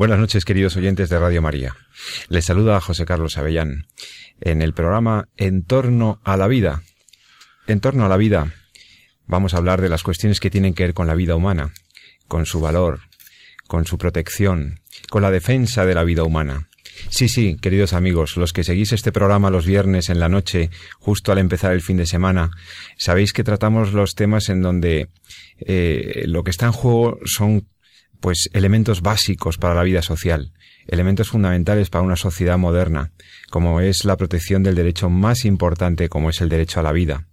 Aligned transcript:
Buenas 0.00 0.18
noches, 0.18 0.46
queridos 0.46 0.78
oyentes 0.78 1.10
de 1.10 1.18
Radio 1.18 1.42
María. 1.42 1.76
Les 2.30 2.46
saluda 2.46 2.80
José 2.80 3.04
Carlos 3.04 3.36
Avellán 3.36 3.84
en 4.40 4.62
el 4.62 4.72
programa 4.72 5.28
En 5.36 5.62
torno 5.62 6.22
a 6.24 6.38
la 6.38 6.48
vida. 6.48 6.82
En 7.66 7.80
torno 7.80 8.06
a 8.06 8.08
la 8.08 8.16
vida 8.16 8.50
vamos 9.26 9.52
a 9.52 9.58
hablar 9.58 9.82
de 9.82 9.90
las 9.90 10.02
cuestiones 10.02 10.40
que 10.40 10.48
tienen 10.48 10.72
que 10.72 10.84
ver 10.84 10.94
con 10.94 11.06
la 11.06 11.14
vida 11.14 11.36
humana, 11.36 11.74
con 12.28 12.46
su 12.46 12.60
valor, 12.60 13.00
con 13.68 13.84
su 13.84 13.98
protección, 13.98 14.80
con 15.10 15.20
la 15.20 15.30
defensa 15.30 15.84
de 15.84 15.94
la 15.94 16.02
vida 16.02 16.24
humana. 16.24 16.70
Sí, 17.10 17.28
sí, 17.28 17.58
queridos 17.60 17.92
amigos, 17.92 18.38
los 18.38 18.54
que 18.54 18.64
seguís 18.64 18.92
este 18.92 19.12
programa 19.12 19.50
los 19.50 19.66
viernes 19.66 20.08
en 20.08 20.18
la 20.18 20.30
noche, 20.30 20.70
justo 20.98 21.30
al 21.30 21.36
empezar 21.36 21.72
el 21.72 21.82
fin 21.82 21.98
de 21.98 22.06
semana, 22.06 22.52
sabéis 22.96 23.34
que 23.34 23.44
tratamos 23.44 23.92
los 23.92 24.14
temas 24.14 24.48
en 24.48 24.62
donde 24.62 25.10
eh, 25.58 26.24
lo 26.26 26.42
que 26.42 26.52
está 26.52 26.64
en 26.64 26.72
juego 26.72 27.18
son 27.26 27.68
pues 28.20 28.50
elementos 28.52 29.02
básicos 29.02 29.58
para 29.58 29.74
la 29.74 29.82
vida 29.82 30.02
social, 30.02 30.52
elementos 30.86 31.28
fundamentales 31.28 31.90
para 31.90 32.04
una 32.04 32.16
sociedad 32.16 32.58
moderna, 32.58 33.12
como 33.50 33.80
es 33.80 34.04
la 34.04 34.16
protección 34.16 34.62
del 34.62 34.74
derecho 34.74 35.10
más 35.10 35.44
importante 35.44 36.08
como 36.08 36.30
es 36.30 36.40
el 36.40 36.48
derecho 36.48 36.80
a 36.80 36.82
la 36.82 36.92
vida. 36.92 37.26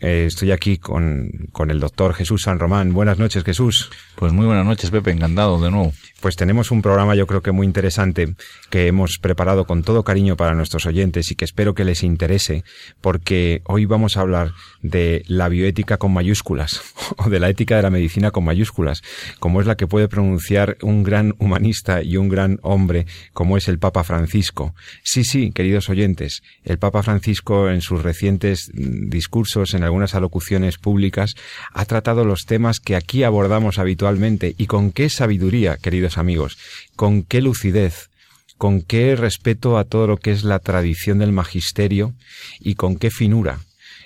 Eh, 0.00 0.26
estoy 0.26 0.52
aquí 0.52 0.78
con, 0.78 1.48
con 1.52 1.70
el 1.70 1.80
doctor 1.80 2.14
Jesús 2.14 2.42
San 2.42 2.58
Román. 2.58 2.92
Buenas 2.92 3.18
noches, 3.18 3.42
Jesús. 3.42 3.90
Pues 4.14 4.32
muy 4.32 4.46
buenas 4.46 4.64
noches, 4.64 4.90
Pepe. 4.90 5.10
Encantado 5.10 5.60
de 5.60 5.70
nuevo. 5.70 5.92
Pues 6.20 6.34
tenemos 6.34 6.72
un 6.72 6.82
programa 6.82 7.14
yo 7.14 7.28
creo 7.28 7.42
que 7.42 7.52
muy 7.52 7.64
interesante 7.64 8.34
que 8.70 8.88
hemos 8.88 9.18
preparado 9.18 9.66
con 9.66 9.84
todo 9.84 10.02
cariño 10.02 10.36
para 10.36 10.54
nuestros 10.54 10.84
oyentes 10.86 11.30
y 11.30 11.36
que 11.36 11.44
espero 11.44 11.74
que 11.74 11.84
les 11.84 12.02
interese 12.02 12.64
porque 13.00 13.62
hoy 13.66 13.84
vamos 13.84 14.16
a 14.16 14.22
hablar 14.22 14.52
de 14.82 15.22
la 15.28 15.48
bioética 15.48 15.96
con 15.96 16.12
mayúsculas 16.12 16.82
o 17.18 17.30
de 17.30 17.38
la 17.38 17.48
ética 17.48 17.76
de 17.76 17.82
la 17.82 17.90
medicina 17.90 18.32
con 18.32 18.44
mayúsculas, 18.44 19.02
como 19.38 19.60
es 19.60 19.68
la 19.68 19.76
que 19.76 19.86
puede 19.86 20.08
pronunciar 20.08 20.76
un 20.82 21.04
gran 21.04 21.34
humanista 21.38 22.02
y 22.02 22.16
un 22.16 22.28
gran 22.28 22.58
hombre 22.62 23.06
como 23.32 23.56
es 23.56 23.68
el 23.68 23.78
Papa 23.78 24.02
Francisco. 24.02 24.74
Sí, 25.04 25.22
sí, 25.22 25.52
queridos 25.52 25.88
oyentes, 25.88 26.42
el 26.64 26.78
Papa 26.78 27.04
Francisco 27.04 27.70
en 27.70 27.80
sus 27.80 28.02
recientes 28.02 28.72
discursos, 28.74 29.72
en 29.78 29.84
algunas 29.84 30.14
alocuciones 30.14 30.76
públicas, 30.76 31.34
ha 31.72 31.84
tratado 31.86 32.24
los 32.24 32.44
temas 32.44 32.80
que 32.80 32.96
aquí 32.96 33.22
abordamos 33.22 33.78
habitualmente 33.78 34.54
y 34.58 34.66
con 34.66 34.92
qué 34.92 35.08
sabiduría, 35.08 35.78
queridos 35.78 36.18
amigos, 36.18 36.58
con 36.96 37.22
qué 37.22 37.40
lucidez, 37.40 38.10
con 38.58 38.82
qué 38.82 39.16
respeto 39.16 39.78
a 39.78 39.84
todo 39.84 40.06
lo 40.06 40.16
que 40.18 40.32
es 40.32 40.44
la 40.44 40.58
tradición 40.58 41.20
del 41.20 41.32
magisterio 41.32 42.12
y 42.60 42.74
con 42.74 42.96
qué 42.96 43.10
finura. 43.10 43.60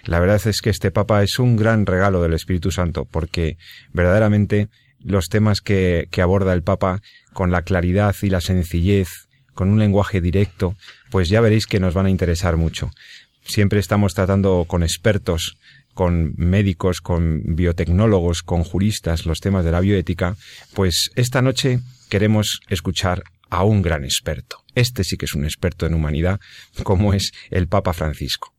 La 0.04 0.20
verdad 0.20 0.41
es 0.47 0.60
que 0.60 0.70
este 0.70 0.91
Papa 0.91 1.22
es 1.22 1.38
un 1.38 1.56
gran 1.56 1.86
regalo 1.86 2.22
del 2.22 2.34
Espíritu 2.34 2.70
Santo, 2.70 3.06
porque 3.10 3.56
verdaderamente 3.92 4.68
los 5.00 5.28
temas 5.28 5.60
que, 5.60 6.08
que 6.10 6.22
aborda 6.22 6.52
el 6.52 6.62
Papa 6.62 7.00
con 7.32 7.50
la 7.50 7.62
claridad 7.62 8.14
y 8.22 8.28
la 8.28 8.41
sencillez, 8.41 9.08
con 9.54 9.68
un 9.68 9.78
lenguaje 9.78 10.20
directo, 10.20 10.76
pues 11.10 11.28
ya 11.28 11.41
veréis 11.41 11.66
que 11.66 11.80
nos 11.80 11.94
van 11.94 12.06
a 12.06 12.10
interesar 12.10 12.56
mucho. 12.56 12.91
Siempre 13.44 13.80
estamos 13.80 14.14
tratando 14.14 14.64
con 14.69 14.82
expertos, 14.82 15.56
con 15.94 16.34
médicos, 16.36 17.00
con 17.00 17.42
biotecnólogos, 17.56 18.42
con 18.42 18.64
juristas 18.64 19.26
los 19.26 19.41
temas 19.41 19.64
de 19.64 19.72
la 19.72 19.80
bioética, 19.80 20.36
pues 20.75 21.10
esta 21.16 21.42
noche 21.42 21.80
queremos 22.08 22.60
escuchar 22.69 23.25
a 23.50 23.64
un 23.64 23.82
gran 23.82 24.04
experto. 24.04 24.62
Este 24.75 25.04
sí 25.04 25.16
que 25.16 25.26
es 25.26 25.34
un 25.34 25.44
experto 25.44 25.86
en 25.86 25.94
humanidad, 25.94 26.41
como 26.82 27.12
es 27.12 27.32
el 27.50 27.69
Papa 27.69 27.92
Francisco. 27.92 28.54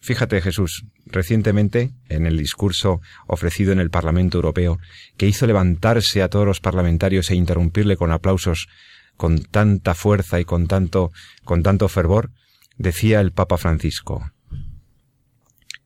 Fíjate, 0.00 0.40
Jesús, 0.42 0.84
recientemente, 1.06 1.92
en 2.08 2.26
el 2.26 2.36
discurso 2.36 3.00
ofrecido 3.26 3.72
en 3.72 3.80
el 3.80 3.90
Parlamento 3.90 4.38
Europeo, 4.38 4.78
que 5.16 5.26
hizo 5.26 5.46
levantarse 5.46 6.22
a 6.22 6.28
todos 6.28 6.46
los 6.46 6.60
parlamentarios 6.60 7.30
e 7.30 7.34
interrumpirle 7.34 7.96
con 7.96 8.12
aplausos 8.12 8.68
con 9.16 9.42
tanta 9.42 9.94
fuerza 9.94 10.40
y 10.40 10.44
con 10.44 10.66
tanto, 10.66 11.10
con 11.44 11.62
tanto 11.62 11.88
fervor, 11.88 12.30
decía 12.76 13.20
el 13.20 13.32
Papa 13.32 13.56
Francisco, 13.56 14.30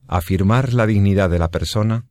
afirmar 0.07 0.73
la 0.73 0.87
dignidad 0.87 1.29
de 1.29 1.39
la 1.39 1.51
persona 1.51 2.05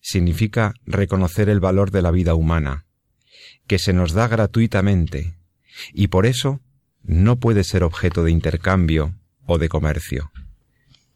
significa 0.00 0.74
reconocer 0.86 1.48
el 1.48 1.60
valor 1.60 1.90
de 1.90 2.02
la 2.02 2.10
vida 2.10 2.34
humana, 2.34 2.86
que 3.66 3.78
se 3.78 3.92
nos 3.92 4.12
da 4.12 4.28
gratuitamente, 4.28 5.36
y 5.92 6.08
por 6.08 6.26
eso 6.26 6.60
no 7.02 7.38
puede 7.38 7.64
ser 7.64 7.82
objeto 7.82 8.22
de 8.24 8.30
intercambio 8.30 9.14
o 9.46 9.58
de 9.58 9.68
comercio. 9.68 10.30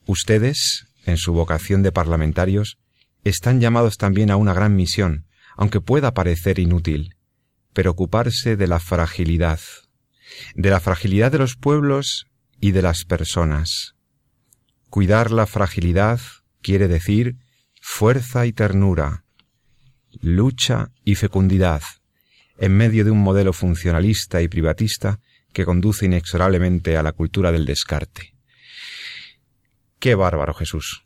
Ustedes, 0.06 0.86
en 1.04 1.16
su 1.16 1.32
vocación 1.32 1.82
de 1.82 1.92
parlamentarios, 1.92 2.78
están 3.24 3.60
llamados 3.60 3.96
también 3.96 4.30
a 4.30 4.36
una 4.36 4.54
gran 4.54 4.76
misión, 4.76 5.26
aunque 5.56 5.80
pueda 5.80 6.14
parecer 6.14 6.58
inútil, 6.58 7.16
preocuparse 7.72 8.56
de 8.56 8.66
la 8.66 8.78
fragilidad, 8.78 9.60
de 10.54 10.70
la 10.70 10.80
fragilidad 10.80 11.32
de 11.32 11.38
los 11.38 11.56
pueblos 11.56 12.26
y 12.60 12.72
de 12.72 12.82
las 12.82 13.04
personas. 13.04 13.94
Cuidar 14.90 15.30
la 15.30 15.46
fragilidad 15.46 16.20
quiere 16.62 16.88
decir 16.88 17.36
fuerza 17.80 18.46
y 18.46 18.52
ternura, 18.52 19.24
lucha 20.20 20.90
y 21.04 21.14
fecundidad, 21.14 21.82
en 22.58 22.76
medio 22.76 23.04
de 23.04 23.10
un 23.10 23.22
modelo 23.22 23.52
funcionalista 23.52 24.42
y 24.42 24.48
privatista 24.48 25.20
que 25.52 25.64
conduce 25.64 26.06
inexorablemente 26.06 26.96
a 26.96 27.02
la 27.02 27.12
cultura 27.12 27.52
del 27.52 27.66
descarte. 27.66 28.34
Qué 29.98 30.14
bárbaro 30.14 30.54
Jesús. 30.54 31.04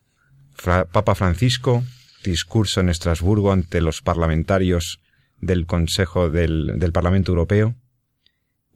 Papa 0.64 1.14
Francisco, 1.14 1.84
discurso 2.24 2.80
en 2.80 2.88
Estrasburgo 2.88 3.52
ante 3.52 3.80
los 3.80 4.02
parlamentarios 4.02 5.00
del 5.38 5.66
Consejo 5.66 6.30
del, 6.30 6.78
del 6.78 6.92
Parlamento 6.92 7.32
Europeo, 7.32 7.74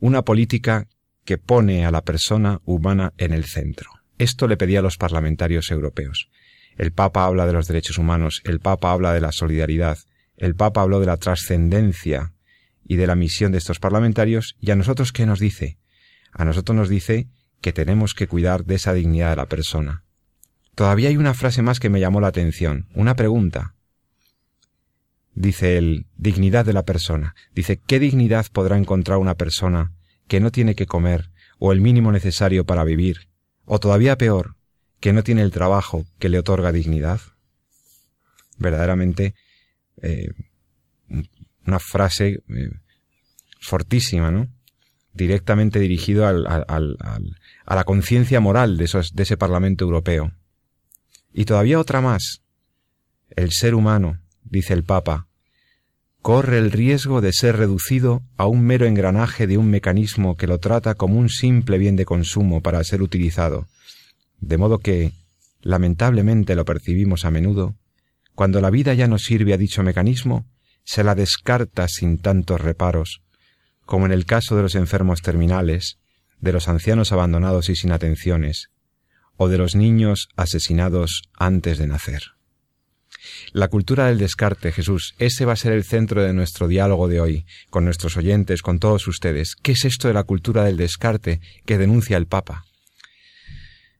una 0.00 0.22
política 0.22 0.88
que 1.24 1.38
pone 1.38 1.86
a 1.86 1.90
la 1.90 2.02
persona 2.02 2.60
humana 2.64 3.12
en 3.18 3.32
el 3.32 3.44
centro. 3.44 3.90
Esto 4.18 4.46
le 4.46 4.56
pedía 4.56 4.78
a 4.78 4.82
los 4.82 4.96
parlamentarios 4.96 5.70
europeos. 5.70 6.30
El 6.76 6.92
Papa 6.92 7.24
habla 7.24 7.46
de 7.46 7.52
los 7.52 7.66
derechos 7.66 7.98
humanos, 7.98 8.42
el 8.44 8.60
Papa 8.60 8.92
habla 8.92 9.12
de 9.12 9.20
la 9.20 9.32
solidaridad, 9.32 9.98
el 10.36 10.54
Papa 10.54 10.82
habló 10.82 11.00
de 11.00 11.06
la 11.06 11.16
trascendencia 11.16 12.32
y 12.86 12.96
de 12.96 13.06
la 13.06 13.14
misión 13.14 13.52
de 13.52 13.58
estos 13.58 13.78
parlamentarios, 13.78 14.56
y 14.60 14.70
a 14.70 14.76
nosotros 14.76 15.12
¿qué 15.12 15.26
nos 15.26 15.38
dice? 15.38 15.78
A 16.32 16.44
nosotros 16.44 16.76
nos 16.76 16.88
dice 16.88 17.28
que 17.60 17.72
tenemos 17.72 18.14
que 18.14 18.26
cuidar 18.26 18.64
de 18.64 18.74
esa 18.74 18.92
dignidad 18.92 19.30
de 19.30 19.36
la 19.36 19.46
persona. 19.46 20.04
Todavía 20.74 21.08
hay 21.08 21.16
una 21.16 21.34
frase 21.34 21.62
más 21.62 21.80
que 21.80 21.88
me 21.88 22.00
llamó 22.00 22.20
la 22.20 22.26
atención, 22.26 22.88
una 22.94 23.14
pregunta. 23.14 23.74
Dice 25.34 25.78
él, 25.78 26.06
dignidad 26.16 26.64
de 26.64 26.72
la 26.72 26.84
persona. 26.84 27.34
Dice, 27.54 27.80
¿qué 27.84 27.98
dignidad 27.98 28.46
podrá 28.52 28.76
encontrar 28.76 29.18
una 29.18 29.34
persona 29.34 29.92
que 30.26 30.40
no 30.40 30.50
tiene 30.50 30.74
que 30.74 30.86
comer 30.86 31.30
o 31.58 31.72
el 31.72 31.80
mínimo 31.80 32.12
necesario 32.12 32.64
para 32.64 32.84
vivir, 32.84 33.28
o 33.64 33.78
todavía 33.78 34.18
peor, 34.18 34.56
que 35.00 35.12
no 35.12 35.22
tiene 35.22 35.42
el 35.42 35.50
trabajo 35.50 36.06
que 36.18 36.28
le 36.28 36.38
otorga 36.38 36.72
dignidad? 36.72 37.20
Verdaderamente, 38.58 39.34
eh, 40.02 40.28
una 41.66 41.78
frase 41.78 42.42
eh, 42.48 42.70
fortísima, 43.60 44.30
¿no? 44.30 44.48
Directamente 45.12 45.78
dirigido 45.78 46.26
al, 46.26 46.46
al, 46.46 46.96
a 47.64 47.74
la 47.74 47.84
conciencia 47.84 48.40
moral 48.40 48.76
de, 48.76 48.84
esos, 48.84 49.14
de 49.14 49.22
ese 49.22 49.36
Parlamento 49.36 49.84
Europeo. 49.84 50.32
Y 51.32 51.44
todavía 51.44 51.78
otra 51.78 52.00
más. 52.00 52.42
El 53.30 53.52
ser 53.52 53.74
humano, 53.74 54.20
dice 54.42 54.74
el 54.74 54.84
Papa, 54.84 55.28
corre 56.24 56.56
el 56.56 56.72
riesgo 56.72 57.20
de 57.20 57.34
ser 57.34 57.58
reducido 57.58 58.22
a 58.38 58.46
un 58.46 58.62
mero 58.62 58.86
engranaje 58.86 59.46
de 59.46 59.58
un 59.58 59.68
mecanismo 59.68 60.38
que 60.38 60.46
lo 60.46 60.56
trata 60.56 60.94
como 60.94 61.18
un 61.18 61.28
simple 61.28 61.76
bien 61.76 61.96
de 61.96 62.06
consumo 62.06 62.62
para 62.62 62.82
ser 62.82 63.02
utilizado, 63.02 63.66
de 64.40 64.56
modo 64.56 64.78
que, 64.78 65.12
lamentablemente 65.60 66.54
lo 66.54 66.64
percibimos 66.64 67.26
a 67.26 67.30
menudo, 67.30 67.74
cuando 68.34 68.62
la 68.62 68.70
vida 68.70 68.94
ya 68.94 69.06
no 69.06 69.18
sirve 69.18 69.52
a 69.52 69.58
dicho 69.58 69.82
mecanismo, 69.82 70.46
se 70.82 71.04
la 71.04 71.14
descarta 71.14 71.88
sin 71.88 72.16
tantos 72.16 72.58
reparos, 72.58 73.20
como 73.84 74.06
en 74.06 74.12
el 74.12 74.24
caso 74.24 74.56
de 74.56 74.62
los 74.62 74.76
enfermos 74.76 75.20
terminales, 75.20 75.98
de 76.40 76.54
los 76.54 76.68
ancianos 76.68 77.12
abandonados 77.12 77.68
y 77.68 77.76
sin 77.76 77.92
atenciones, 77.92 78.70
o 79.36 79.48
de 79.48 79.58
los 79.58 79.76
niños 79.76 80.30
asesinados 80.36 81.24
antes 81.36 81.76
de 81.76 81.86
nacer. 81.86 82.22
La 83.54 83.68
cultura 83.68 84.06
del 84.06 84.18
descarte, 84.18 84.72
Jesús, 84.72 85.14
ese 85.20 85.44
va 85.44 85.52
a 85.52 85.56
ser 85.56 85.74
el 85.74 85.84
centro 85.84 86.24
de 86.24 86.32
nuestro 86.32 86.66
diálogo 86.66 87.06
de 87.06 87.20
hoy, 87.20 87.46
con 87.70 87.84
nuestros 87.84 88.16
oyentes, 88.16 88.62
con 88.62 88.80
todos 88.80 89.06
ustedes. 89.06 89.54
¿Qué 89.54 89.70
es 89.70 89.84
esto 89.84 90.08
de 90.08 90.14
la 90.14 90.24
cultura 90.24 90.64
del 90.64 90.76
descarte 90.76 91.40
que 91.64 91.78
denuncia 91.78 92.16
el 92.16 92.26
Papa? 92.26 92.64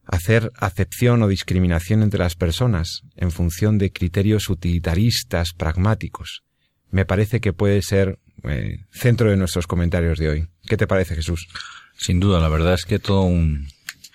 Hacer 0.07 0.51
acepción 0.57 1.23
o 1.23 1.29
discriminación 1.29 2.03
entre 2.03 2.19
las 2.19 2.35
personas 2.35 3.03
en 3.15 3.31
función 3.31 3.79
de 3.79 3.93
criterios 3.93 4.49
utilitaristas, 4.49 5.53
pragmáticos. 5.53 6.43
Me 6.91 7.05
parece 7.05 7.41
que 7.41 7.53
puede 7.53 7.81
ser 7.83 8.19
eh, 8.43 8.81
centro 8.91 9.31
de 9.31 9.37
nuestros 9.37 9.69
comentarios 9.69 10.19
de 10.19 10.31
hoy. 10.31 10.49
¿Qué 10.67 10.77
te 10.77 10.89
parece, 10.89 11.15
Jesús? 11.15 11.47
Sin 11.97 12.19
duda, 12.19 12.41
la 12.41 12.49
verdad 12.49 12.75
es 12.75 12.85
que 12.85 12.99
todo 12.99 13.23
un, 13.23 13.69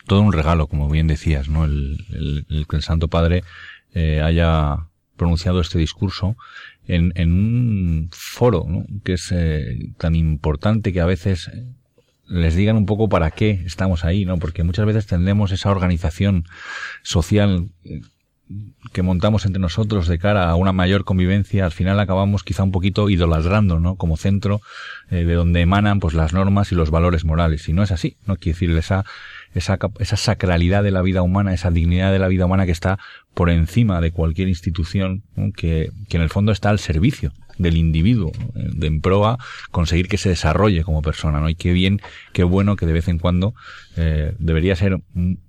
todo 0.06 0.20
un 0.20 0.34
regalo, 0.34 0.68
como 0.68 0.90
bien 0.90 1.08
decías, 1.08 1.48
¿no? 1.48 1.64
El, 1.64 2.46
el, 2.50 2.68
que 2.68 2.76
el 2.76 2.84
Santo 2.84 3.08
Padre 3.08 3.46
eh, 3.94 4.20
haya 4.22 4.89
pronunciado 5.20 5.62
este 5.62 5.78
discurso 5.78 6.36
en, 6.88 7.14
un 7.32 8.10
foro 8.12 8.66
¿no? 8.68 8.86
que 9.04 9.14
es 9.14 9.32
eh, 9.32 9.92
tan 10.00 10.16
importante 10.16 10.92
que 10.92 11.02
a 11.02 11.06
veces 11.06 11.52
les 12.26 12.56
digan 12.56 12.78
un 12.78 12.86
poco 12.88 13.10
para 13.10 13.30
qué 13.32 13.62
estamos 13.66 14.06
ahí, 14.06 14.24
¿no? 14.24 14.38
Porque 14.38 14.64
muchas 14.64 14.86
veces 14.86 15.08
tendemos 15.08 15.52
esa 15.52 15.72
organización 15.72 16.46
social 17.02 17.70
eh, 17.84 18.02
que 18.94 19.02
montamos 19.02 19.46
entre 19.46 19.60
nosotros 19.60 20.08
de 20.08 20.18
cara 20.18 20.50
a 20.50 20.56
una 20.56 20.72
mayor 20.72 21.06
convivencia, 21.06 21.66
al 21.66 21.72
final 21.72 22.00
acabamos 22.00 22.44
quizá 22.44 22.64
un 22.64 22.72
poquito 22.72 23.10
idolatrando, 23.10 23.80
¿no? 23.80 23.96
Como 23.96 24.18
centro 24.18 24.62
eh, 25.10 25.24
de 25.26 25.34
donde 25.34 25.62
emanan 25.62 26.00
pues 26.00 26.14
las 26.14 26.34
normas 26.34 26.72
y 26.72 26.76
los 26.76 26.92
valores 26.92 27.26
morales. 27.26 27.68
Y 27.68 27.74
no 27.74 27.84
es 27.84 27.92
así, 27.92 28.18
¿no? 28.26 28.38
Quiere 28.38 28.54
decir, 28.56 28.78
esa, 28.78 29.06
esa, 29.54 29.78
esa 30.00 30.18
sacralidad 30.18 30.84
de 30.84 30.92
la 30.92 31.02
vida 31.02 31.22
humana, 31.22 31.54
esa 31.54 31.72
dignidad 31.72 32.12
de 32.12 32.20
la 32.20 32.28
vida 32.28 32.46
humana 32.46 32.66
que 32.66 32.72
está 32.72 33.00
por 33.34 33.50
encima 33.50 34.02
de 34.02 34.12
cualquier 34.12 34.48
institución, 34.48 35.24
que, 35.56 35.92
que 36.08 36.18
en 36.18 36.24
el 36.24 36.30
fondo 36.30 36.52
está 36.52 36.70
al 36.70 36.80
servicio 36.80 37.32
del 37.60 37.78
individuo, 37.78 38.32
de 38.56 38.88
en 38.88 39.02
proa 39.02 39.38
conseguir 39.70 40.08
que 40.08 40.18
se 40.18 40.30
desarrolle 40.30 40.84
como 40.84 41.04
persona, 41.04 41.40
¿no? 41.40 41.50
Y 41.50 41.56
qué 41.56 41.74
bien, 41.74 42.02
qué 42.34 42.44
bueno 42.44 42.76
que 42.76 42.86
de 42.86 42.94
vez 42.94 43.08
en 43.08 43.20
cuando, 43.20 43.54
eh, 43.98 44.34
debería 44.40 44.76
ser 44.76 44.98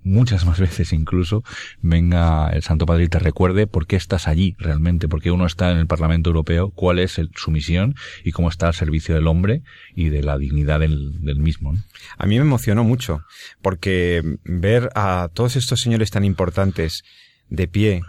muchas 0.03 0.45
más 0.45 0.59
veces 0.67 0.93
incluso, 0.93 1.43
venga 1.81 2.49
el 2.49 2.61
Santo 2.61 2.85
Padre 2.85 3.05
y 3.05 3.07
te 3.07 3.17
recuerde 3.17 3.65
por 3.65 3.87
qué 3.87 3.95
estás 3.95 4.27
allí 4.27 4.55
realmente, 4.59 5.07
por 5.07 5.21
qué 5.21 5.31
uno 5.31 5.45
está 5.45 5.71
en 5.71 5.77
el 5.77 5.87
Parlamento 5.87 6.29
Europeo, 6.29 6.69
cuál 6.69 6.99
es 6.99 7.19
su 7.35 7.51
misión 7.51 7.95
y 8.23 8.31
cómo 8.31 8.49
está 8.49 8.67
al 8.67 8.75
servicio 8.75 9.15
del 9.15 9.27
hombre 9.27 9.63
y 9.95 10.09
de 10.09 10.21
la 10.21 10.37
dignidad 10.37 10.81
del, 10.81 11.23
del 11.23 11.39
mismo. 11.39 11.73
A 12.17 12.27
mí 12.27 12.35
me 12.35 12.45
emocionó 12.45 12.83
mucho, 12.83 13.23
porque 13.61 14.21
ver 14.43 14.89
a 14.95 15.29
todos 15.33 15.55
estos 15.55 15.79
señores 15.79 16.11
tan 16.11 16.25
importantes 16.25 17.03
de 17.49 17.67
pie, 17.67 18.01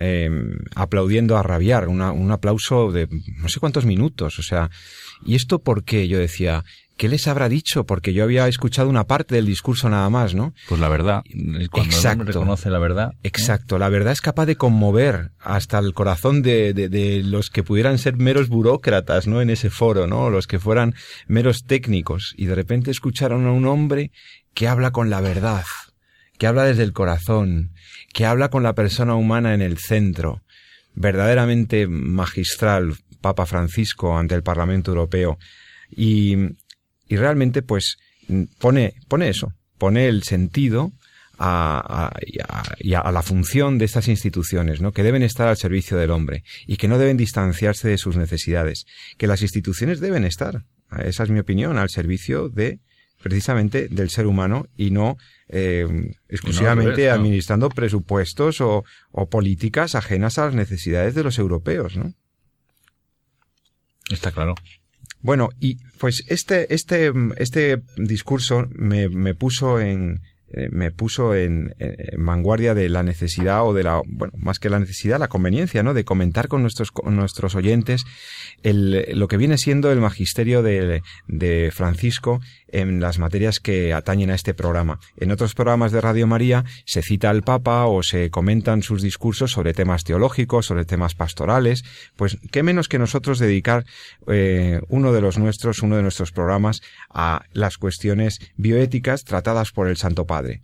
eh, 0.00 0.30
aplaudiendo 0.74 1.36
a 1.36 1.42
rabiar, 1.42 1.88
un 1.88 2.30
aplauso 2.30 2.92
de 2.92 3.08
no 3.38 3.48
sé 3.48 3.60
cuántos 3.60 3.84
minutos, 3.84 4.38
o 4.38 4.42
sea, 4.42 4.70
¿y 5.24 5.34
esto 5.34 5.60
por 5.60 5.84
qué? 5.84 6.08
Yo 6.08 6.18
decía, 6.18 6.64
¿qué 6.96 7.08
les 7.08 7.28
habrá 7.28 7.48
dicho? 7.48 7.84
Porque 7.84 8.12
yo 8.12 8.24
había 8.24 8.48
escuchado 8.48 8.88
una 8.88 9.04
parte 9.04 9.34
del 9.34 9.46
discurso 9.46 9.88
nada 9.88 10.08
más, 10.10 10.34
¿no? 10.34 10.54
Pues 10.68 10.80
la 10.80 10.88
verdad, 10.88 11.22
cuando 11.70 11.94
Exacto. 11.94 12.22
el 12.22 12.28
reconoce 12.28 12.70
la 12.70 12.78
verdad. 12.78 13.12
Exacto, 13.22 13.78
la 13.78 13.88
verdad 13.88 14.12
es 14.12 14.20
capaz 14.20 14.46
de 14.46 14.56
conmover 14.56 15.30
hasta 15.40 15.78
el 15.78 15.94
corazón 15.94 16.42
de, 16.42 16.72
de, 16.72 16.88
de, 16.88 17.22
los 17.22 17.50
que 17.50 17.62
pudieran 17.62 17.98
ser 17.98 18.16
meros 18.16 18.48
burócratas, 18.48 19.26
¿no? 19.26 19.40
En 19.40 19.50
ese 19.50 19.70
foro, 19.70 20.06
¿no? 20.06 20.30
Los 20.30 20.46
que 20.46 20.58
fueran 20.58 20.94
meros 21.26 21.64
técnicos 21.64 22.34
y 22.36 22.46
de 22.46 22.54
repente 22.54 22.90
escucharon 22.90 23.46
a 23.46 23.52
un 23.52 23.66
hombre 23.66 24.10
que 24.54 24.68
habla 24.68 24.90
con 24.90 25.10
la 25.10 25.20
verdad, 25.20 25.64
que 26.38 26.46
habla 26.46 26.64
desde 26.64 26.82
el 26.82 26.92
corazón, 26.92 27.72
que 28.12 28.26
habla 28.26 28.48
con 28.48 28.62
la 28.62 28.74
persona 28.74 29.14
humana 29.14 29.54
en 29.54 29.62
el 29.62 29.78
centro, 29.78 30.42
verdaderamente 30.94 31.86
magistral, 31.86 32.94
Papa 33.20 33.46
Francisco 33.46 34.16
ante 34.16 34.34
el 34.34 34.42
Parlamento 34.42 34.90
Europeo, 34.90 35.38
y, 35.90 36.36
y 37.08 37.16
realmente 37.16 37.62
pues 37.62 37.96
pone, 38.58 38.94
pone 39.08 39.28
eso, 39.28 39.52
pone 39.78 40.08
el 40.08 40.22
sentido 40.22 40.92
a, 41.38 42.10
a, 42.10 42.98
a, 43.00 43.12
la 43.12 43.22
función 43.22 43.78
de 43.78 43.84
estas 43.84 44.08
instituciones, 44.08 44.80
¿no? 44.80 44.92
que 44.92 45.02
deben 45.02 45.22
estar 45.22 45.48
al 45.48 45.56
servicio 45.56 45.96
del 45.96 46.10
hombre 46.10 46.44
y 46.66 46.76
que 46.76 46.88
no 46.88 46.98
deben 46.98 47.16
distanciarse 47.16 47.88
de 47.88 47.98
sus 47.98 48.16
necesidades, 48.16 48.86
que 49.18 49.26
las 49.26 49.42
instituciones 49.42 50.00
deben 50.00 50.24
estar, 50.24 50.64
esa 50.98 51.24
es 51.24 51.30
mi 51.30 51.40
opinión, 51.40 51.78
al 51.78 51.90
servicio 51.90 52.48
de 52.48 52.80
precisamente 53.22 53.88
del 53.88 54.10
ser 54.10 54.26
humano 54.26 54.66
y 54.76 54.90
no 54.90 55.16
eh, 55.48 55.86
exclusivamente 56.28 57.10
administrando 57.10 57.68
presupuestos 57.68 58.60
o, 58.60 58.84
o, 59.12 59.28
políticas 59.28 59.94
ajenas 59.94 60.38
a 60.38 60.46
las 60.46 60.54
necesidades 60.54 61.14
de 61.14 61.22
los 61.22 61.38
europeos, 61.38 61.96
¿no? 61.96 62.12
Está 64.10 64.32
claro. 64.32 64.54
Bueno, 65.20 65.48
y 65.58 65.78
pues 65.98 66.24
este, 66.28 66.72
este, 66.74 67.12
este 67.36 67.82
discurso 67.96 68.68
me, 68.70 69.08
me 69.08 69.34
puso 69.34 69.80
en, 69.80 70.20
eh, 70.52 70.68
me 70.70 70.92
puso 70.92 71.34
en, 71.34 71.74
vanguardia 72.16 72.74
de 72.74 72.88
la 72.88 73.02
necesidad 73.02 73.66
o 73.66 73.74
de 73.74 73.82
la, 73.82 74.00
bueno, 74.06 74.32
más 74.36 74.60
que 74.60 74.70
la 74.70 74.78
necesidad, 74.78 75.18
la 75.18 75.26
conveniencia, 75.26 75.82
¿no? 75.82 75.92
De 75.92 76.04
comentar 76.04 76.46
con 76.46 76.62
nuestros, 76.62 76.92
con 76.92 77.16
nuestros 77.16 77.56
oyentes 77.56 78.04
el, 78.62 79.18
lo 79.18 79.26
que 79.26 79.36
viene 79.36 79.58
siendo 79.58 79.90
el 79.90 80.00
magisterio 80.00 80.62
de, 80.62 81.02
de 81.26 81.70
Francisco 81.74 82.40
en 82.68 83.00
las 83.00 83.18
materias 83.18 83.60
que 83.60 83.92
atañen 83.92 84.30
a 84.30 84.34
este 84.34 84.54
programa. 84.54 84.98
En 85.16 85.30
otros 85.30 85.54
programas 85.54 85.92
de 85.92 86.00
Radio 86.00 86.26
María 86.26 86.64
se 86.84 87.02
cita 87.02 87.30
al 87.30 87.42
Papa 87.42 87.86
o 87.86 88.02
se 88.02 88.30
comentan 88.30 88.82
sus 88.82 89.02
discursos 89.02 89.52
sobre 89.52 89.74
temas 89.74 90.04
teológicos, 90.04 90.66
sobre 90.66 90.84
temas 90.84 91.14
pastorales, 91.14 91.84
pues 92.16 92.38
qué 92.50 92.62
menos 92.62 92.88
que 92.88 92.98
nosotros 92.98 93.38
dedicar 93.38 93.84
eh, 94.28 94.80
uno 94.88 95.12
de 95.12 95.20
los 95.20 95.38
nuestros, 95.38 95.82
uno 95.82 95.96
de 95.96 96.02
nuestros 96.02 96.32
programas 96.32 96.82
a 97.10 97.44
las 97.52 97.78
cuestiones 97.78 98.40
bioéticas 98.56 99.24
tratadas 99.24 99.70
por 99.72 99.88
el 99.88 99.96
Santo 99.96 100.26
Padre. 100.26 100.62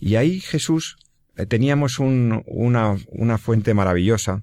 Y 0.00 0.16
ahí 0.16 0.40
Jesús 0.40 0.96
eh, 1.36 1.46
teníamos 1.46 1.98
un, 1.98 2.42
una, 2.46 2.96
una 3.08 3.38
fuente 3.38 3.74
maravillosa 3.74 4.42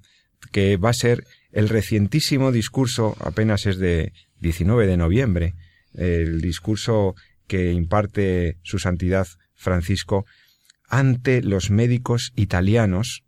que 0.52 0.78
va 0.78 0.90
a 0.90 0.94
ser 0.94 1.26
el 1.52 1.70
recientísimo 1.70 2.52
discurso, 2.52 3.16
apenas 3.20 3.66
es 3.66 3.78
de 3.78 4.14
19 4.42 4.88
de 4.88 4.98
noviembre, 4.98 5.54
el 5.96 6.42
discurso 6.42 7.16
que 7.48 7.72
imparte 7.72 8.58
su 8.64 8.80
santidad 8.80 9.28
Francisco 9.56 10.26
ante 10.90 11.42
los 11.42 11.70
médicos 11.72 12.32
italianos. 12.36 13.24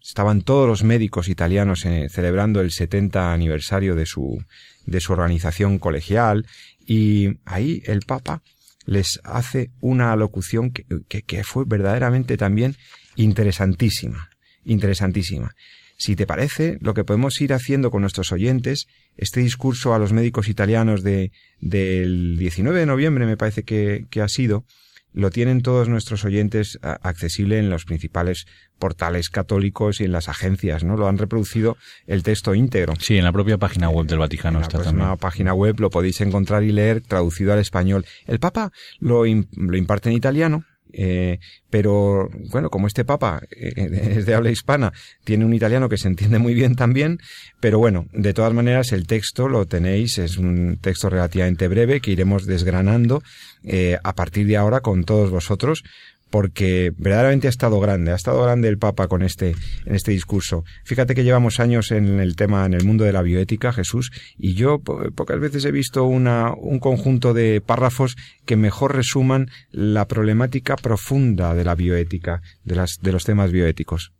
Estaban 0.00 0.42
todos 0.42 0.66
los 0.66 0.84
médicos 0.84 1.28
italianos 1.28 1.84
eh, 1.84 2.08
celebrando 2.10 2.60
el 2.60 2.70
70 2.70 3.32
aniversario 3.32 3.94
de 3.94 4.06
su, 4.06 4.42
de 4.86 5.00
su 5.00 5.12
organización 5.12 5.78
colegial 5.78 6.46
y 6.86 7.38
ahí 7.44 7.82
el 7.84 8.00
Papa 8.00 8.42
les 8.86 9.20
hace 9.24 9.70
una 9.80 10.12
alocución 10.12 10.70
que, 10.70 10.86
que, 11.08 11.22
que 11.22 11.44
fue 11.44 11.64
verdaderamente 11.66 12.36
también 12.36 12.76
interesantísima, 13.16 14.30
interesantísima. 14.64 15.54
Si 15.98 16.14
te 16.14 16.26
parece, 16.26 16.78
lo 16.80 16.94
que 16.94 17.04
podemos 17.04 17.40
ir 17.40 17.52
haciendo 17.52 17.90
con 17.90 18.02
nuestros 18.02 18.30
oyentes, 18.30 18.86
este 19.16 19.40
discurso 19.40 19.94
a 19.94 19.98
los 19.98 20.12
médicos 20.12 20.48
italianos 20.48 21.02
de, 21.02 21.32
del 21.60 22.38
19 22.38 22.78
de 22.78 22.86
noviembre 22.86 23.26
me 23.26 23.36
parece 23.36 23.64
que, 23.64 24.06
que 24.08 24.22
ha 24.22 24.28
sido, 24.28 24.64
lo 25.12 25.30
tienen 25.30 25.62
todos 25.62 25.88
nuestros 25.88 26.24
oyentes 26.24 26.78
accesible 26.82 27.58
en 27.58 27.70
los 27.70 27.84
principales 27.84 28.46
portales 28.78 29.30
católicos 29.30 30.00
y 30.00 30.04
en 30.04 30.12
las 30.12 30.28
agencias, 30.28 30.84
¿no? 30.84 30.96
Lo 30.96 31.08
han 31.08 31.18
reproducido 31.18 31.76
el 32.06 32.22
texto 32.22 32.54
íntegro. 32.54 32.94
Sí, 33.00 33.16
en 33.16 33.24
la 33.24 33.32
propia 33.32 33.58
página 33.58 33.88
web 33.88 34.06
del 34.06 34.18
Vaticano 34.18 34.60
está 34.60 34.80
también. 34.80 35.08
En 35.10 35.16
página 35.16 35.54
web 35.54 35.80
lo 35.80 35.90
podéis 35.90 36.20
encontrar 36.20 36.62
y 36.62 36.70
leer 36.70 37.00
traducido 37.00 37.52
al 37.52 37.58
español. 37.58 38.04
El 38.26 38.38
Papa 38.38 38.70
lo, 39.00 39.24
lo 39.24 39.76
imparte 39.76 40.10
en 40.10 40.14
italiano, 40.14 40.64
eh, 40.92 41.38
pero 41.70 42.28
bueno, 42.50 42.70
como 42.70 42.86
este 42.86 43.04
Papa 43.04 43.42
eh, 43.50 43.72
es 44.16 44.26
de 44.26 44.34
habla 44.34 44.50
hispana, 44.50 44.92
tiene 45.24 45.44
un 45.44 45.54
italiano 45.54 45.88
que 45.88 45.98
se 45.98 46.08
entiende 46.08 46.38
muy 46.38 46.54
bien 46.54 46.76
también, 46.76 47.18
pero 47.60 47.78
bueno, 47.78 48.06
de 48.12 48.34
todas 48.34 48.52
maneras 48.52 48.92
el 48.92 49.06
texto 49.06 49.48
lo 49.48 49.66
tenéis, 49.66 50.18
es 50.18 50.38
un 50.38 50.78
texto 50.80 51.10
relativamente 51.10 51.68
breve 51.68 52.00
que 52.00 52.12
iremos 52.12 52.46
desgranando 52.46 53.22
eh, 53.64 53.98
a 54.02 54.14
partir 54.14 54.46
de 54.46 54.56
ahora 54.56 54.80
con 54.80 55.04
todos 55.04 55.30
vosotros 55.30 55.82
porque 56.30 56.92
verdaderamente 56.96 57.46
ha 57.46 57.50
estado 57.50 57.80
grande, 57.80 58.12
ha 58.12 58.16
estado 58.16 58.42
grande 58.42 58.68
el 58.68 58.78
Papa 58.78 59.08
con 59.08 59.22
este, 59.22 59.54
en 59.86 59.94
este 59.94 60.12
discurso. 60.12 60.64
Fíjate 60.84 61.14
que 61.14 61.24
llevamos 61.24 61.60
años 61.60 61.90
en 61.90 62.20
el 62.20 62.36
tema, 62.36 62.66
en 62.66 62.74
el 62.74 62.84
mundo 62.84 63.04
de 63.04 63.12
la 63.12 63.22
bioética, 63.22 63.72
Jesús, 63.72 64.10
y 64.36 64.54
yo 64.54 64.80
pocas 64.80 65.40
veces 65.40 65.64
he 65.64 65.72
visto 65.72 66.04
una, 66.04 66.52
un 66.54 66.78
conjunto 66.78 67.34
de 67.34 67.60
párrafos 67.60 68.16
que 68.44 68.56
mejor 68.56 68.94
resuman 68.94 69.50
la 69.70 70.06
problemática 70.06 70.76
profunda 70.76 71.54
de 71.54 71.64
la 71.64 71.74
bioética, 71.74 72.42
de 72.64 72.76
las, 72.76 72.98
de 73.00 73.12
los 73.12 73.24
temas 73.24 73.52
bioéticos. 73.52 74.12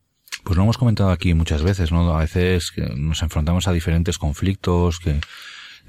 Pues 0.45 0.57
lo 0.57 0.63
hemos 0.63 0.79
comentado 0.79 1.11
aquí 1.11 1.35
muchas 1.35 1.63
veces, 1.63 1.93
¿no? 1.93 2.15
A 2.15 2.21
veces 2.21 2.73
nos 2.97 3.23
enfrentamos 3.23 3.69
a 3.69 3.73
diferentes 3.73 4.19
conflictos 4.19 4.99
que, 4.99 5.21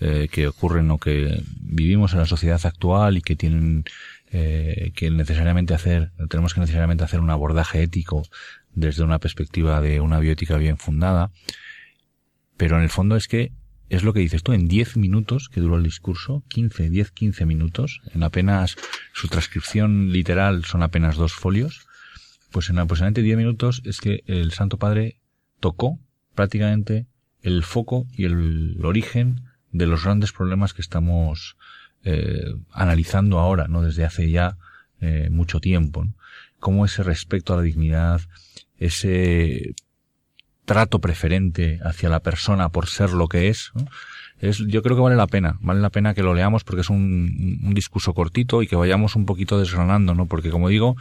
eh, 0.02 0.28
que 0.32 0.48
ocurren 0.48 0.90
o 0.92 0.98
que 0.98 1.44
vivimos 1.62 2.14
en 2.14 2.20
la 2.20 2.26
sociedad 2.26 2.60
actual 2.66 3.18
y 3.18 3.22
que 3.22 3.36
tienen 3.36 3.84
eh, 4.31 4.91
que 4.95 5.09
necesariamente 5.09 5.74
hacer, 5.74 6.12
tenemos 6.29 6.53
que 6.53 6.59
necesariamente 6.59 7.03
hacer 7.03 7.19
un 7.19 7.29
abordaje 7.29 7.81
ético 7.81 8.27
desde 8.74 9.03
una 9.03 9.19
perspectiva 9.19 9.81
de 9.81 10.00
una 10.00 10.19
bioética 10.19 10.57
bien 10.57 10.77
fundada, 10.77 11.31
pero 12.57 12.77
en 12.77 12.83
el 12.83 12.89
fondo 12.89 13.15
es 13.15 13.27
que 13.27 13.51
es 13.89 14.03
lo 14.03 14.13
que 14.13 14.19
dices 14.19 14.43
tú, 14.43 14.53
en 14.53 14.67
10 14.67 14.98
minutos 14.98 15.50
que 15.50 15.62
duró 15.62 15.75
el 15.75 15.83
discurso, 15.83 16.43
15, 16.50 16.89
10, 16.91 17.12
15 17.12 17.45
minutos, 17.45 18.01
en 18.13 18.21
apenas 18.21 18.75
su 19.13 19.27
transcripción 19.27 20.12
literal 20.12 20.63
son 20.65 20.83
apenas 20.83 21.15
dos 21.15 21.33
folios, 21.33 21.88
pues 22.51 22.69
en 22.69 22.77
aproximadamente 22.77 23.24
10 23.24 23.38
minutos 23.38 23.81
es 23.86 24.00
que 24.00 24.24
el 24.27 24.51
Santo 24.51 24.77
Padre 24.77 25.19
tocó 25.59 26.00
prácticamente 26.36 27.07
el 27.41 27.63
foco 27.63 28.05
y 28.12 28.25
el 28.25 28.77
origen 28.83 29.41
de 29.71 29.88
los 29.88 30.03
grandes 30.03 30.33
problemas 30.33 30.74
que 30.74 30.81
estamos 30.81 31.57
eh, 32.03 32.53
analizando 32.72 33.39
ahora, 33.39 33.68
¿no? 33.68 33.82
Desde 33.82 34.06
hace 34.06 34.29
ya 34.29 34.58
eh, 35.01 35.29
mucho 35.32 35.60
tiempo, 35.60 36.06
¿no? 36.06 36.13
Cómo 36.60 36.86
ese 36.86 37.03
respeto 37.03 37.53
a 37.53 37.58
la 37.58 37.62
dignidad, 37.62 38.22
ese 38.77 39.74
trato 40.65 41.00
preferente 41.00 41.79
hacia 41.84 42.10
la 42.10 42.20
persona 42.20 42.70
por 42.70 42.88
ser 42.88 43.12
lo 43.12 43.27
que 43.27 43.48
es, 43.48 43.72
es 44.39 44.60
yo 44.60 44.84
creo 44.84 44.96
que 44.96 45.01
vale 45.01 45.15
la 45.15 45.27
pena, 45.27 45.58
vale 45.62 45.82
la 45.82 45.89
pena 45.89 46.13
que 46.13 46.22
lo 46.22 46.34
leamos 46.34 46.63
porque 46.63 46.82
es 46.82 46.89
un, 46.89 47.60
un 47.63 47.74
discurso 47.74 48.13
cortito 48.13 48.62
y 48.62 48.68
que 48.68 48.75
vayamos 48.75 49.15
un 49.15 49.25
poquito 49.25 49.60
desgranando, 49.60 50.13
¿no? 50.15 50.27
Porque 50.27 50.50
como 50.50 50.70
digo, 50.70 50.96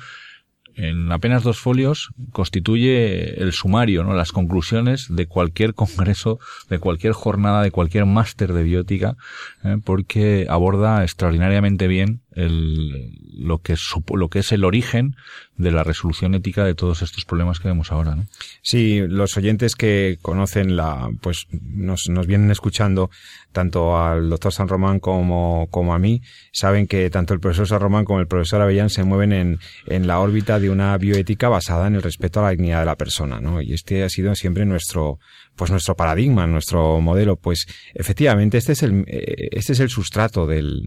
en 0.79 1.11
apenas 1.11 1.43
dos 1.43 1.59
folios 1.59 2.11
constituye 2.33 3.43
el 3.43 3.53
sumario, 3.53 4.05
¿no? 4.05 4.15
las 4.15 4.31
conclusiones 4.31 5.09
de 5.11 5.27
cualquier 5.27 5.75
congreso, 5.75 6.39
de 6.71 6.79
cualquier 6.79 7.13
jornada, 7.13 7.63
de 7.63 7.73
cualquier 7.73 8.07
máster 8.07 8.53
de 8.53 8.63
biótica, 8.63 9.17
¿eh? 9.65 9.79
porque 9.85 10.47
aborda 10.49 11.03
extraordinariamente 11.03 11.89
bien 11.89 12.21
el, 12.33 13.15
lo, 13.33 13.59
que, 13.59 13.75
lo 14.15 14.29
que 14.29 14.41
es 14.41 14.53
el 14.53 14.65
origen 14.65 15.17
de 15.57 15.73
la 15.73 15.83
resolución 15.83 16.35
ética 16.35 16.65
de 16.65 16.75
todos 16.75 17.03
estos 17.03 17.25
problemas 17.25 17.59
que 17.59 17.69
vemos 17.69 17.91
ahora. 17.91 18.15
¿no? 18.15 18.27
Sí, 18.63 19.01
los 19.09 19.37
oyentes 19.37 19.75
que 19.75 20.19
conocen 20.23 20.77
la, 20.77 21.11
pues 21.21 21.47
nos, 21.51 22.09
nos 22.09 22.27
vienen 22.27 22.51
escuchando 22.51 23.11
tanto 23.53 23.99
al 23.99 24.31
doctor 24.31 24.53
San 24.53 24.69
Román 24.69 25.01
como, 25.01 25.67
como 25.71 25.95
a 25.95 25.99
mí, 25.99 26.23
saben 26.53 26.87
que 26.87 27.11
tanto 27.11 27.35
el 27.35 27.41
profesor 27.41 27.67
San 27.67 27.81
Román 27.81 28.05
como 28.05 28.21
el 28.21 28.27
profesor 28.27 28.61
Avellán 28.61 28.91
se 28.91 29.05
mueven 29.05 29.33
en, 29.33 29.59
en 29.87 30.07
la 30.07 30.21
órbita 30.21 30.61
de 30.61 30.71
una 30.71 30.97
bioética 30.97 31.49
basada 31.49 31.87
en 31.87 31.97
el 31.97 32.03
respeto 32.03 32.41
a 32.41 32.45
la 32.45 32.51
dignidad 32.51 32.81
de 32.81 32.87
la 32.87 32.97
persona, 32.97 33.41
¿no? 33.41 33.61
Y 33.61 33.73
este 33.73 34.05
ha 34.05 34.09
sido 34.09 34.35
siempre 34.35 34.65
nuestro, 34.65 35.19
pues 35.59 35.71
nuestro 35.73 35.97
paradigma, 35.97 36.47
nuestro 36.47 37.01
modelo, 37.01 37.37
pues 37.37 37.67
efectivamente 37.93 38.57
este 38.57 38.73
es 38.73 38.83
el, 38.85 39.05
eh, 39.09 39.49
este 39.53 39.73
es 39.73 39.81
el 39.81 39.91
sustrato 39.91 40.47
del, 40.47 40.87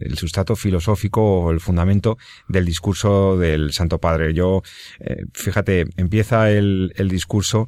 el 0.00 0.16
sustrato 0.16 0.54
filosófico, 0.56 1.50
el 1.50 1.60
fundamento 1.60 2.16
del 2.48 2.64
discurso 2.64 3.36
del 3.36 3.72
Santo 3.72 3.98
Padre. 3.98 4.32
Yo, 4.32 4.62
eh, 5.00 5.24
fíjate, 5.34 5.86
empieza 5.96 6.50
el, 6.50 6.92
el 6.96 7.08
discurso 7.08 7.66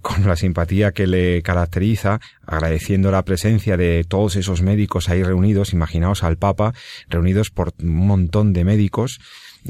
con 0.00 0.26
la 0.26 0.36
simpatía 0.36 0.92
que 0.92 1.06
le 1.06 1.42
caracteriza, 1.42 2.20
agradeciendo 2.46 3.10
la 3.10 3.24
presencia 3.24 3.76
de 3.76 4.04
todos 4.08 4.36
esos 4.36 4.62
médicos 4.62 5.08
ahí 5.08 5.22
reunidos, 5.22 5.72
imaginaos 5.72 6.22
al 6.22 6.38
Papa, 6.38 6.72
reunidos 7.08 7.50
por 7.50 7.74
un 7.80 8.06
montón 8.06 8.52
de 8.52 8.64
médicos, 8.64 9.20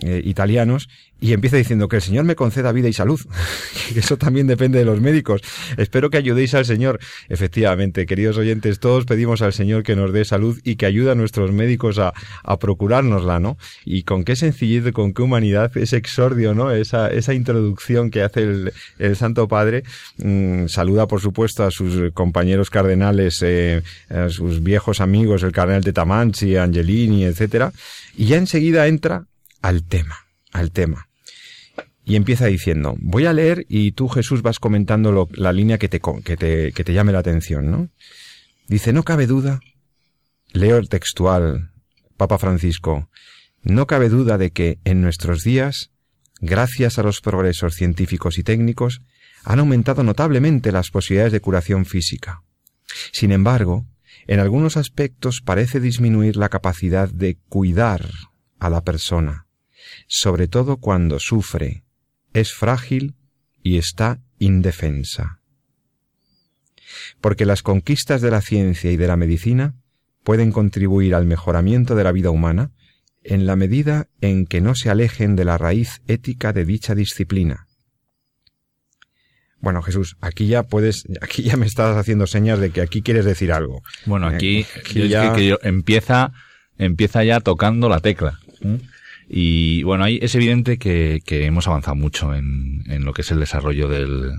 eh, 0.02 0.22
italianos 0.24 0.88
y 1.20 1.32
empieza 1.32 1.56
diciendo 1.56 1.88
que 1.88 1.96
el 1.96 2.02
Señor 2.02 2.24
me 2.24 2.34
conceda 2.34 2.72
vida 2.72 2.88
y 2.88 2.92
salud. 2.92 3.20
Eso 3.94 4.16
también 4.16 4.46
depende 4.46 4.78
de 4.78 4.84
los 4.84 5.00
médicos. 5.00 5.42
Espero 5.76 6.10
que 6.10 6.16
ayudéis 6.16 6.54
al 6.54 6.64
Señor. 6.64 6.98
Efectivamente, 7.28 8.06
queridos 8.06 8.38
oyentes, 8.38 8.80
todos 8.80 9.04
pedimos 9.04 9.42
al 9.42 9.52
Señor 9.52 9.82
que 9.82 9.96
nos 9.96 10.12
dé 10.12 10.24
salud 10.24 10.58
y 10.64 10.76
que 10.76 10.86
ayude 10.86 11.10
a 11.10 11.14
nuestros 11.14 11.52
médicos 11.52 11.98
a, 11.98 12.12
procurárnosla, 12.58 13.38
¿no? 13.38 13.58
Y 13.84 14.02
con 14.02 14.24
qué 14.24 14.36
sencillez, 14.36 14.92
con 14.92 15.12
qué 15.12 15.22
humanidad, 15.22 15.76
ese 15.76 15.96
exordio, 15.96 16.54
¿no? 16.54 16.70
Esa, 16.70 17.08
esa 17.08 17.34
introducción 17.34 18.10
que 18.10 18.22
hace 18.22 18.42
el, 18.42 19.16
Santo 19.16 19.48
Padre, 19.48 19.82
mmm, 20.18 20.66
saluda, 20.66 21.06
por 21.06 21.20
supuesto, 21.20 21.64
a 21.64 21.70
sus 21.70 22.12
compañeros 22.12 22.70
cardenales, 22.70 23.40
eh, 23.42 23.82
a 24.08 24.28
sus 24.28 24.62
viejos 24.62 25.00
amigos, 25.00 25.42
el 25.42 25.52
cardenal 25.52 25.82
de 25.82 25.92
Tamanchi, 25.92 26.56
Angelini, 26.56 27.24
etcétera, 27.24 27.72
y 28.16 28.26
ya 28.26 28.36
enseguida 28.36 28.86
entra 28.86 29.26
al 29.62 29.82
tema, 29.82 30.16
al 30.52 30.70
tema. 30.70 31.09
Y 32.10 32.16
empieza 32.16 32.46
diciendo, 32.46 32.96
voy 32.98 33.26
a 33.26 33.32
leer 33.32 33.66
y 33.68 33.92
tú 33.92 34.08
Jesús 34.08 34.42
vas 34.42 34.58
comentando 34.58 35.12
lo, 35.12 35.28
la 35.30 35.52
línea 35.52 35.78
que 35.78 35.88
te, 35.88 36.00
que, 36.24 36.36
te, 36.36 36.72
que 36.72 36.82
te 36.82 36.92
llame 36.92 37.12
la 37.12 37.20
atención, 37.20 37.70
¿no? 37.70 37.88
Dice, 38.66 38.92
no 38.92 39.04
cabe 39.04 39.28
duda, 39.28 39.60
leo 40.52 40.78
el 40.78 40.88
textual, 40.88 41.70
Papa 42.16 42.36
Francisco, 42.38 43.08
no 43.62 43.86
cabe 43.86 44.08
duda 44.08 44.38
de 44.38 44.50
que 44.50 44.80
en 44.82 45.02
nuestros 45.02 45.44
días, 45.44 45.92
gracias 46.40 46.98
a 46.98 47.04
los 47.04 47.20
progresos 47.20 47.76
científicos 47.76 48.38
y 48.38 48.42
técnicos, 48.42 49.02
han 49.44 49.60
aumentado 49.60 50.02
notablemente 50.02 50.72
las 50.72 50.90
posibilidades 50.90 51.32
de 51.32 51.40
curación 51.40 51.86
física. 51.86 52.42
Sin 53.12 53.30
embargo, 53.30 53.86
en 54.26 54.40
algunos 54.40 54.76
aspectos 54.76 55.42
parece 55.42 55.78
disminuir 55.78 56.36
la 56.36 56.48
capacidad 56.48 57.08
de 57.08 57.38
cuidar 57.48 58.04
a 58.58 58.68
la 58.68 58.80
persona, 58.80 59.46
sobre 60.08 60.48
todo 60.48 60.78
cuando 60.78 61.20
sufre, 61.20 61.84
es 62.32 62.52
frágil 62.52 63.14
y 63.62 63.78
está 63.78 64.20
indefensa. 64.38 65.40
Porque 67.20 67.46
las 67.46 67.62
conquistas 67.62 68.20
de 68.20 68.30
la 68.30 68.40
ciencia 68.40 68.90
y 68.90 68.96
de 68.96 69.06
la 69.06 69.16
medicina 69.16 69.74
pueden 70.24 70.52
contribuir 70.52 71.14
al 71.14 71.26
mejoramiento 71.26 71.94
de 71.94 72.04
la 72.04 72.12
vida 72.12 72.30
humana 72.30 72.72
en 73.22 73.46
la 73.46 73.56
medida 73.56 74.08
en 74.20 74.46
que 74.46 74.60
no 74.60 74.74
se 74.74 74.90
alejen 74.90 75.36
de 75.36 75.44
la 75.44 75.58
raíz 75.58 76.00
ética 76.06 76.52
de 76.52 76.64
dicha 76.64 76.94
disciplina. 76.94 77.66
Bueno, 79.60 79.82
Jesús, 79.82 80.16
aquí 80.22 80.46
ya 80.46 80.62
puedes, 80.62 81.04
aquí 81.20 81.42
ya 81.42 81.56
me 81.56 81.66
estás 81.66 81.96
haciendo 81.96 82.26
señas 82.26 82.60
de 82.60 82.70
que 82.70 82.80
aquí 82.80 83.02
quieres 83.02 83.26
decir 83.26 83.52
algo. 83.52 83.82
Bueno, 84.06 84.26
aquí, 84.26 84.66
aquí 84.78 85.08
ya... 85.08 85.34
que, 85.34 85.56
que 85.60 85.68
empieza, 85.68 86.32
empieza 86.78 87.24
ya 87.24 87.40
tocando 87.40 87.90
la 87.90 88.00
tecla. 88.00 88.38
Y 89.32 89.84
bueno, 89.84 90.02
ahí 90.02 90.18
es 90.20 90.34
evidente 90.34 90.76
que, 90.76 91.20
que 91.24 91.44
hemos 91.44 91.68
avanzado 91.68 91.94
mucho 91.94 92.34
en, 92.34 92.82
en, 92.88 93.04
lo 93.04 93.12
que 93.12 93.22
es 93.22 93.30
el 93.30 93.38
desarrollo 93.38 93.86
del 93.86 94.32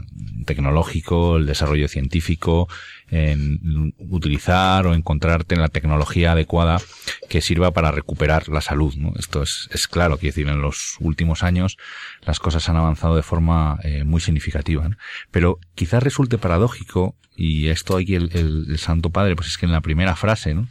tecnológico, 0.45 1.38
el 1.38 1.45
desarrollo 1.45 1.88
científico, 1.88 2.67
en 3.10 3.93
utilizar 4.00 4.86
o 4.86 4.93
encontrarte 4.93 5.55
en 5.55 5.62
la 5.62 5.69
tecnología 5.69 6.33
adecuada 6.33 6.81
que 7.29 7.39
sirva 7.39 7.71
para 7.71 7.91
recuperar 7.91 8.50
la 8.50 8.60
salud. 8.60 8.93
¿no? 8.98 9.13
Esto 9.17 9.43
es, 9.43 9.69
es 9.71 9.88
claro, 9.88 10.17
quiero 10.17 10.33
decir, 10.33 10.50
en 10.50 10.62
los 10.62 10.98
últimos 11.00 11.41
años 11.43 11.77
las 12.24 12.41
cosas 12.41 12.67
han 12.67 12.75
avanzado 12.75 13.15
de 13.15 13.24
forma 13.24 13.79
eh, 13.83 14.03
muy 14.03 14.19
significativa. 14.19 14.89
¿no? 14.89 14.98
Pero 15.31 15.57
quizás 15.74 16.03
resulte 16.03 16.38
paradójico, 16.38 17.15
y 17.33 17.69
esto 17.69 17.95
aquí 17.95 18.15
el, 18.15 18.29
el, 18.33 18.65
el 18.71 18.77
Santo 18.77 19.10
Padre, 19.10 19.38
pues 19.38 19.48
es 19.48 19.57
que 19.57 19.67
en 19.67 19.71
la 19.71 19.79
primera 19.79 20.17
frase, 20.17 20.53
¿no? 20.53 20.67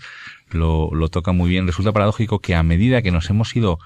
Lo, 0.50 0.91
lo, 0.93 1.09
toca 1.09 1.33
muy 1.33 1.49
bien. 1.49 1.67
Resulta 1.67 1.93
paradójico 1.93 2.41
que 2.41 2.55
a 2.55 2.62
medida 2.62 3.03
que 3.03 3.12
nos 3.12 3.31
hemos 3.31 3.55
ido, 3.57 3.79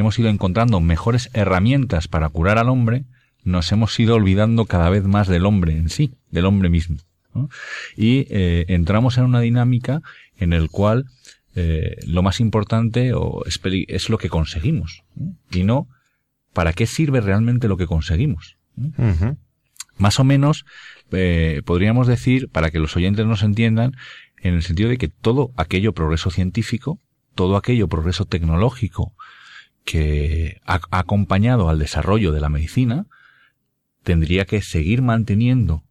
hemos 0.00 0.18
ido 0.18 0.28
encontrando 0.28 0.80
mejores 0.80 1.30
herramientas 1.32 2.08
para 2.08 2.28
curar 2.28 2.58
al 2.58 2.68
hombre, 2.68 3.04
nos 3.44 3.70
hemos 3.72 3.98
ido 3.98 4.16
olvidando 4.16 4.64
cada 4.66 4.90
vez 4.90 5.04
más 5.04 5.28
del 5.28 5.46
hombre 5.46 5.76
en 5.76 5.88
sí, 5.88 6.14
del 6.30 6.46
hombre 6.46 6.68
mismo. 6.68 6.98
¿no? 7.34 7.48
Y 7.96 8.26
eh, 8.30 8.66
entramos 8.68 9.18
en 9.18 9.24
una 9.24 9.40
dinámica 9.40 10.02
en 10.38 10.52
el 10.52 10.68
cual 10.68 11.06
eh, 11.54 11.96
lo 12.06 12.22
más 12.22 12.40
importante 12.40 13.14
o 13.14 13.44
es, 13.46 13.60
es, 13.88 14.08
lo 14.10 14.18
que 14.18 14.28
conseguimos 14.28 15.04
¿no? 15.14 15.34
y 15.50 15.64
no 15.64 15.88
para 16.52 16.72
qué 16.72 16.86
sirve 16.86 17.20
realmente 17.20 17.68
lo 17.68 17.76
que 17.76 17.86
conseguimos. 17.86 18.56
Uh 18.76 18.90
-huh. 18.98 19.36
Más 19.96 20.20
o 20.20 20.24
menos 20.24 20.66
eh, 21.12 21.62
podríamos 21.64 22.06
decir, 22.06 22.48
para 22.48 22.70
que 22.70 22.78
los 22.78 22.96
oyentes 22.96 23.24
nos 23.26 23.42
entiendan, 23.42 23.96
en 24.42 24.54
el 24.54 24.62
sentido 24.62 24.88
de 24.88 24.98
que 24.98 25.08
todo 25.08 25.52
aquello 25.56 25.92
progreso 25.92 26.30
científico, 26.30 27.00
todo 27.34 27.56
aquello 27.56 27.88
progreso 27.88 28.24
tecnológico 28.24 29.14
que 29.86 30.60
ha, 30.66 30.80
acompañado 30.90 31.70
al 31.70 31.78
desarrollo 31.78 32.32
de 32.32 32.40
la 32.40 32.50
medicina, 32.50 33.06
tendría 34.02 34.44
que 34.44 34.60
seguir 34.60 35.00
manteniendo 35.00 35.84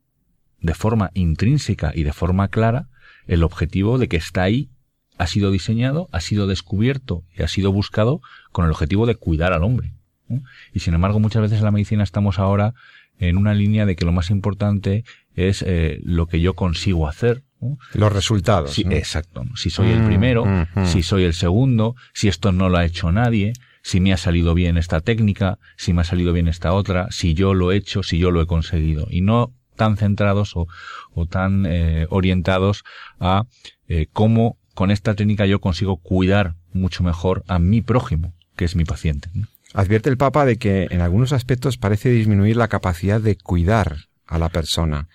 de 0.59 0.75
forma 0.75 1.09
intrínseca 1.13 1.91
y 1.95 2.03
de 2.03 2.13
forma 2.13 2.49
clara 2.49 2.89
el 3.25 3.41
objetivo 3.41 3.97
de 3.97 4.07
que 4.07 4.17
está 4.17 4.43
ahí, 4.43 4.69
ha 5.17 5.27
sido 5.27 5.49
diseñado, 5.49 6.09
ha 6.11 6.19
sido 6.19 6.45
descubierto 6.45 7.23
y 7.35 7.43
ha 7.43 7.47
sido 7.47 7.71
buscado 7.71 8.21
con 8.51 8.65
el 8.65 8.71
objetivo 8.71 9.05
de 9.05 9.15
cuidar 9.15 9.53
al 9.53 9.63
hombre. 9.63 9.93
¿no? 10.27 10.43
Y 10.73 10.81
sin 10.81 10.93
embargo, 10.93 11.19
muchas 11.19 11.41
veces 11.41 11.59
en 11.59 11.65
la 11.65 11.71
medicina 11.71 12.03
estamos 12.03 12.37
ahora 12.37 12.73
en 13.17 13.37
una 13.37 13.53
línea 13.53 13.85
de 13.85 13.95
que 13.95 14.03
lo 14.03 14.11
más 14.11 14.29
importante 14.29 15.05
es 15.35 15.63
eh, 15.65 16.01
lo 16.03 16.27
que 16.27 16.41
yo 16.41 16.53
consigo 16.53 17.07
hacer. 17.07 17.43
¿no? 17.61 17.77
Los 17.93 18.11
resultados. 18.11 18.73
Sí, 18.73 18.83
¿no? 18.83 18.91
Exacto. 18.91 19.45
Si 19.55 19.69
soy 19.69 19.91
el 19.91 20.03
primero, 20.03 20.45
mm, 20.45 20.67
mm, 20.75 20.85
si 20.85 21.01
soy 21.01 21.23
el 21.23 21.33
segundo, 21.33 21.95
si 22.13 22.27
esto 22.27 22.51
no 22.51 22.67
lo 22.67 22.77
ha 22.77 22.85
hecho 22.85 23.09
nadie, 23.13 23.53
si 23.85 23.99
me 23.99 24.11
ha 24.11 24.17
salido 24.17 24.55
bien 24.55 24.79
esta 24.79 24.99
técnica, 24.99 25.59
si 25.77 25.93
me 25.93 26.01
ha 26.01 26.05
salido 26.05 26.33
bien 26.33 26.47
esta 26.47 26.73
otra, 26.73 27.05
si 27.11 27.35
yo 27.35 27.53
lo 27.53 27.71
he 27.71 27.77
hecho, 27.77 28.01
si 28.01 28.17
yo 28.17 28.31
lo 28.31 28.41
he 28.41 28.47
conseguido. 28.47 29.05
Y 29.11 29.21
no 29.21 29.53
tan 29.75 29.95
centrados 29.95 30.55
o, 30.55 30.67
o 31.13 31.27
tan 31.27 31.67
eh, 31.67 32.07
orientados 32.09 32.83
a 33.19 33.43
eh, 33.87 34.07
cómo 34.11 34.57
con 34.73 34.89
esta 34.89 35.13
técnica 35.13 35.45
yo 35.45 35.61
consigo 35.61 35.97
cuidar 35.97 36.55
mucho 36.73 37.03
mejor 37.03 37.43
a 37.47 37.59
mi 37.59 37.83
prójimo, 37.83 38.33
que 38.55 38.65
es 38.65 38.75
mi 38.75 38.85
paciente. 38.85 39.29
Advierte 39.75 40.09
el 40.09 40.17
Papa 40.17 40.45
de 40.45 40.57
que 40.57 40.87
en 40.89 41.01
algunos 41.01 41.31
aspectos 41.31 41.77
parece 41.77 42.09
disminuir 42.09 42.57
la 42.57 42.69
capacidad 42.69 43.21
de 43.21 43.37
cuidar 43.37 43.97
a 44.25 44.39
la 44.39 44.49
persona. 44.49 45.09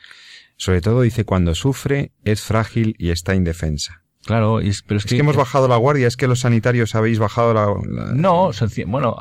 Sobre 0.56 0.80
todo 0.80 1.02
dice 1.02 1.24
cuando 1.24 1.56
sufre, 1.56 2.12
es 2.22 2.42
frágil 2.42 2.94
y 2.98 3.10
está 3.10 3.34
indefensa. 3.34 4.04
Claro, 4.24 4.60
pero 4.86 4.98
es, 4.98 5.04
que, 5.06 5.16
hemos 5.16 5.36
bajado 5.36 5.66
la 5.66 5.76
guardia, 5.76 6.06
es 6.06 6.16
que 6.16 6.26
los 6.26 6.40
sanitarios 6.40 6.94
habéis 6.94 7.18
bajado 7.18 7.54
la... 7.54 8.14
No, 8.14 8.50
bueno, 8.86 9.16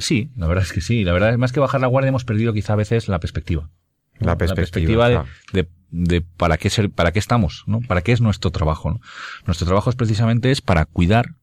sí, 0.00 0.30
la 0.36 0.48
verdad 0.48 0.64
es 0.64 0.72
que 0.72 0.80
sí. 0.80 1.04
La 1.04 1.12
verdad 1.12 1.30
es 1.30 1.38
más 1.38 1.52
que 1.52 1.60
bajar 1.60 1.80
la 1.80 1.86
guardia 1.86 2.08
hemos 2.08 2.24
perdido 2.24 2.52
quizá 2.52 2.72
a 2.72 2.76
veces 2.76 3.08
la 3.08 3.20
perspectiva. 3.20 3.70
La 4.18 4.36
perspectiva, 4.36 5.08
de, 5.52 5.68
de, 5.90 6.20
para 6.20 6.58
qué 6.58 6.68
ser, 6.68 6.90
para 6.90 7.12
qué 7.12 7.18
estamos, 7.18 7.64
¿no? 7.66 7.80
Para 7.80 8.02
qué 8.02 8.12
es 8.12 8.20
nuestro 8.20 8.50
trabajo, 8.50 8.90
¿no? 8.90 9.00
Nuestro 9.46 9.66
trabajo 9.66 9.88
es 9.88 9.96
precisamente 9.96 10.50
es 10.50 10.60
para 10.60 10.84
cuidar, 10.84 11.34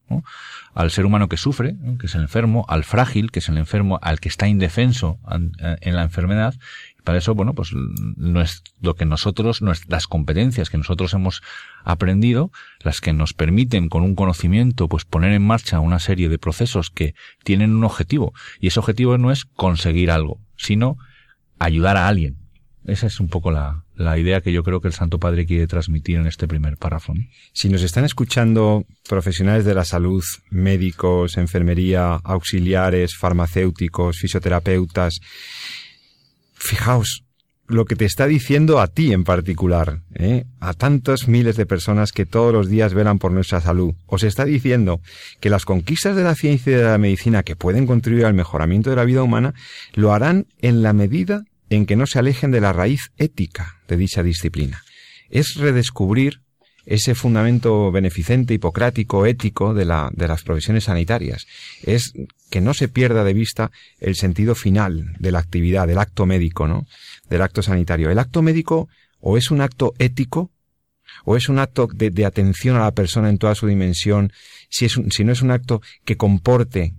al 0.74 0.90
ser 0.90 1.04
humano 1.04 1.28
que 1.28 1.36
sufre, 1.36 1.76
que 1.98 2.06
es 2.06 2.14
el 2.14 2.22
enfermo, 2.22 2.64
al 2.68 2.84
frágil, 2.84 3.30
que 3.30 3.40
es 3.40 3.48
el 3.48 3.58
enfermo, 3.58 3.98
al 4.00 4.20
que 4.20 4.28
está 4.28 4.46
indefenso 4.46 5.18
en 5.28 5.96
la 5.96 6.02
enfermedad. 6.02 6.54
Para 7.08 7.20
eso, 7.20 7.34
bueno, 7.34 7.54
pues 7.54 7.70
lo 7.72 8.94
que 8.94 9.06
nosotros, 9.06 9.62
las 9.62 10.06
competencias 10.06 10.68
que 10.68 10.76
nosotros 10.76 11.14
hemos 11.14 11.40
aprendido, 11.82 12.52
las 12.80 13.00
que 13.00 13.14
nos 13.14 13.32
permiten 13.32 13.88
con 13.88 14.02
un 14.02 14.14
conocimiento, 14.14 14.90
pues 14.90 15.06
poner 15.06 15.32
en 15.32 15.40
marcha 15.40 15.80
una 15.80 16.00
serie 16.00 16.28
de 16.28 16.36
procesos 16.36 16.90
que 16.90 17.14
tienen 17.44 17.74
un 17.74 17.84
objetivo. 17.84 18.34
Y 18.60 18.66
ese 18.66 18.78
objetivo 18.78 19.16
no 19.16 19.32
es 19.32 19.46
conseguir 19.46 20.10
algo, 20.10 20.38
sino 20.58 20.98
ayudar 21.58 21.96
a 21.96 22.08
alguien. 22.08 22.36
Esa 22.84 23.06
es 23.06 23.20
un 23.20 23.28
poco 23.28 23.50
la, 23.50 23.86
idea 24.18 24.42
que 24.42 24.52
yo 24.52 24.62
creo 24.62 24.82
que 24.82 24.88
el 24.88 24.94
Santo 24.94 25.18
Padre 25.18 25.46
quiere 25.46 25.66
transmitir 25.66 26.18
en 26.18 26.26
este 26.26 26.46
primer 26.46 26.76
párrafo. 26.76 27.14
Si 27.54 27.70
nos 27.70 27.82
están 27.82 28.04
escuchando 28.04 28.84
profesionales 29.08 29.64
de 29.64 29.74
la 29.74 29.86
salud, 29.86 30.22
médicos, 30.50 31.38
enfermería, 31.38 32.20
auxiliares, 32.22 33.16
farmacéuticos, 33.16 34.18
fisioterapeutas, 34.18 35.20
fijaos 36.58 37.24
lo 37.68 37.84
que 37.84 37.96
te 37.96 38.06
está 38.06 38.26
diciendo 38.26 38.80
a 38.80 38.86
ti 38.86 39.12
en 39.12 39.24
particular, 39.24 40.00
¿eh? 40.14 40.44
a 40.58 40.72
tantos 40.72 41.28
miles 41.28 41.56
de 41.56 41.66
personas 41.66 42.12
que 42.12 42.24
todos 42.24 42.52
los 42.52 42.68
días 42.68 42.94
velan 42.94 43.18
por 43.18 43.30
nuestra 43.30 43.60
salud. 43.60 43.94
Os 44.06 44.22
está 44.22 44.46
diciendo 44.46 45.00
que 45.40 45.50
las 45.50 45.66
conquistas 45.66 46.16
de 46.16 46.24
la 46.24 46.34
ciencia 46.34 46.72
y 46.72 46.76
de 46.76 46.84
la 46.84 46.98
medicina 46.98 47.42
que 47.42 47.56
pueden 47.56 47.86
contribuir 47.86 48.24
al 48.24 48.34
mejoramiento 48.34 48.88
de 48.90 48.96
la 48.96 49.04
vida 49.04 49.22
humana 49.22 49.54
lo 49.94 50.12
harán 50.12 50.46
en 50.60 50.82
la 50.82 50.94
medida 50.94 51.44
en 51.68 51.84
que 51.84 51.96
no 51.96 52.06
se 52.06 52.18
alejen 52.18 52.50
de 52.50 52.62
la 52.62 52.72
raíz 52.72 53.10
ética 53.18 53.76
de 53.86 53.98
dicha 53.98 54.22
disciplina. 54.22 54.82
Es 55.28 55.56
redescubrir 55.56 56.40
ese 56.86 57.14
fundamento 57.14 57.92
beneficente, 57.92 58.54
hipocrático, 58.54 59.26
ético 59.26 59.74
de, 59.74 59.84
la, 59.84 60.08
de 60.14 60.26
las 60.26 60.42
profesiones 60.42 60.84
sanitarias. 60.84 61.46
Es 61.82 62.14
que 62.50 62.60
no 62.60 62.74
se 62.74 62.88
pierda 62.88 63.24
de 63.24 63.34
vista 63.34 63.70
el 64.00 64.14
sentido 64.16 64.54
final 64.54 65.14
de 65.18 65.32
la 65.32 65.38
actividad, 65.38 65.86
del 65.86 65.98
acto 65.98 66.26
médico, 66.26 66.66
¿no? 66.66 66.86
Del 67.28 67.42
acto 67.42 67.62
sanitario. 67.62 68.10
El 68.10 68.18
acto 68.18 68.42
médico 68.42 68.88
o 69.20 69.36
es 69.36 69.50
un 69.50 69.60
acto 69.60 69.94
ético, 69.98 70.50
o 71.24 71.36
es 71.36 71.48
un 71.48 71.58
acto 71.58 71.88
de, 71.92 72.24
atención 72.24 72.76
a 72.76 72.80
la 72.80 72.92
persona 72.92 73.28
en 73.28 73.38
toda 73.38 73.54
su 73.54 73.66
dimensión, 73.66 74.32
si, 74.68 74.84
es 74.86 75.00
si 75.10 75.24
no 75.24 75.32
es 75.32 75.42
un 75.42 75.50
acto 75.50 75.82
que 76.04 76.16
comporte 76.16 76.94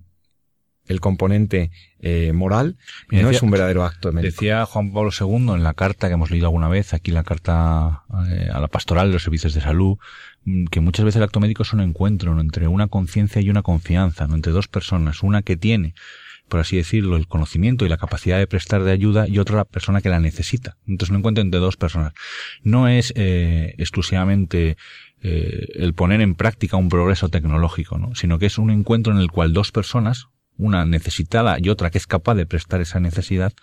el 0.89 1.00
componente 1.00 1.72
eh, 2.01 2.34
moral, 2.34 2.77
no 3.12 3.29
es 3.29 3.41
un 3.43 3.51
verdadero 3.51 3.86
acto 3.86 4.12
médico. 4.12 4.34
Decía 4.34 4.65
Juan 4.65 4.91
Pablo 4.91 5.12
II 5.17 5.53
en 5.53 5.63
la 5.63 5.75
carta 5.75 6.08
que 6.08 6.15
hemos 6.15 6.31
leído 6.31 6.48
alguna 6.48 6.67
vez, 6.67 6.93
aquí 6.93 7.12
la 7.12 7.24
carta 7.24 8.03
eh, 8.27 8.50
a 8.51 8.60
la 8.60 8.67
pastoral 8.67 9.08
de 9.08 9.13
los 9.13 9.24
servicios 9.24 9.53
de 9.53 9.62
salud, 9.62 9.98
mm, 10.46 10.65
que 10.65 10.79
muchas 10.79 11.05
veces 11.05 11.17
el 11.17 11.24
acto 11.24 11.39
médico 11.39 11.62
es 11.62 11.74
un 11.74 11.81
encuentro 11.81 12.38
entre 12.41 12.67
una 12.67 12.88
conciencia 12.88 13.39
y 13.39 13.51
una 13.51 13.62
confianza, 13.62 14.27
¿no? 14.27 14.36
entre 14.36 14.51
dos 14.51 14.67
personas, 14.67 15.21
una 15.23 15.43
que 15.43 15.56
tiene 15.56 15.93
por 16.47 16.60
así 16.60 16.78
decirlo, 16.78 17.15
el 17.15 17.28
conocimiento 17.28 17.86
y 17.86 17.89
la 17.89 17.97
capacidad 17.97 18.39
de 18.39 18.47
prestar 18.47 18.82
de 18.82 18.91
ayuda 18.91 19.28
y 19.28 19.38
otra 19.38 19.65
persona 19.65 20.02
que 20.02 20.10
la 20.10 20.19
necesita. 20.19 20.78
Entonces 20.88 21.12
un 21.12 21.17
encuentro 21.17 21.43
entre 21.43 21.60
dos 21.60 21.78
personas. 21.78 22.13
No 22.63 22.88
es 22.88 23.13
eh, 23.15 23.75
exclusivamente 23.78 24.75
el 25.21 25.93
poner 25.93 26.21
en 26.21 26.34
práctica 26.34 26.78
un 26.78 26.89
progreso 26.89 27.30
tecnológico, 27.30 27.99
¿no? 27.99 28.15
sino 28.15 28.39
que 28.39 28.47
es 28.47 28.58
un 28.58 28.71
encuentro 28.71 29.13
en 29.13 29.19
el 29.19 29.30
cual 29.30 29.54
dos 29.54 29.71
personas, 29.71 30.30
una 30.60 30.86
necesitada 30.86 31.58
y 31.60 31.69
otra 31.69 31.89
que 31.89 31.98
es 31.98 32.06
capaz 32.06 32.36
de 32.36 32.45
prestar 32.45 32.82
esa 32.82 33.00
necesidad, 33.00 33.54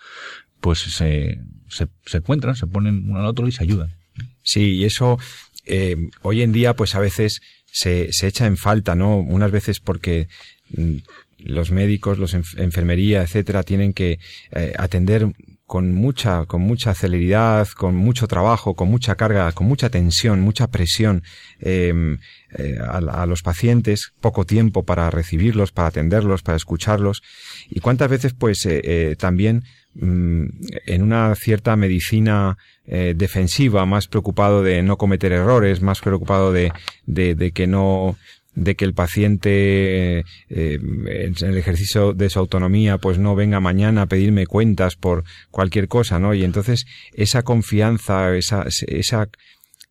pues 0.59 0.79
se, 0.79 1.39
se, 1.69 1.87
se 2.05 2.17
encuentran, 2.17 2.55
se 2.55 2.67
ponen 2.67 3.09
uno 3.09 3.19
al 3.19 3.25
otro 3.25 3.47
y 3.47 3.53
se 3.53 3.63
ayudan. 3.63 3.95
Sí, 4.43 4.75
y 4.75 4.85
eso 4.85 5.17
eh, 5.65 5.95
hoy 6.23 6.41
en 6.41 6.51
día 6.51 6.75
pues 6.75 6.95
a 6.95 6.99
veces 6.99 7.41
se, 7.71 8.11
se 8.11 8.27
echa 8.27 8.45
en 8.45 8.57
falta, 8.57 8.95
¿no? 8.95 9.17
Unas 9.17 9.51
veces 9.51 9.79
porque 9.79 10.27
mm, 10.75 10.97
los 11.39 11.71
médicos, 11.71 12.17
los 12.17 12.33
enfermería, 12.33 13.21
etcétera, 13.21 13.63
tienen 13.63 13.93
que 13.93 14.19
eh, 14.51 14.73
atender 14.77 15.27
con 15.67 15.93
mucha, 15.93 16.45
con 16.45 16.61
mucha 16.61 16.93
celeridad, 16.93 17.67
con 17.67 17.93
mucho 17.93 18.25
trabajo, 18.27 18.73
con 18.73 18.87
mucha 18.89 19.15
carga, 19.15 19.51
con 19.51 19.67
mucha 19.67 19.89
tensión, 19.89 20.39
mucha 20.39 20.67
presión 20.67 21.23
em, 21.59 22.19
eh, 22.57 22.77
a, 22.79 23.25
los 23.25 23.43
pacientes, 23.43 24.13
poco 24.21 24.45
tiempo 24.45 24.83
para 24.83 25.09
recibirlos, 25.09 25.73
para 25.73 25.89
atenderlos, 25.89 26.41
para 26.41 26.55
escucharlos. 26.55 27.21
Y 27.69 27.81
cuántas 27.81 28.09
veces, 28.09 28.33
pues, 28.33 28.65
eh, 28.65 28.79
eh, 28.81 29.15
también 29.19 29.65
mm, 29.95 30.45
en 30.85 31.03
una 31.03 31.35
cierta 31.35 31.75
medicina 31.75 32.57
defensiva, 32.89 33.85
más 33.85 34.07
preocupado 34.07 34.63
de 34.63 34.81
no 34.81 34.97
cometer 34.97 35.33
errores, 35.33 35.81
más 35.81 35.99
preocupado 35.99 36.53
de, 36.53 36.71
de, 37.05 37.35
de 37.35 37.51
que 37.51 37.67
no, 37.67 38.15
de 38.57 38.75
que 38.75 38.85
el 38.85 38.95
paciente 38.95 40.19
eh, 40.19 40.23
en 40.49 41.35
el 41.39 41.57
ejercicio 41.57 42.13
de 42.13 42.29
su 42.29 42.39
autonomía 42.39 42.97
pues 42.97 43.19
no 43.19 43.35
venga 43.35 43.59
mañana 43.59 44.01
a 44.01 44.05
pedirme 44.07 44.47
cuentas 44.47 44.95
por 44.95 45.23
cualquier 45.51 45.87
cosa, 45.87 46.17
¿no? 46.17 46.33
Y 46.33 46.43
entonces 46.43 46.87
esa 47.13 47.43
confianza, 47.43 48.35
esa, 48.35 48.65
esa, 48.87 49.29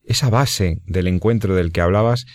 esa 0.03 0.31
base 0.31 0.81
del 0.85 1.07
encuentro 1.07 1.55
del 1.55 1.71
que 1.71 1.81
hablabas, 1.81 2.27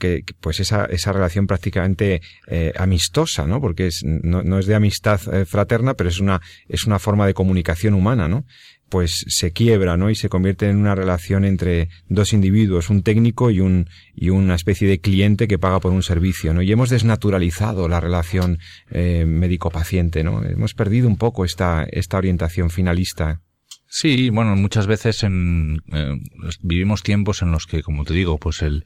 que, 0.00 0.24
pues 0.40 0.58
esa, 0.58 0.86
esa 0.86 1.12
relación 1.12 1.46
prácticamente 1.46 2.20
eh, 2.48 2.72
amistosa, 2.76 3.46
¿no? 3.46 3.60
Porque 3.60 3.86
es, 3.86 4.02
no, 4.04 4.42
no 4.42 4.58
es 4.58 4.66
de 4.66 4.74
amistad 4.74 5.20
eh, 5.32 5.46
fraterna, 5.46 5.94
pero 5.94 6.10
es 6.10 6.18
una, 6.18 6.40
es 6.68 6.84
una 6.84 6.98
forma 6.98 7.28
de 7.28 7.34
comunicación 7.34 7.94
humana, 7.94 8.26
¿no? 8.26 8.44
Pues 8.88 9.24
se 9.28 9.52
quiebra, 9.52 9.96
¿no? 9.96 10.10
Y 10.10 10.14
se 10.14 10.28
convierte 10.28 10.68
en 10.68 10.76
una 10.76 10.94
relación 10.94 11.44
entre 11.44 11.88
dos 12.08 12.32
individuos, 12.32 12.90
un 12.90 13.02
técnico 13.02 13.50
y 13.50 13.60
un 13.60 13.88
y 14.14 14.30
una 14.30 14.54
especie 14.54 14.88
de 14.88 15.00
cliente 15.00 15.48
que 15.48 15.58
paga 15.58 15.80
por 15.80 15.92
un 15.92 16.02
servicio, 16.02 16.54
¿no? 16.54 16.62
Y 16.62 16.70
hemos 16.70 16.90
desnaturalizado 16.90 17.88
la 17.88 18.00
relación 18.00 18.58
eh, 18.90 19.24
médico-paciente, 19.26 20.22
¿no? 20.24 20.44
Hemos 20.44 20.74
perdido 20.74 21.08
un 21.08 21.16
poco 21.16 21.44
esta 21.44 21.86
esta 21.90 22.18
orientación 22.18 22.70
finalista. 22.70 23.42
Sí, 23.88 24.30
bueno, 24.30 24.56
muchas 24.56 24.86
veces 24.86 25.22
en, 25.22 25.80
eh, 25.92 26.18
vivimos 26.60 27.02
tiempos 27.02 27.42
en 27.42 27.52
los 27.52 27.66
que, 27.66 27.82
como 27.82 28.04
te 28.04 28.14
digo, 28.14 28.36
pues 28.38 28.62
el 28.62 28.84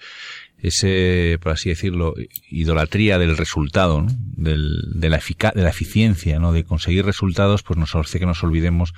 ese, 0.59 1.39
por 1.43 1.53
así 1.53 1.71
decirlo, 1.71 2.15
idolatría 2.51 3.19
del 3.19 3.37
resultado, 3.37 4.03
¿no? 4.03 4.09
del, 4.37 4.79
de 4.95 5.09
la 5.09 5.19
de 5.19 5.63
la 5.63 5.71
eficiencia, 5.71 6.39
¿no? 6.39 6.53
De 6.53 6.65
conseguir 6.65 7.07
resultados, 7.07 7.63
pues 7.63 7.79
nos 7.79 7.95
hace 7.95 8.19
que 8.19 8.27
nos 8.27 8.45
olvidemos 8.45 8.93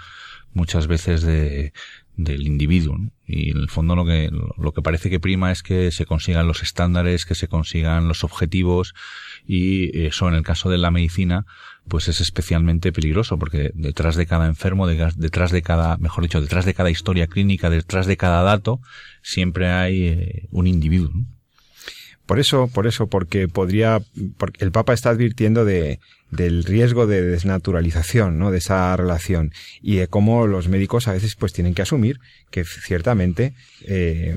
muchas 0.54 0.86
veces 0.86 1.22
de, 1.22 1.72
del 2.16 2.46
individuo. 2.46 2.98
Y 3.26 3.50
en 3.50 3.58
el 3.58 3.70
fondo 3.70 3.96
lo 3.96 4.04
que, 4.04 4.30
lo 4.58 4.72
que 4.72 4.82
parece 4.82 5.10
que 5.10 5.20
prima 5.20 5.50
es 5.50 5.62
que 5.62 5.90
se 5.90 6.04
consigan 6.04 6.46
los 6.46 6.62
estándares, 6.62 7.24
que 7.24 7.34
se 7.34 7.48
consigan 7.48 8.08
los 8.08 8.24
objetivos 8.24 8.94
y 9.46 10.06
eso 10.06 10.28
en 10.28 10.34
el 10.34 10.42
caso 10.42 10.70
de 10.70 10.78
la 10.78 10.90
medicina 10.90 11.46
pues 11.88 12.08
es 12.08 12.20
especialmente 12.20 12.92
peligroso 12.92 13.38
porque 13.38 13.72
detrás 13.74 14.16
de 14.16 14.26
cada 14.26 14.46
enfermo, 14.46 14.86
detrás 14.86 15.50
de 15.50 15.62
cada, 15.62 15.96
mejor 15.96 16.22
dicho, 16.22 16.40
detrás 16.40 16.64
de 16.64 16.74
cada 16.74 16.90
historia 16.90 17.26
clínica, 17.26 17.70
detrás 17.70 18.06
de 18.06 18.16
cada 18.16 18.42
dato, 18.42 18.80
siempre 19.22 19.70
hay 19.70 20.04
eh, 20.04 20.48
un 20.50 20.66
individuo. 20.66 21.10
Por 22.26 22.38
eso, 22.38 22.68
por 22.68 22.86
eso, 22.86 23.08
porque 23.08 23.48
podría, 23.48 24.00
porque 24.38 24.64
el 24.64 24.72
Papa 24.72 24.92
está 24.92 25.10
advirtiendo 25.10 25.64
de, 25.64 25.98
del 26.30 26.64
riesgo 26.64 27.06
de 27.06 27.22
desnaturalización, 27.22 28.38
¿no? 28.38 28.50
De 28.50 28.58
esa 28.58 28.96
relación 28.96 29.52
y 29.80 29.96
de 29.96 30.08
cómo 30.08 30.46
los 30.46 30.68
médicos 30.68 31.08
a 31.08 31.12
veces 31.12 31.34
pues 31.36 31.52
tienen 31.52 31.74
que 31.74 31.82
asumir 31.82 32.20
que 32.50 32.64
ciertamente 32.64 33.54
eh, 33.86 34.36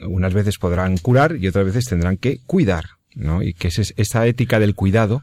unas 0.00 0.34
veces 0.34 0.58
podrán 0.58 0.96
curar 0.98 1.36
y 1.40 1.46
otras 1.46 1.66
veces 1.66 1.84
tendrán 1.84 2.16
que 2.16 2.40
cuidar, 2.46 2.84
¿no? 3.14 3.42
Y 3.42 3.54
que 3.54 3.68
esa 3.68 4.26
ética 4.26 4.58
del 4.58 4.74
cuidado 4.74 5.22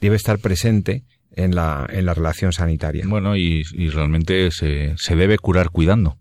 debe 0.00 0.16
estar 0.16 0.38
presente 0.38 1.02
en 1.32 1.54
la, 1.54 1.86
en 1.90 2.06
la 2.06 2.14
relación 2.14 2.52
sanitaria. 2.52 3.04
Bueno, 3.06 3.36
y, 3.36 3.62
y 3.72 3.90
realmente 3.90 4.50
se, 4.50 4.94
se 4.96 5.16
debe 5.16 5.38
curar 5.38 5.70
cuidando. 5.70 6.16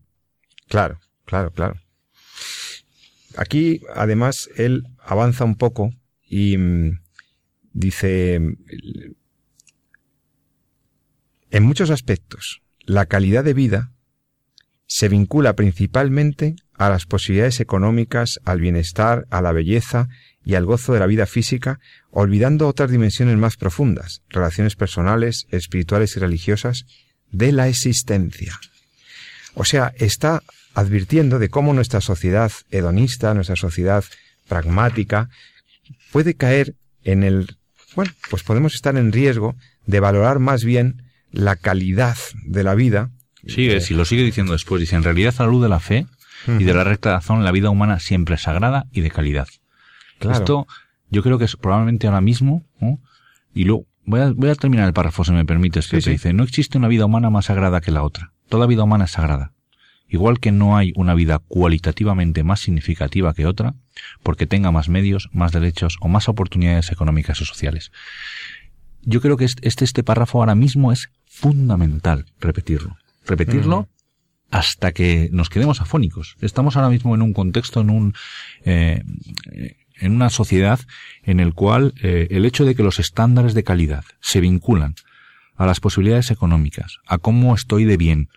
Claro, 0.67 1.00
claro, 1.26 1.52
claro. 1.52 1.76
Aquí, 3.38 3.82
además, 3.93 4.50
él 4.56 4.88
avanza 4.97 5.45
un 5.45 5.56
poco 5.56 5.91
y 6.28 6.58
mm, 6.58 7.00
dice, 7.71 8.41
en 11.52 11.63
muchos 11.63 11.91
aspectos, 11.91 12.63
la 12.80 13.06
calidad 13.06 13.43
de 13.43 13.54
vida 13.54 13.91
se 14.88 15.08
vincula 15.08 15.54
principalmente 15.56 16.56
a 16.73 16.89
las 16.89 17.06
posibilidades 17.06 17.60
económicas, 17.60 18.39
al 18.43 18.60
bienestar, 18.60 19.28
a 19.30 19.43
la 19.43 19.52
belleza 19.52 20.08
y 20.43 20.56
al 20.56 20.65
gozo 20.65 20.93
de 20.93 21.00
la 21.00 21.06
vida 21.06 21.28
física, 21.28 21.80
olvidando 22.10 22.67
otras 22.67 22.89
dimensiones 22.89 23.38
más 23.38 23.56
profundas, 23.56 24.23
relaciones 24.30 24.76
personales, 24.76 25.45
espirituales 25.52 26.17
y 26.17 26.19
religiosas, 26.21 26.86
de 27.30 27.52
la 27.52 27.67
existencia. 27.67 28.60
O 29.54 29.63
sea, 29.63 29.93
está 29.97 30.41
advirtiendo 30.78 31.40
de 31.40 31.50
cómo 31.50 31.74
nuestra 31.74 32.02
sociedad 32.02 32.52
hedonista, 32.70 33.34
nuestra 33.34 33.56
sociedad 33.56 34.04
pragmática, 34.48 35.28
puede 36.12 36.36
caer 36.36 36.76
en 37.04 37.24
el, 37.24 37.58
bueno, 37.96 38.12
pues 38.30 38.44
podemos 38.44 38.76
estar 38.76 38.96
en 38.96 39.12
riesgo 39.12 39.56
de 39.88 40.00
valorar 40.00 40.38
más 40.38 40.63
bien 40.63 41.02
la 41.32 41.56
calidad 41.56 42.16
de 42.46 42.63
la 42.63 42.76
vida. 42.76 43.10
Sigue, 43.48 43.82
si 43.82 43.96
lo 43.96 44.06
sigue 44.06 44.22
diciendo 44.22 44.54
después, 44.54 44.80
dice, 44.80 44.96
en 44.96 45.02
realidad 45.02 45.34
a 45.40 45.46
la 45.46 45.50
luz 45.50 45.63
de 45.63 45.70
la 45.70 45.80
fe 45.80 46.06
y 46.46 46.63
de 46.63 46.74
la 46.76 46.84
recta 46.84 47.13
razón, 47.13 47.44
la 47.44 47.52
vida 47.52 47.72
humana 47.72 48.00
siempre 48.00 48.36
es 48.36 48.44
sagrada 48.44 48.86
y 48.92 49.02
de 49.02 49.10
calidad. 49.10 49.48
Esto 50.20 50.68
yo 51.10 51.24
creo 51.24 51.40
que 51.40 51.46
es 51.46 51.56
probablemente 51.56 52.06
ahora 52.06 52.22
mismo, 52.22 52.68
y 53.52 53.63
luego 53.63 53.88
voy 54.06 54.20
a, 54.20 54.32
voy 54.32 54.52
a 54.52 54.56
terminar 54.56 54.86
el 54.86 54.94
párrafo 54.94 55.24
si 55.24 55.32
me 55.32 55.44
permites, 55.44 55.88
que 55.88 55.98
dice, 55.98 56.34
no 56.34 56.44
existe 56.44 56.78
una 56.78 56.88
vida 56.88 57.06
humana 57.06 57.32
más 57.32 57.46
sagrada 57.46 57.82
que 57.82 57.90
la 57.90 58.04
otra. 58.04 58.34
Toda 58.48 58.68
vida 58.68 58.84
humana 58.84 59.06
es 59.06 59.12
sagrada. 59.12 59.54
Igual 60.08 60.39
que 60.39 60.52
no 60.52 60.78
hay 60.78 60.93
una 60.96 61.13
vida 61.13 61.39
cualitativamente 61.39 62.43
más 62.43 62.62
significativa 62.62 63.34
que 63.34 63.46
otra, 63.46 63.76
porque 64.24 64.48
tenga 64.48 64.72
más 64.72 64.89
medios, 64.89 65.30
más 65.34 65.52
derechos 65.52 65.98
o 66.00 66.08
más 66.08 66.30
oportunidades 66.30 66.91
económicas 66.91 67.41
o 67.41 67.46
sociales. 67.46 67.91
Yo 69.02 69.22
creo 69.22 69.38
que 69.38 69.46
este, 69.46 69.86
este 69.86 70.04
párrafo 70.04 70.39
ahora 70.39 70.56
mismo 70.56 70.91
es 70.91 71.10
fundamental 71.26 72.26
repetirlo. 72.39 72.98
Repetirlo 73.26 73.89
hasta 74.50 74.91
que 74.91 75.30
nos 75.32 75.50
quedemos 75.50 75.82
afónicos. 75.82 76.36
Estamos 76.41 76.76
ahora 76.76 76.89
mismo 76.89 77.15
en 77.15 77.22
un 77.22 77.34
contexto, 77.34 77.82
en 77.82 77.89
un, 77.89 78.13
eh, 78.63 79.04
en 80.00 80.12
una 80.13 80.30
sociedad 80.30 80.80
en 81.24 81.39
el 81.39 81.54
cual 81.54 81.93
eh, 82.02 82.28
el 82.32 82.46
hecho 82.46 82.65
de 82.65 82.76
que 82.76 82.84
los 82.84 83.00
estándares 83.00 83.54
de 83.54 83.63
calidad 83.63 84.06
se 84.22 84.39
vinculan 84.39 84.96
a 85.56 85.65
las 85.65 85.80
posibilidades 85.80 86.32
económicas, 86.32 87.00
a 87.08 87.17
cómo 87.17 87.56
estoy 87.56 87.84
de 87.86 87.98
bien, 87.98 88.30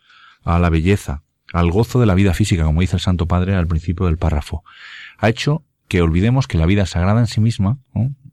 a 0.42 0.59
la 0.59 0.70
belleza, 0.70 1.22
al 1.52 1.70
gozo 1.70 2.00
de 2.00 2.06
la 2.06 2.14
vida 2.14 2.34
física, 2.34 2.64
como 2.64 2.80
dice 2.80 2.96
el 2.96 3.02
Santo 3.02 3.26
Padre 3.26 3.54
al 3.54 3.66
principio 3.66 4.06
del 4.06 4.18
párrafo, 4.18 4.62
ha 5.18 5.28
hecho 5.28 5.64
que 5.88 6.02
olvidemos 6.02 6.46
que 6.46 6.58
la 6.58 6.66
vida 6.66 6.86
sagrada 6.86 7.20
en 7.20 7.26
sí 7.26 7.40
misma, 7.40 7.78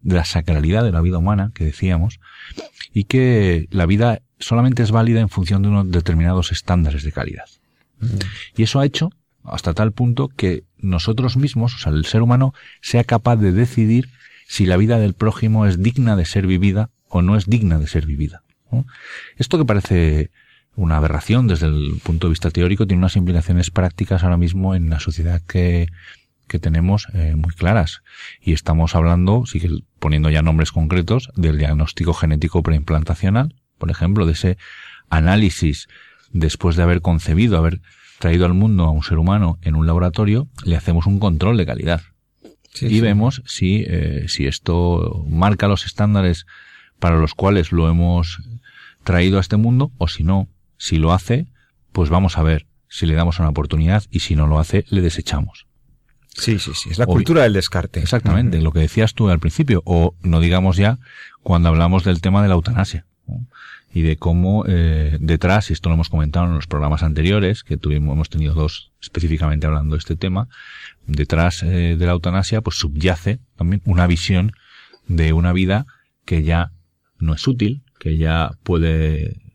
de 0.01 0.15
la 0.15 0.25
sacralidad 0.25 0.84
de 0.84 0.91
la 0.91 1.01
vida 1.01 1.17
humana 1.17 1.51
que 1.53 1.65
decíamos, 1.65 2.19
y 2.93 3.06
que 3.06 3.67
la 3.71 3.86
vida 3.86 4.21
solamente 4.39 4.84
es 4.84 4.91
válida 4.91 5.19
en 5.19 5.30
función 5.30 5.63
de 5.63 5.69
unos 5.69 5.91
determinados 5.91 6.51
estándares 6.51 7.03
de 7.03 7.12
calidad. 7.12 7.45
Y 8.56 8.63
eso 8.63 8.80
ha 8.80 8.86
hecho 8.86 9.10
hasta 9.43 9.73
tal 9.73 9.91
punto 9.91 10.27
que 10.27 10.65
nosotros 10.77 11.38
mismos, 11.38 11.75
o 11.75 11.80
sea, 11.80 11.91
el 11.91 12.06
ser 12.06 12.21
humano, 12.21 12.53
sea 12.82 13.03
capaz 13.03 13.38
de 13.38 13.51
decidir 13.51 14.10
si 14.47 14.65
la 14.65 14.77
vida 14.77 14.99
del 14.99 15.13
prójimo 15.13 15.65
es 15.65 15.82
digna 15.82 16.15
de 16.15 16.25
ser 16.25 16.45
vivida 16.47 16.91
o 17.10 17.21
no 17.21 17.36
es 17.36 17.47
digna 17.47 17.80
de 17.80 17.88
ser 17.88 18.06
vivida. 18.06 18.43
Esto 19.38 19.58
que 19.58 19.65
parece 19.65 20.32
una 20.78 20.98
aberración 20.98 21.48
desde 21.48 21.66
el 21.66 22.00
punto 22.04 22.28
de 22.28 22.32
vista 22.32 22.52
teórico 22.52 22.86
tiene 22.86 23.00
unas 23.00 23.16
implicaciones 23.16 23.72
prácticas 23.72 24.24
ahora 24.24 24.38
mismo 24.38 24.76
en 24.76 24.92
la 24.92 25.00
sociedad 25.00 25.42
que, 25.42 25.88
que 26.48 26.60
tenemos 26.60 27.08
eh, 27.13 27.36
muy 27.36 27.52
claras. 27.52 28.04
Y 28.40 28.54
estamos 28.54 28.94
hablando, 28.94 29.46
sigue 29.48 29.70
poniendo 30.00 30.30
ya 30.30 30.44
nombres 30.44 30.72
concretos, 30.72 31.30
del 31.36 31.58
diagnóstico 31.58 32.13
genético 32.13 32.62
preimplantacional, 32.62 33.56
por 33.80 33.90
ejemplo, 33.90 34.28
de 34.28 34.34
ese 34.34 34.58
análisis 35.10 35.88
después 36.32 36.76
de 36.76 36.84
haber 36.84 37.02
concebido, 37.02 37.58
haber 37.58 37.82
traído 38.20 38.46
al 38.46 38.54
mundo 38.54 38.84
a 38.84 38.92
un 38.92 39.04
ser 39.04 39.18
humano 39.18 39.58
en 39.63 39.76
un 39.76 39.88
laboratorio, 39.88 40.48
le 40.63 40.76
hacemos 40.76 41.08
un 41.08 41.18
control 41.18 41.58
de 41.58 41.66
calidad. 41.66 42.02
y 42.80 43.00
vemos 43.02 43.42
si, 43.48 43.84
eh, 43.88 44.26
si 44.28 44.46
esto 44.46 45.26
marca 45.28 45.68
los 45.68 45.88
estándares 45.88 46.46
para 47.00 47.18
los 47.18 47.34
cuales 47.34 47.72
lo 47.72 47.90
hemos 47.90 48.40
traído 49.04 49.40
a 49.40 49.42
este 49.42 49.58
mundo 49.58 49.92
o 49.98 50.08
si 50.08 50.24
no. 50.24 50.48
Si 50.78 50.98
lo 50.98 51.13
hace, 51.13 51.48
pues 51.92 52.10
vamos 52.10 52.38
a 52.38 52.44
ver 52.44 52.68
si 52.90 53.06
le 53.06 53.16
damos 53.16 53.40
una 53.40 53.50
oportunidad 53.50 54.04
y 54.10 54.22
si 54.22 54.36
no 54.36 54.48
lo 54.48 54.60
hace, 54.60 54.86
le 54.90 55.02
desechamos. 55.02 55.68
Sí, 56.38 56.60
sí, 56.60 56.72
sí. 56.76 56.90
Es 56.92 57.00
la 57.00 57.08
cultura 57.08 57.44
del 57.44 57.54
descarte. 57.54 58.00
Exactamente, 58.00 58.62
lo 58.62 58.72
que 58.72 58.80
decías 58.80 59.13
tú 59.13 59.30
al 59.30 59.40
principio, 59.40 59.82
o 59.86 60.16
no 60.22 60.40
digamos 60.40 60.78
ya 60.78 61.00
cuando 61.42 61.70
hablamos 61.70 62.04
del 62.04 62.22
tema 62.22 62.44
de 62.44 62.48
la 62.48 62.54
eutanasia 62.54 63.06
y 63.92 64.04
de 64.04 64.18
cómo 64.18 64.63
eh, 64.68 65.18
detrás, 65.20 65.70
y 65.70 65.74
esto 65.74 65.90
lo 65.90 65.96
hemos 65.96 66.10
comentado 66.10 66.46
en 66.46 66.54
los 66.54 66.68
programas 66.68 67.02
anteriores, 67.02 67.63
que 67.63 67.78
tuvimos, 67.78 68.13
hemos 68.13 68.30
tenido 68.30 68.54
dos 68.54 68.92
específicamente 69.02 69.66
hablando 69.66 69.96
de 69.96 70.00
este 70.00 70.16
tema, 70.16 70.48
detrás 71.08 71.63
eh, 71.63 71.96
de 71.98 72.06
la 72.06 72.12
eutanasia 72.12 72.62
pues 72.62 72.78
subyace 72.78 73.40
también 73.56 73.82
una 73.86 74.06
visión 74.06 74.52
de 75.08 75.34
una 75.34 75.54
vida 75.54 75.88
que 76.26 76.44
ya 76.44 76.72
no 77.18 77.34
es 77.34 77.48
útil, 77.48 77.82
que 78.00 78.18
ya 78.18 78.52
puede 78.63 79.46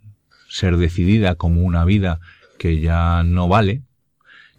ser 0.53 0.77
decidida 0.77 1.35
como 1.37 1.62
una 1.62 1.83
vida 1.87 2.21
que 2.59 2.79
ya 2.79 3.23
no 3.23 3.49
vale, 3.49 3.81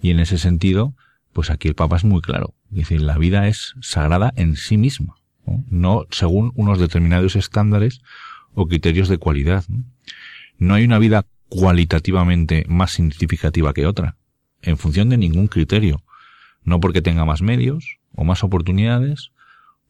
y 0.02 0.10
en 0.10 0.20
ese 0.20 0.40
sentido, 0.40 0.96
pues 1.34 1.52
aquí 1.52 1.68
el 1.68 1.76
Papa 1.76 1.98
es 1.98 2.04
muy 2.04 2.20
claro. 2.20 2.56
Decir, 2.72 3.02
la 3.02 3.20
vida 3.20 3.48
es 3.48 3.76
sagrada 3.80 4.34
en 4.36 4.56
sí 4.56 4.76
misma, 4.76 5.16
no 5.70 6.06
según 6.10 6.52
unos 6.56 6.80
determinados 6.80 7.36
estándares 7.36 8.02
o 8.56 8.68
criterios 8.68 9.08
de 9.08 9.20
cualidad. 9.20 9.66
¿no? 10.58 10.74
hay 10.74 10.84
una 10.84 10.98
vida 10.98 11.28
cualitativamente 11.48 12.66
más 12.68 12.92
significativa 12.92 13.72
que 13.74 13.86
otra, 13.86 14.18
en 14.64 14.78
función 14.78 15.10
de 15.10 15.18
ningún 15.18 15.48
criterio, 15.48 16.02
no 16.64 16.80
porque 16.80 17.04
tenga 17.04 17.24
más 17.24 17.44
medios 17.44 18.00
o 18.16 18.24
más 18.24 18.44
oportunidades 18.44 19.30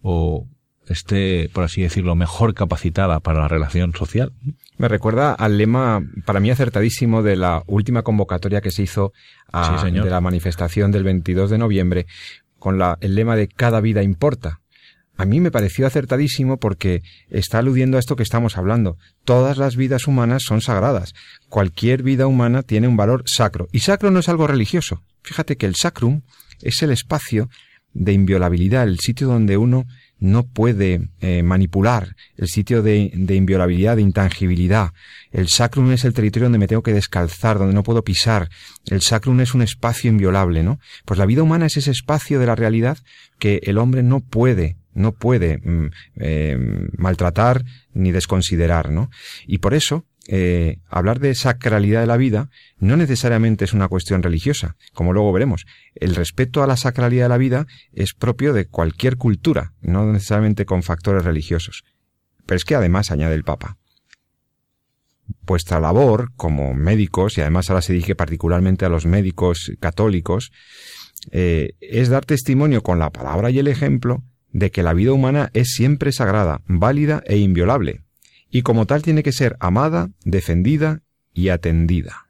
o 0.01 0.49
esté, 0.87 1.49
por 1.53 1.63
así 1.63 1.81
decirlo, 1.81 2.15
mejor 2.15 2.53
capacitada 2.53 3.19
para 3.19 3.41
la 3.41 3.47
relación 3.47 3.93
social. 3.93 4.33
Me 4.77 4.87
recuerda 4.87 5.33
al 5.33 5.57
lema, 5.57 6.01
para 6.25 6.39
mí 6.39 6.49
acertadísimo, 6.51 7.23
de 7.23 7.35
la 7.35 7.63
última 7.67 8.01
convocatoria 8.01 8.61
que 8.61 8.71
se 8.71 8.83
hizo 8.83 9.13
a, 9.51 9.83
de 9.83 10.09
la 10.09 10.21
manifestación 10.21 10.91
del 10.91 11.03
22 11.03 11.49
de 11.49 11.57
noviembre, 11.57 12.05
con 12.59 12.77
la, 12.77 12.97
el 13.01 13.15
lema 13.15 13.35
de 13.35 13.47
cada 13.47 13.81
vida 13.81 14.03
importa 14.03 14.61
a 15.15 15.25
mí 15.25 15.39
me 15.39 15.51
pareció 15.51 15.85
acertadísimo 15.85 16.57
porque 16.57 17.03
está 17.29 17.59
aludiendo 17.59 17.97
a 17.97 17.99
esto 17.99 18.15
que 18.15 18.23
estamos 18.23 18.57
hablando. 18.57 18.97
Todas 19.23 19.57
las 19.57 19.75
vidas 19.75 20.07
humanas 20.07 20.43
son 20.43 20.61
sagradas. 20.61 21.13
Cualquier 21.49 22.01
vida 22.01 22.25
humana 22.25 22.63
tiene 22.63 22.87
un 22.87 22.97
valor 22.97 23.23
sacro. 23.27 23.67
Y 23.71 23.79
sacro 23.79 24.09
no 24.09 24.19
es 24.19 24.29
algo 24.29 24.47
religioso. 24.47 25.03
Fíjate 25.21 25.55
que 25.55 25.67
el 25.67 25.75
sacrum 25.75 26.21
es 26.61 26.81
el 26.81 26.91
espacio 26.91 27.49
de 27.93 28.13
inviolabilidad, 28.13 28.83
el 28.87 28.99
sitio 28.99 29.27
donde 29.27 29.57
uno 29.57 29.85
no 30.23 30.43
puede 30.43 31.09
eh, 31.19 31.43
manipular, 31.43 32.15
el 32.37 32.47
sitio 32.47 32.81
de, 32.81 33.11
de, 33.13 33.35
inviolabilidad, 33.35 33.97
de 33.97 34.03
intangibilidad. 34.03 34.93
El 35.31 35.49
sacrum 35.49 35.91
es 35.91 36.05
el 36.05 36.13
territorio 36.13 36.45
donde 36.45 36.59
me 36.59 36.67
tengo 36.67 36.81
que 36.81 36.93
descalzar, 36.93 37.59
donde 37.59 37.73
no 37.73 37.83
puedo 37.83 38.05
pisar. 38.05 38.49
El 38.85 39.01
sacrum 39.01 39.41
es 39.41 39.53
un 39.53 39.61
espacio 39.61 40.09
inviolable, 40.09 40.63
¿no? 40.63 40.79
Pues 41.03 41.17
la 41.17 41.25
vida 41.25 41.43
humana 41.43 41.65
es 41.65 41.75
ese 41.75 41.91
espacio 41.91 42.39
de 42.39 42.45
la 42.45 42.55
realidad 42.55 42.97
que 43.37 43.59
el 43.63 43.77
hombre 43.77 44.01
no 44.01 44.21
puede 44.21 44.77
no 44.95 45.11
puede 45.11 45.57
mm, 45.57 45.87
eh, 46.17 46.87
maltratar 46.97 47.63
ni 47.93 48.11
desconsiderar, 48.11 48.91
¿no? 48.91 49.09
Y 49.47 49.57
por 49.57 49.73
eso, 49.73 50.05
eh, 50.27 50.79
hablar 50.87 51.19
de 51.19 51.35
sacralidad 51.35 51.99
de 51.99 52.07
la 52.07 52.15
vida 52.15 52.49
no 52.77 52.95
necesariamente 52.95 53.65
es 53.65 53.73
una 53.73 53.89
cuestión 53.89 54.23
religiosa, 54.23 54.77
como 54.93 55.11
luego 55.11 55.33
veremos. 55.33 55.65
El 55.95 56.15
respeto 56.15 56.63
a 56.63 56.67
la 56.67 56.77
sacralidad 56.77 57.25
de 57.25 57.29
la 57.29 57.37
vida 57.37 57.67
es 57.91 58.13
propio 58.13 58.53
de 58.53 58.67
cualquier 58.67 59.17
cultura, 59.17 59.73
no 59.81 60.11
necesariamente 60.11 60.65
con 60.65 60.83
factores 60.83 61.25
religiosos. 61.25 61.83
Pero 62.45 62.55
es 62.55 62.65
que 62.65 62.75
además, 62.75 63.11
añade 63.11 63.35
el 63.35 63.43
Papa, 63.43 63.77
vuestra 65.45 65.79
labor 65.79 66.31
como 66.35 66.73
médicos, 66.73 67.37
y 67.37 67.41
además 67.41 67.69
ahora 67.69 67.81
se 67.81 67.93
dirige 67.93 68.15
particularmente 68.15 68.85
a 68.85 68.89
los 68.89 69.05
médicos 69.05 69.71
católicos, 69.79 70.51
eh, 71.31 71.75
es 71.79 72.09
dar 72.09 72.25
testimonio 72.25 72.81
con 72.81 72.99
la 72.99 73.11
palabra 73.11 73.49
y 73.49 73.59
el 73.59 73.67
ejemplo 73.67 74.23
de 74.51 74.71
que 74.71 74.83
la 74.83 74.93
vida 74.93 75.13
humana 75.13 75.49
es 75.53 75.73
siempre 75.73 76.11
sagrada, 76.11 76.61
válida 76.65 77.23
e 77.25 77.37
inviolable, 77.37 78.02
y 78.53 78.61
como 78.61 78.85
tal 78.85 79.01
tiene 79.01 79.23
que 79.23 79.31
ser 79.31 79.57
amada, 79.59 80.11
defendida 80.23 81.01
y 81.33 81.49
atendida. 81.49 82.27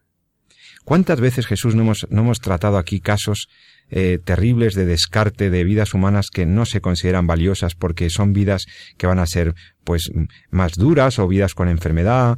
¿Cuántas 0.86 1.20
veces 1.20 1.46
Jesús 1.46 1.76
no 1.76 1.82
hemos, 1.84 2.08
no 2.10 2.22
hemos 2.22 2.40
tratado 2.40 2.78
aquí 2.78 3.02
casos 3.02 3.50
eh, 3.90 4.20
terribles 4.24 4.74
de 4.74 4.86
descarte 4.86 5.50
de 5.50 5.66
vidas 5.66 5.94
humanas 5.94 6.28
que 6.34 6.46
no 6.46 6.66
se 6.66 6.80
consideran 6.80 7.28
valiosas 7.28 7.76
porque 7.76 8.10
son 8.10 8.32
vidas 8.32 8.68
que 8.98 9.06
van 9.06 9.20
a 9.20 9.26
ser 9.26 9.54
pues 9.84 10.12
más 10.50 10.76
duras 10.76 11.20
o 11.20 11.28
vidas 11.28 11.56
con 11.56 11.68
enfermedad? 11.68 12.38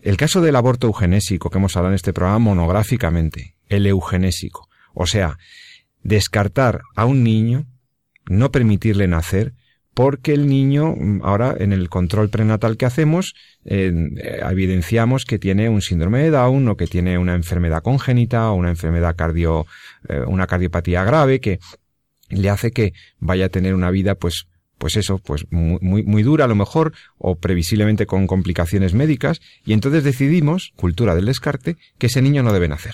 El 0.00 0.16
caso 0.16 0.40
del 0.40 0.54
aborto 0.54 0.86
eugenésico 0.86 1.50
que 1.50 1.58
hemos 1.58 1.76
hablado 1.76 1.90
en 1.90 1.96
este 1.96 2.12
programa 2.12 2.38
monográficamente, 2.38 3.56
el 3.68 3.84
eugenésico, 3.86 4.68
o 4.92 5.06
sea, 5.06 5.38
descartar 6.04 6.82
a 6.94 7.04
un 7.04 7.24
niño 7.24 7.66
no 8.26 8.52
permitirle 8.52 9.08
nacer, 9.08 9.54
porque 9.94 10.34
el 10.34 10.48
niño, 10.48 10.94
ahora 11.22 11.54
en 11.58 11.72
el 11.72 11.88
control 11.88 12.28
prenatal 12.28 12.76
que 12.76 12.84
hacemos, 12.84 13.34
eh, 13.64 13.92
evidenciamos 14.50 15.24
que 15.24 15.38
tiene 15.38 15.68
un 15.68 15.80
síndrome 15.80 16.18
de 16.18 16.30
Down 16.30 16.68
o 16.68 16.76
que 16.76 16.88
tiene 16.88 17.16
una 17.16 17.34
enfermedad 17.34 17.82
congénita 17.82 18.50
o 18.50 18.56
una 18.56 18.70
enfermedad 18.70 19.14
cardio, 19.16 19.66
eh, 20.08 20.20
una 20.26 20.46
cardiopatía 20.48 21.04
grave, 21.04 21.40
que 21.40 21.60
le 22.28 22.50
hace 22.50 22.72
que 22.72 22.92
vaya 23.20 23.46
a 23.46 23.50
tener 23.50 23.74
una 23.74 23.90
vida 23.90 24.16
pues 24.16 24.46
pues 24.76 24.96
eso, 24.96 25.18
pues 25.18 25.46
muy, 25.50 26.02
muy 26.02 26.22
dura 26.22 26.44
a 26.44 26.48
lo 26.48 26.56
mejor, 26.56 26.92
o 27.16 27.36
previsiblemente 27.36 28.04
con 28.04 28.26
complicaciones 28.26 28.92
médicas, 28.92 29.40
y 29.64 29.72
entonces 29.72 30.04
decidimos, 30.04 30.72
cultura 30.76 31.14
del 31.14 31.24
descarte, 31.24 31.76
que 31.96 32.08
ese 32.08 32.20
niño 32.20 32.42
no 32.42 32.52
debe 32.52 32.68
nacer. 32.68 32.92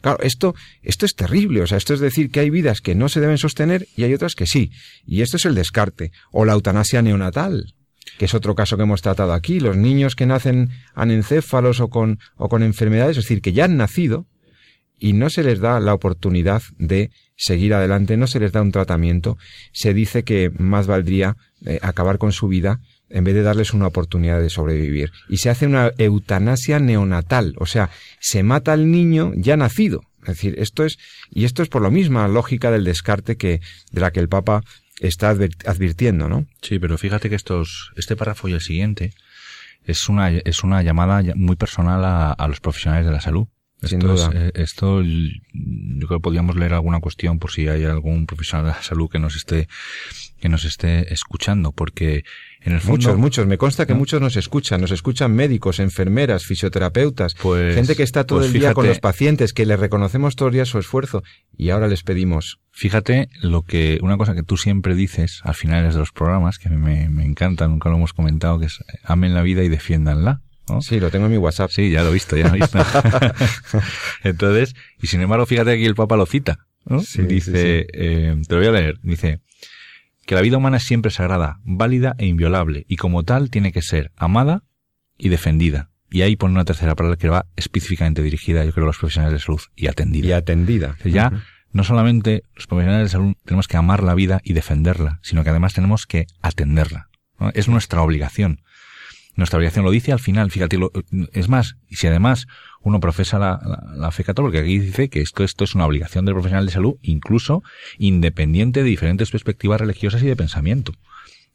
Claro, 0.00 0.18
esto, 0.22 0.54
esto 0.82 1.06
es 1.06 1.14
terrible, 1.14 1.62
o 1.62 1.66
sea, 1.66 1.78
esto 1.78 1.94
es 1.94 2.00
decir 2.00 2.30
que 2.30 2.40
hay 2.40 2.50
vidas 2.50 2.80
que 2.80 2.94
no 2.94 3.08
se 3.08 3.20
deben 3.20 3.38
sostener 3.38 3.88
y 3.96 4.04
hay 4.04 4.14
otras 4.14 4.34
que 4.34 4.46
sí. 4.46 4.70
Y 5.06 5.22
esto 5.22 5.36
es 5.36 5.44
el 5.44 5.54
descarte. 5.54 6.12
O 6.30 6.44
la 6.44 6.52
eutanasia 6.52 7.02
neonatal, 7.02 7.74
que 8.18 8.26
es 8.26 8.34
otro 8.34 8.54
caso 8.54 8.76
que 8.76 8.84
hemos 8.84 9.02
tratado 9.02 9.32
aquí. 9.32 9.60
Los 9.60 9.76
niños 9.76 10.14
que 10.14 10.26
nacen 10.26 10.70
anencéfalos 10.94 11.80
o 11.80 11.88
con, 11.88 12.18
o 12.36 12.48
con 12.48 12.62
enfermedades, 12.62 13.16
es 13.16 13.24
decir, 13.24 13.42
que 13.42 13.52
ya 13.52 13.64
han 13.64 13.76
nacido 13.76 14.26
y 14.98 15.12
no 15.12 15.30
se 15.30 15.44
les 15.44 15.60
da 15.60 15.80
la 15.80 15.94
oportunidad 15.94 16.62
de 16.76 17.10
seguir 17.36 17.74
adelante, 17.74 18.16
no 18.16 18.26
se 18.26 18.40
les 18.40 18.52
da 18.52 18.62
un 18.62 18.72
tratamiento. 18.72 19.36
Se 19.72 19.94
dice 19.94 20.24
que 20.24 20.50
más 20.58 20.86
valdría 20.86 21.36
eh, 21.64 21.78
acabar 21.82 22.18
con 22.18 22.32
su 22.32 22.48
vida 22.48 22.80
en 23.10 23.24
vez 23.24 23.34
de 23.34 23.42
darles 23.42 23.72
una 23.72 23.86
oportunidad 23.86 24.40
de 24.40 24.50
sobrevivir. 24.50 25.12
Y 25.28 25.38
se 25.38 25.50
hace 25.50 25.66
una 25.66 25.92
eutanasia 25.98 26.78
neonatal, 26.78 27.54
o 27.58 27.66
sea, 27.66 27.90
se 28.20 28.42
mata 28.42 28.72
al 28.72 28.90
niño 28.90 29.32
ya 29.36 29.56
nacido. 29.56 30.02
Es 30.22 30.28
decir, 30.28 30.56
esto 30.58 30.84
es, 30.84 30.98
y 31.30 31.44
esto 31.44 31.62
es 31.62 31.68
por 31.68 31.82
lo 31.82 31.90
misma 31.90 32.28
lógica 32.28 32.70
del 32.70 32.84
descarte 32.84 33.36
que, 33.36 33.60
de 33.92 34.00
la 34.00 34.10
que 34.10 34.20
el 34.20 34.28
Papa 34.28 34.62
está 35.00 35.30
advirtiendo, 35.30 36.28
¿no? 36.28 36.46
Sí, 36.60 36.78
pero 36.78 36.98
fíjate 36.98 37.30
que 37.30 37.36
estos, 37.36 37.92
este 37.96 38.16
párrafo 38.16 38.48
y 38.48 38.52
el 38.52 38.60
siguiente 38.60 39.12
es 39.84 40.08
una, 40.08 40.30
es 40.30 40.64
una 40.64 40.82
llamada 40.82 41.22
muy 41.34 41.56
personal 41.56 42.04
a, 42.04 42.32
a 42.32 42.48
los 42.48 42.60
profesionales 42.60 43.06
de 43.06 43.12
la 43.12 43.20
salud. 43.20 43.46
Sin 43.82 44.00
duda. 44.00 44.30
Eh, 44.34 44.50
esto, 44.54 45.02
yo 45.02 46.06
creo 46.08 46.18
que 46.18 46.22
podríamos 46.22 46.56
leer 46.56 46.74
alguna 46.74 47.00
cuestión 47.00 47.38
por 47.38 47.52
si 47.52 47.68
hay 47.68 47.84
algún 47.84 48.26
profesional 48.26 48.66
de 48.66 48.72
la 48.72 48.82
salud 48.82 49.08
que 49.08 49.20
nos 49.20 49.36
esté, 49.36 49.68
que 50.40 50.48
nos 50.48 50.64
esté 50.64 51.12
escuchando, 51.12 51.70
porque 51.70 52.24
en 52.62 52.72
el 52.72 52.80
fondo, 52.80 52.92
muchos, 52.92 53.18
muchos. 53.18 53.46
Me 53.46 53.56
consta 53.56 53.86
que 53.86 53.94
muchos 53.94 54.20
nos 54.20 54.36
escuchan. 54.36 54.80
Nos 54.80 54.90
escuchan 54.90 55.32
médicos, 55.32 55.78
enfermeras, 55.78 56.44
fisioterapeutas, 56.44 57.34
pues, 57.34 57.74
gente 57.74 57.94
que 57.94 58.02
está 58.02 58.24
todo 58.24 58.40
pues 58.40 58.48
el 58.48 58.52
día 58.52 58.60
fíjate, 58.60 58.74
con 58.74 58.88
los 58.88 59.00
pacientes, 59.00 59.52
que 59.52 59.64
les 59.64 59.78
reconocemos 59.78 60.34
todos 60.36 60.48
los 60.50 60.54
días 60.54 60.68
su 60.68 60.78
esfuerzo 60.78 61.22
y 61.56 61.70
ahora 61.70 61.86
les 61.88 62.02
pedimos. 62.02 62.60
Fíjate 62.72 63.28
lo 63.40 63.62
que, 63.62 63.98
una 64.02 64.16
cosa 64.16 64.34
que 64.34 64.42
tú 64.42 64.56
siempre 64.56 64.94
dices 64.94 65.40
al 65.44 65.54
final 65.54 65.90
de 65.90 65.96
los 65.96 66.12
programas, 66.12 66.58
que 66.58 66.68
me, 66.68 67.08
me 67.08 67.24
encanta, 67.24 67.68
nunca 67.68 67.88
lo 67.90 67.96
hemos 67.96 68.12
comentado, 68.12 68.58
que 68.58 68.66
es 68.66 68.78
amen 69.04 69.34
la 69.34 69.42
vida 69.42 69.62
y 69.62 69.68
defiéndanla. 69.68 70.42
¿no? 70.68 70.82
Sí, 70.82 71.00
lo 71.00 71.10
tengo 71.10 71.26
en 71.26 71.32
mi 71.32 71.38
WhatsApp. 71.38 71.70
Sí, 71.70 71.90
ya 71.90 72.02
lo 72.02 72.10
he 72.10 72.14
visto, 72.14 72.36
ya 72.36 72.48
lo 72.48 72.56
he 72.56 72.60
visto. 72.60 72.78
Entonces, 74.24 74.74
y 75.00 75.06
sin 75.06 75.20
embargo, 75.20 75.46
fíjate 75.46 75.70
que 75.70 75.76
aquí 75.76 75.86
el 75.86 75.94
Papa 75.94 76.16
lo 76.16 76.26
cita. 76.26 76.58
¿no? 76.84 77.00
Sí, 77.00 77.22
dice, 77.22 77.50
sí, 77.50 77.52
sí. 77.52 77.86
Eh, 77.92 78.36
te 78.46 78.54
lo 78.54 78.60
voy 78.60 78.68
a 78.68 78.72
leer, 78.72 78.98
dice 79.02 79.40
que 80.28 80.34
la 80.34 80.42
vida 80.42 80.58
humana 80.58 80.76
es 80.76 80.82
siempre 80.82 81.10
sagrada, 81.10 81.58
válida 81.64 82.14
e 82.18 82.26
inviolable, 82.26 82.84
y 82.86 82.96
como 82.96 83.22
tal 83.22 83.48
tiene 83.48 83.72
que 83.72 83.80
ser 83.80 84.12
amada 84.14 84.62
y 85.16 85.30
defendida. 85.30 85.88
Y 86.10 86.20
ahí 86.20 86.36
pone 86.36 86.52
una 86.52 86.66
tercera 86.66 86.94
palabra 86.94 87.16
que 87.16 87.30
va 87.30 87.46
específicamente 87.56 88.22
dirigida, 88.22 88.62
yo 88.62 88.72
creo, 88.72 88.84
a 88.84 88.88
los 88.88 88.98
profesionales 88.98 89.40
de 89.40 89.46
salud, 89.46 89.62
y 89.74 89.86
atendida. 89.86 90.28
Y 90.28 90.32
atendida. 90.32 90.96
O 90.98 91.02
sea, 91.02 91.10
ya, 91.10 91.32
no 91.72 91.82
solamente 91.82 92.42
los 92.54 92.66
profesionales 92.66 93.06
de 93.06 93.12
salud 93.12 93.36
tenemos 93.46 93.68
que 93.68 93.78
amar 93.78 94.02
la 94.02 94.14
vida 94.14 94.42
y 94.44 94.52
defenderla, 94.52 95.18
sino 95.22 95.44
que 95.44 95.48
además 95.48 95.72
tenemos 95.72 96.04
que 96.04 96.26
atenderla. 96.42 97.08
¿no? 97.40 97.50
Es 97.54 97.66
nuestra 97.68 98.02
obligación. 98.02 98.60
Nuestra 99.34 99.56
obligación 99.56 99.86
lo 99.86 99.90
dice 99.90 100.12
al 100.12 100.20
final, 100.20 100.50
fíjate, 100.50 100.76
lo, 100.76 100.92
es 101.32 101.48
más, 101.48 101.76
y 101.88 101.96
si 101.96 102.06
además 102.06 102.46
uno 102.82 103.00
profesa 103.00 103.38
la, 103.38 103.60
la, 103.64 103.82
la, 103.96 104.10
fe 104.10 104.24
católica, 104.24 104.58
porque 104.58 104.58
aquí 104.58 104.78
dice 104.78 105.08
que 105.08 105.20
esto, 105.20 105.44
esto 105.44 105.64
es 105.64 105.74
una 105.74 105.86
obligación 105.86 106.24
del 106.24 106.34
profesional 106.34 106.66
de 106.66 106.72
salud, 106.72 106.96
incluso 107.02 107.62
independiente 107.98 108.82
de 108.82 108.88
diferentes 108.88 109.30
perspectivas 109.30 109.80
religiosas 109.80 110.22
y 110.22 110.26
de 110.26 110.36
pensamiento. 110.36 110.92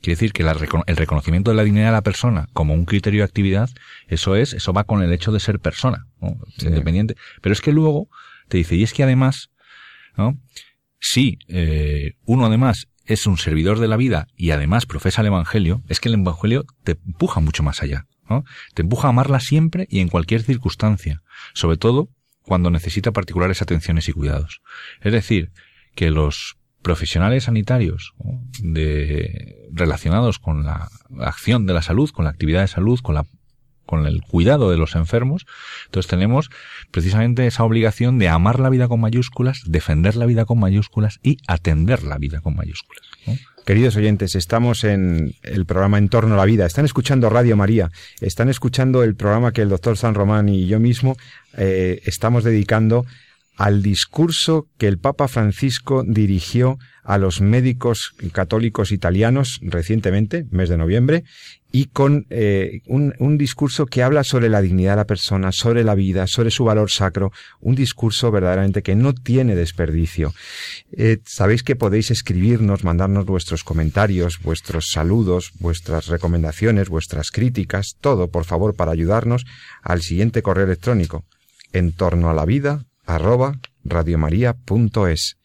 Quiere 0.02 0.16
decir 0.16 0.34
que 0.34 0.44
la, 0.44 0.52
el 0.86 0.98
reconocimiento 0.98 1.52
de 1.52 1.56
la 1.56 1.64
dignidad 1.64 1.86
de 1.86 1.92
la 1.94 2.02
persona 2.02 2.50
como 2.52 2.74
un 2.74 2.84
criterio 2.84 3.22
de 3.22 3.26
actividad, 3.26 3.70
eso 4.08 4.36
es, 4.36 4.54
eso 4.54 4.74
va 4.74 4.84
con 4.84 5.02
el 5.02 5.14
hecho 5.14 5.32
de 5.32 5.40
ser 5.40 5.60
persona, 5.60 6.08
¿no? 6.20 6.38
Sí. 6.58 6.68
independiente. 6.68 7.16
Pero 7.42 7.54
es 7.54 7.62
que 7.62 7.72
luego 7.72 8.10
te 8.50 8.58
dice, 8.58 8.76
y 8.76 8.84
es 8.84 8.92
que 8.92 9.04
además, 9.04 9.50
¿no? 10.18 10.38
Si 11.00 11.40
eh, 11.48 12.16
uno 12.26 12.48
además 12.48 12.88
es 13.06 13.28
un 13.28 13.38
servidor 13.38 13.80
de 13.80 13.88
la 13.88 13.96
vida 13.96 14.28
y 14.36 14.52
además 14.52 14.86
profesa 14.86 15.22
el 15.22 15.28
Evangelio, 15.28 15.84
es 15.88 16.02
que 16.02 16.10
el 16.10 16.16
Evangelio 16.16 16.66
te 16.84 16.98
empuja 17.06 17.40
mucho 17.40 17.64
más 17.64 17.82
allá. 17.82 18.06
Te 18.74 18.82
empuja 18.82 19.08
a 19.08 19.10
amarla 19.10 19.40
siempre 19.40 19.88
y 19.90 20.00
en 20.00 20.10
cualquier 20.10 20.44
circunstancia, 20.44 21.22
sobre 21.54 21.78
todo 21.78 22.10
cuando 22.42 22.70
necesita 22.70 23.12
particulares 23.12 23.62
atenciones 23.62 24.08
y 24.10 24.14
cuidados. 24.14 24.62
Es 25.02 25.14
decir, 25.14 25.52
que 25.96 26.10
los 26.10 26.58
profesionales 26.82 27.46
sanitarios 27.46 28.14
de, 28.62 29.70
relacionados 29.72 30.40
con 30.40 30.66
la 30.66 30.90
acción 31.20 31.66
de 31.66 31.74
la 31.74 31.82
salud, 31.82 32.10
con 32.10 32.26
la 32.26 32.32
actividad 32.32 32.62
de 32.62 32.68
salud, 32.68 33.00
con 33.00 33.16
la 33.16 33.26
con 33.86 34.08
el 34.08 34.22
cuidado 34.22 34.72
de 34.72 34.78
los 34.78 34.96
enfermos, 34.96 35.46
entonces 35.86 36.10
tenemos 36.10 36.50
precisamente 36.92 37.46
esa 37.46 37.66
obligación 37.66 38.18
de 38.18 38.30
amar 38.30 38.60
la 38.60 38.70
vida 38.70 38.88
con 38.88 39.02
mayúsculas, 39.02 39.62
defender 39.66 40.16
la 40.16 40.26
vida 40.26 40.46
con 40.46 40.58
mayúsculas 40.58 41.20
y 41.22 41.38
atender 41.48 42.04
la 42.04 42.18
vida 42.18 42.40
con 42.40 42.56
mayúsculas. 42.56 43.04
Queridos 43.66 43.96
oyentes, 43.96 44.36
estamos 44.36 44.84
en 44.84 45.36
el 45.42 45.66
programa 45.66 45.98
En 45.98 46.10
torno 46.10 46.34
a 46.34 46.38
la 46.38 46.44
vida. 46.44 46.66
Están 46.66 46.84
escuchando 46.84 47.30
Radio 47.30 47.56
María, 47.56 47.92
están 48.20 48.50
escuchando 48.50 49.04
el 49.04 49.16
programa 49.16 49.54
que 49.54 49.62
el 49.62 49.70
doctor 49.70 49.98
San 49.98 50.16
Román 50.16 50.50
y 50.50 50.68
yo 50.68 50.82
mismo 50.82 51.16
eh, 51.56 52.02
estamos 52.04 52.44
dedicando 52.44 53.06
al 53.56 53.84
discurso 53.84 54.68
que 54.78 54.88
el 54.88 54.98
Papa 54.98 55.28
Francisco 55.28 56.04
dirigió 56.06 56.78
a 57.04 57.18
los 57.18 57.42
médicos 57.42 58.14
católicos 58.32 58.92
italianos 58.92 59.60
recientemente, 59.62 60.46
mes 60.50 60.70
de 60.70 60.78
noviembre, 60.78 61.24
y 61.72 61.86
con 61.86 62.28
eh, 62.30 62.82
un, 62.86 63.38
discurso 63.38 63.88
que 63.88 64.04
habla 64.04 64.24
sobre 64.24 64.48
la 64.48 64.62
dignidad 64.62 64.92
de 64.92 64.98
la 64.98 65.06
persona, 65.06 65.52
sobre 65.52 65.84
la 65.84 65.96
vida, 65.96 66.28
sobre 66.28 66.52
su 66.52 66.64
valor 66.64 66.92
sacro, 66.92 67.32
un 67.60 67.74
discurso 67.74 68.32
verdaderamente 68.32 68.84
que 68.84 68.96
no 68.96 69.14
tiene 69.14 69.56
desperdicio. 69.56 70.34
Eh, 70.92 71.18
Sabéis 71.26 71.64
que 71.64 71.76
podéis 71.76 72.12
escribirnos, 72.12 72.84
mandarnos 72.84 73.26
vuestros 73.26 73.64
comentarios, 73.64 74.40
vuestros 74.42 74.92
saludos, 74.92 75.52
vuestras 75.60 76.08
recomendaciones, 76.08 76.90
vuestras 76.90 77.32
críticas, 77.32 77.98
todo, 78.00 78.30
por 78.30 78.46
favor, 78.46 78.76
para 78.76 78.92
ayudarnos 78.92 79.46
al 79.82 80.02
siguiente 80.02 80.44
correo 80.44 80.66
electrónico, 80.66 81.26
en 81.74 81.92
torno 81.92 82.30
a 82.30 82.36
la 82.36 82.46
vida, 82.46 82.86
arroba 83.06 83.60
radiomaria.es. 83.84 85.38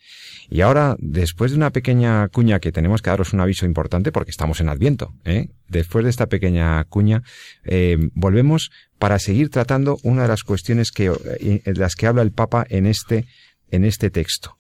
Y 0.51 0.62
ahora, 0.62 0.97
después 0.99 1.51
de 1.51 1.59
una 1.59 1.71
pequeña 1.71 2.29
cuña 2.29 2.59
que 2.59 2.73
tenemos 2.73 3.03
que 3.03 3.11
daros 3.11 3.35
un 3.35 3.40
aviso 3.40 3.66
importante 3.66 4.12
porque 4.12 4.31
estamos 4.31 4.61
en 4.61 4.71
Adviento, 4.71 5.12
¿eh? 5.25 5.49
después 5.68 6.05
de 6.05 6.11
esta 6.11 6.27
pequeña 6.27 6.83
cuña, 6.85 7.23
eh, 7.64 7.99
volvemos 8.14 8.71
para 8.99 9.18
seguir 9.18 9.51
tratando 9.51 9.99
una 10.03 10.23
de 10.23 10.29
las 10.29 10.44
cuestiones 10.44 10.90
que, 10.90 11.12
eh, 11.40 11.62
de 11.64 11.75
las 11.75 11.97
que 11.97 12.07
habla 12.07 12.23
el 12.23 12.33
Papa 12.33 12.66
en 12.71 12.87
este, 12.87 13.27
en 13.71 13.85
este 13.85 14.11
texto. 14.11 14.57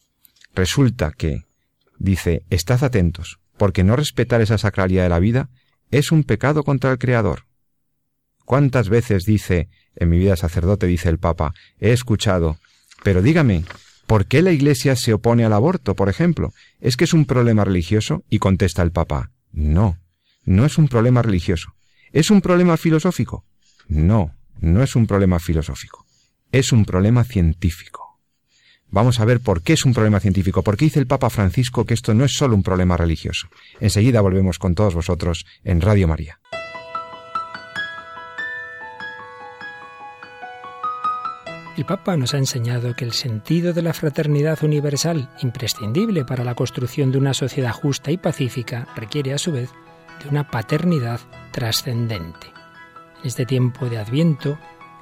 Resulta 0.54 1.12
que, 1.16 1.44
dice, 1.98 2.42
estad 2.50 2.84
atentos, 2.84 3.38
porque 3.56 3.82
no 3.82 3.96
respetar 3.96 4.42
esa 4.42 4.58
sacralidad 4.58 5.04
de 5.04 5.08
la 5.08 5.20
vida 5.20 5.48
es 5.90 6.12
un 6.12 6.24
pecado 6.24 6.64
contra 6.64 6.92
el 6.92 6.98
Creador. 6.98 7.44
¿Cuántas 8.44 8.88
veces 8.88 9.24
dice, 9.24 9.68
en 9.96 10.10
mi 10.10 10.18
vida 10.18 10.36
sacerdote, 10.36 10.86
dice 10.86 11.08
el 11.08 11.18
Papa, 11.18 11.54
he 11.80 11.92
escuchado, 11.92 12.58
pero 13.02 13.22
dígame, 13.22 13.64
¿por 14.06 14.26
qué 14.26 14.42
la 14.42 14.52
Iglesia 14.52 14.96
se 14.96 15.12
opone 15.12 15.44
al 15.44 15.52
aborto, 15.52 15.94
por 15.94 16.08
ejemplo? 16.08 16.52
¿Es 16.80 16.96
que 16.96 17.04
es 17.04 17.12
un 17.12 17.24
problema 17.24 17.64
religioso? 17.64 18.24
Y 18.28 18.38
contesta 18.38 18.82
el 18.82 18.92
Papa, 18.92 19.30
no, 19.52 19.98
no 20.44 20.64
es 20.64 20.78
un 20.78 20.88
problema 20.88 21.22
religioso. 21.22 21.74
¿Es 22.12 22.30
un 22.30 22.40
problema 22.40 22.76
filosófico? 22.76 23.44
No, 23.86 24.34
no 24.60 24.82
es 24.82 24.96
un 24.96 25.06
problema 25.06 25.38
filosófico. 25.38 26.06
Es 26.52 26.72
un 26.72 26.84
problema 26.84 27.24
científico. 27.24 28.08
Vamos 28.90 29.20
a 29.20 29.26
ver 29.26 29.40
por 29.40 29.62
qué 29.62 29.74
es 29.74 29.84
un 29.84 29.92
problema 29.92 30.18
científico, 30.18 30.62
por 30.62 30.78
qué 30.78 30.86
dice 30.86 30.98
el 30.98 31.06
Papa 31.06 31.28
Francisco 31.28 31.84
que 31.84 31.92
esto 31.92 32.14
no 32.14 32.24
es 32.24 32.32
solo 32.32 32.54
un 32.54 32.62
problema 32.62 32.96
religioso. 32.96 33.48
Enseguida 33.80 34.22
volvemos 34.22 34.58
con 34.58 34.74
todos 34.74 34.94
vosotros 34.94 35.44
en 35.62 35.82
Radio 35.82 36.08
María. 36.08 36.40
El 41.78 41.86
Papa 41.86 42.16
nos 42.16 42.34
ha 42.34 42.38
enseñado 42.38 42.96
que 42.96 43.04
el 43.04 43.12
sentido 43.12 43.72
de 43.72 43.82
la 43.82 43.94
fraternidad 43.94 44.64
universal, 44.64 45.30
imprescindible 45.42 46.24
para 46.24 46.42
la 46.42 46.56
construcción 46.56 47.12
de 47.12 47.18
una 47.18 47.34
sociedad 47.34 47.70
justa 47.70 48.10
y 48.10 48.16
pacífica, 48.16 48.88
requiere 48.96 49.32
a 49.32 49.38
su 49.38 49.52
vez 49.52 49.70
de 50.20 50.28
una 50.28 50.50
paternidad 50.50 51.20
trascendente. 51.52 52.48
En 53.20 53.28
este 53.28 53.46
tiempo 53.46 53.88
de 53.88 53.98
Adviento 53.98 54.58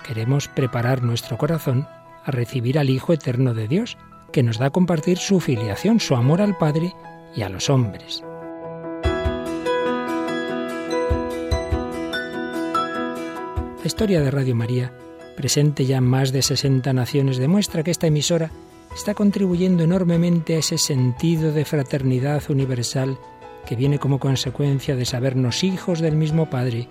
queremos 0.07 0.49
preparar 0.49 1.03
nuestro 1.03 1.39
corazón 1.39 1.89
a 2.23 2.31
recibir 2.31 2.79
al 2.79 2.91
Hijo 2.91 3.15
Eterno 3.15 3.55
de 3.55 3.69
Dios, 3.69 3.97
que 4.31 4.43
nos 4.43 4.59
da 4.59 4.67
a 4.67 4.71
compartir 4.71 5.17
su 5.17 5.41
filiación, 5.41 5.99
su 5.99 6.15
amor 6.15 6.43
al 6.43 6.59
Padre 6.59 6.93
y 7.35 7.41
a 7.41 7.49
los 7.49 7.71
hombres. 7.71 8.23
La 13.79 13.87
historia 13.87 14.21
de 14.21 14.31
Radio 14.31 14.55
María 14.55 14.93
presente 15.37 15.85
ya 15.85 15.99
en 15.99 16.05
más 16.05 16.33
de 16.33 16.43
60 16.43 16.93
naciones, 16.93 17.37
demuestra 17.37 17.83
que 17.83 17.91
esta 17.91 18.09
emisora 18.09 18.51
está 18.95 19.15
contribuyendo 19.15 19.85
enormemente 19.85 20.57
a 20.57 20.59
ese 20.59 20.79
sentido 20.79 21.53
de 21.53 21.65
fraternidad 21.65 22.43
universal 22.49 23.19
que 23.67 23.77
viene 23.77 23.99
como 23.99 24.19
consecuencia 24.19 24.97
de 24.97 25.05
sabernos 25.05 25.63
hijos 25.63 26.01
del 26.01 26.17
mismo 26.17 26.49
Padre 26.49 26.89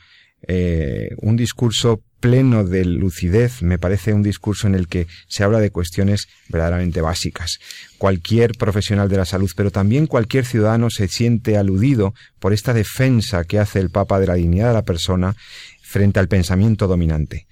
Eh, 0.49 1.11
un 1.19 1.37
discurso 1.37 2.01
pleno 2.19 2.65
de 2.65 2.87
lucidez, 2.87 3.61
me 3.61 3.79
parece 3.79 4.15
un 4.15 4.23
discurso 4.23 4.69
en 4.69 4.75
el 4.75 4.89
que 4.89 5.07
se 5.29 5.45
habla 5.45 5.61
de 5.61 5.71
cuestiones 5.71 6.29
verdaderamente 6.49 7.03
básicas. 7.03 7.59
Cualquier 7.99 8.53
profesional 8.53 9.11
de 9.11 9.19
la 9.19 9.27
salud, 9.27 9.51
pero 9.55 9.71
también 9.71 10.07
cualquier 10.07 10.47
ciudadano 10.47 10.89
se 10.89 11.09
siente 11.09 11.59
aludido 11.59 12.15
por 12.39 12.55
esta 12.55 12.73
defensa 12.73 13.45
que 13.45 13.59
hace 13.59 13.81
el 13.81 13.91
Papa 13.91 14.19
de 14.19 14.29
la 14.29 14.35
dignidad 14.35 14.69
de 14.69 14.75
la 14.75 14.83
persona 14.87 15.37
frente 15.83 16.21
al 16.21 16.29
pensamiento 16.29 16.87
dominante. 16.87 17.47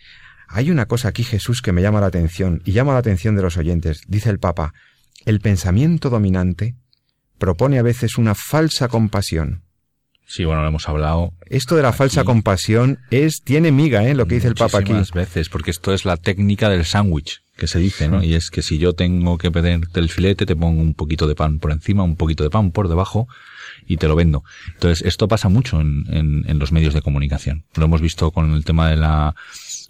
Hay 0.52 0.70
una 0.70 0.86
cosa 0.86 1.08
aquí, 1.08 1.22
Jesús, 1.22 1.62
que 1.62 1.72
me 1.72 1.80
llama 1.80 2.00
la 2.00 2.08
atención 2.08 2.60
y 2.64 2.72
llama 2.72 2.92
la 2.92 2.98
atención 2.98 3.36
de 3.36 3.42
los 3.42 3.56
oyentes. 3.56 4.02
Dice 4.08 4.30
el 4.30 4.40
Papa, 4.40 4.74
el 5.24 5.40
pensamiento 5.40 6.10
dominante 6.10 6.74
propone 7.38 7.78
a 7.78 7.82
veces 7.82 8.18
una 8.18 8.34
falsa 8.34 8.88
compasión. 8.88 9.62
Sí, 10.26 10.44
bueno, 10.44 10.62
lo 10.62 10.68
hemos 10.68 10.88
hablado. 10.88 11.32
Esto 11.46 11.76
de 11.76 11.82
la 11.82 11.92
falsa 11.92 12.24
compasión 12.24 12.98
es 13.10 13.42
tiene 13.42 13.70
miga, 13.70 14.06
¿eh? 14.06 14.14
Lo 14.14 14.26
que 14.26 14.36
dice 14.36 14.48
el 14.48 14.54
Papa 14.54 14.78
aquí. 14.78 14.92
veces, 15.14 15.48
porque 15.48 15.70
esto 15.70 15.92
es 15.92 16.04
la 16.04 16.16
técnica 16.16 16.68
del 16.68 16.84
sándwich 16.84 17.42
que 17.56 17.66
se 17.66 17.78
dice, 17.78 18.08
¿no? 18.08 18.22
Y 18.22 18.34
es 18.34 18.50
que 18.50 18.62
si 18.62 18.78
yo 18.78 18.92
tengo 18.92 19.38
que 19.38 19.50
pederte 19.50 20.00
el 20.00 20.08
filete, 20.08 20.46
te 20.46 20.56
pongo 20.56 20.80
un 20.80 20.94
poquito 20.94 21.26
de 21.26 21.34
pan 21.34 21.58
por 21.58 21.72
encima, 21.72 22.02
un 22.02 22.16
poquito 22.16 22.42
de 22.42 22.50
pan 22.50 22.70
por 22.72 22.88
debajo 22.88 23.28
y 23.86 23.98
te 23.98 24.08
lo 24.08 24.16
vendo. 24.16 24.42
Entonces, 24.74 25.06
esto 25.06 25.28
pasa 25.28 25.48
mucho 25.48 25.80
en, 25.80 26.04
en 26.08 26.58
los 26.58 26.72
medios 26.72 26.94
de 26.94 27.02
comunicación. 27.02 27.64
Lo 27.74 27.84
hemos 27.84 28.00
visto 28.00 28.30
con 28.30 28.52
el 28.54 28.64
tema 28.64 28.88
de 28.88 28.96
la 28.96 29.34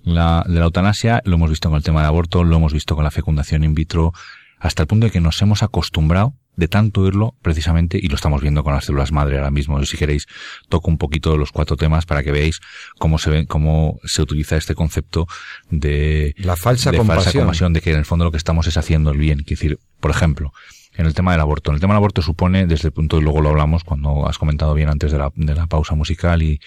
la, 0.03 0.45
de 0.47 0.55
la 0.55 0.65
eutanasia, 0.65 1.23
lo 1.25 1.37
hemos 1.37 1.51
visto 1.51 1.69
con 1.69 1.77
el 1.77 1.83
tema 1.83 2.01
del 2.01 2.09
aborto, 2.09 2.45
lo 2.45 2.57
hemos 2.57 2.73
visto 2.73 2.95
con 2.95 3.05
la 3.05 3.11
fecundación 3.11 3.65
in 3.65 3.75
vitro, 3.75 4.13
hasta 4.59 4.83
el 4.83 4.87
punto 4.87 5.07
de 5.07 5.13
que 5.13 5.21
nos 5.21 5.41
hemos 5.43 5.63
acostumbrado 5.63 6.35
de 6.57 6.69
tanto 6.69 7.01
oírlo 7.01 7.35
precisamente 7.43 7.99
y 8.01 8.09
lo 8.09 8.17
estamos 8.17 8.43
viendo 8.43 8.63
con 8.63 8.75
las 8.75 8.85
células 8.85 9.13
madre 9.13 9.39
ahora 9.39 9.51
mismo. 9.51 9.83
Si 9.85 9.97
queréis, 9.97 10.27
toco 10.69 10.91
un 10.91 10.99
poquito 10.99 11.33
de 11.33 11.39
los 11.39 11.53
cuatro 11.53 11.77
temas 11.77 12.05
para 12.05 12.23
que 12.23 12.31
veáis 12.31 12.61
cómo 12.99 13.19
se 13.19 13.31
ve, 13.31 13.47
cómo 13.47 13.99
se 14.05 14.23
utiliza 14.23 14.57
este 14.57 14.75
concepto 14.75 15.27
de 15.71 16.35
la 16.37 16.57
falsa, 16.57 16.91
de 16.91 16.99
compasión. 16.99 17.25
falsa 17.25 17.39
compasión, 17.39 17.73
de 17.73 17.81
que 17.81 17.93
en 17.93 17.99
el 17.99 18.05
fondo 18.05 18.27
lo 18.27 18.31
que 18.31 18.37
estamos 18.37 18.67
es 18.67 18.77
haciendo 18.77 19.11
el 19.11 19.19
bien. 19.19 19.39
Quiere 19.39 19.61
decir, 19.61 19.79
por 20.01 20.11
ejemplo, 20.11 20.53
en 21.01 21.07
el 21.07 21.15
tema 21.15 21.33
del 21.33 21.41
aborto. 21.41 21.71
En 21.71 21.77
el 21.77 21.81
tema 21.81 21.95
del 21.95 21.99
aborto 21.99 22.21
supone, 22.21 22.67
desde 22.67 22.89
el 22.89 22.93
punto, 22.93 23.19
y 23.19 23.23
luego 23.23 23.41
lo 23.41 23.49
hablamos 23.49 23.85
cuando 23.85 24.29
has 24.29 24.37
comentado 24.37 24.75
bien 24.75 24.91
antes 24.91 25.11
de 25.11 25.19
la, 25.19 25.33
de 25.35 25.55
la 25.55 25.67
pausa 25.67 25.95
musical, 25.95 26.43
y 26.43 26.61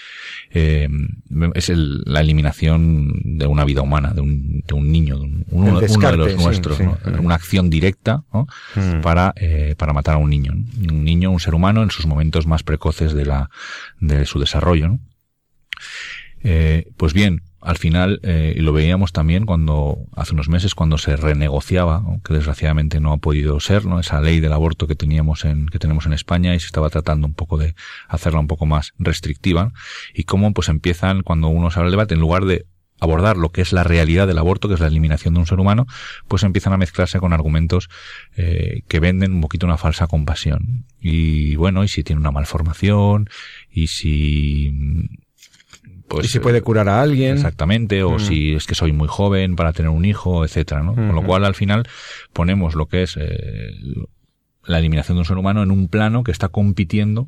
eh, 0.49 0.89
es 1.53 1.69
el, 1.69 2.01
la 2.05 2.21
eliminación 2.21 3.13
de 3.23 3.45
una 3.45 3.63
vida 3.63 3.83
humana, 3.83 4.11
de 4.13 4.21
un, 4.21 4.63
de 4.65 4.73
un 4.73 4.91
niño, 4.91 5.19
de 5.19 5.25
un, 5.25 5.45
uno, 5.51 5.79
descarte, 5.79 6.15
uno, 6.15 6.25
de 6.25 6.33
los 6.33 6.43
nuestros, 6.43 6.77
sí, 6.77 6.83
¿no? 6.83 6.97
sí. 7.03 7.11
una 7.19 7.35
acción 7.35 7.69
directa 7.69 8.23
¿no? 8.33 8.47
Mm. 8.75 9.01
para, 9.01 9.33
eh, 9.35 9.75
para 9.77 9.93
matar 9.93 10.15
a 10.15 10.17
un 10.17 10.31
niño. 10.31 10.53
¿no? 10.55 10.93
Un 10.93 11.03
niño, 11.03 11.29
un 11.29 11.39
ser 11.39 11.53
humano 11.53 11.83
en 11.83 11.91
sus 11.91 12.07
momentos 12.07 12.47
más 12.47 12.63
precoces 12.63 13.13
de, 13.13 13.25
la, 13.25 13.51
de 13.99 14.25
su 14.25 14.39
desarrollo. 14.39 14.97
Eh, 16.43 16.87
pues 16.97 17.13
bien, 17.13 17.43
al 17.63 17.77
final, 17.77 18.19
eh, 18.23 18.53
y 18.57 18.59
lo 18.59 18.73
veíamos 18.73 19.13
también 19.13 19.45
cuando, 19.45 19.97
hace 20.15 20.33
unos 20.33 20.49
meses, 20.49 20.75
cuando 20.75 20.97
se 20.97 21.15
renegociaba, 21.15 22.03
que 22.23 22.33
desgraciadamente 22.33 22.99
no 22.99 23.13
ha 23.13 23.17
podido 23.17 23.59
ser, 23.59 23.85
¿no? 23.85 23.99
Esa 23.99 24.19
ley 24.21 24.39
del 24.39 24.53
aborto 24.53 24.85
que 24.85 24.95
teníamos 24.95 25.45
en, 25.45 25.67
que 25.67 25.79
tenemos 25.79 26.05
en 26.05 26.13
España 26.13 26.53
y 26.55 26.59
se 26.59 26.65
estaba 26.65 26.89
tratando 26.89 27.25
un 27.25 27.33
poco 27.33 27.57
de 27.57 27.75
hacerla 28.07 28.39
un 28.39 28.47
poco 28.47 28.65
más 28.65 28.93
restrictiva, 28.99 29.71
y 30.13 30.25
cómo 30.25 30.53
pues 30.53 30.67
empiezan, 30.69 31.23
cuando 31.23 31.47
uno 31.47 31.71
se 31.71 31.79
habla 31.79 31.89
del 31.89 31.97
debate, 31.97 32.13
en 32.15 32.19
lugar 32.19 32.45
de 32.45 32.65
abordar 32.99 33.37
lo 33.37 33.51
que 33.51 33.61
es 33.61 33.73
la 33.73 33.83
realidad 33.83 34.27
del 34.27 34.37
aborto, 34.37 34.67
que 34.67 34.75
es 34.75 34.79
la 34.79 34.87
eliminación 34.87 35.33
de 35.33 35.41
un 35.41 35.45
ser 35.45 35.59
humano, 35.59 35.85
pues 36.27 36.43
empiezan 36.43 36.73
a 36.73 36.77
mezclarse 36.77 37.19
con 37.19 37.33
argumentos 37.33 37.89
eh, 38.35 38.81
que 38.87 38.99
venden 38.99 39.33
un 39.33 39.41
poquito 39.41 39.65
una 39.65 39.77
falsa 39.77 40.07
compasión. 40.07 40.85
Y 41.01 41.55
bueno, 41.55 41.83
y 41.83 41.89
si 41.89 42.03
tiene 42.03 42.21
una 42.21 42.31
malformación, 42.31 43.29
y 43.69 43.87
si 43.87 44.71
pues, 46.07 46.25
y 46.25 46.29
si 46.29 46.39
puede 46.39 46.61
curar 46.61 46.89
a 46.89 47.01
alguien. 47.01 47.33
Exactamente, 47.35 48.03
o 48.03 48.15
Mm. 48.15 48.19
si 48.19 48.53
es 48.53 48.65
que 48.67 48.75
soy 48.75 48.91
muy 48.91 49.07
joven 49.07 49.55
para 49.55 49.73
tener 49.73 49.89
un 49.89 50.05
hijo, 50.05 50.45
etcétera, 50.45 50.81
¿no? 50.83 50.93
Con 50.95 51.15
lo 51.15 51.23
cual, 51.23 51.45
al 51.45 51.55
final, 51.55 51.87
ponemos 52.33 52.75
lo 52.75 52.87
que 52.87 53.03
es 53.03 53.17
eh, 53.19 53.71
la 54.65 54.79
eliminación 54.79 55.15
de 55.17 55.19
un 55.21 55.25
ser 55.25 55.37
humano 55.37 55.63
en 55.63 55.71
un 55.71 55.87
plano 55.87 56.23
que 56.23 56.31
está 56.31 56.47
compitiendo 56.49 57.27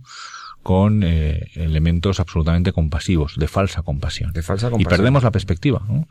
con 0.64 1.04
eh, 1.04 1.52
elementos 1.54 2.20
absolutamente 2.20 2.72
compasivos, 2.74 3.36
de 3.38 3.48
falsa 3.48 3.84
compasión. 3.84 4.32
De 4.34 4.42
falsa 4.42 4.68
Y 4.68 4.72
compasión. 4.72 4.98
perdemos 4.98 5.24
la 5.24 5.30
perspectiva. 5.32 5.84
¿no? 5.88 6.08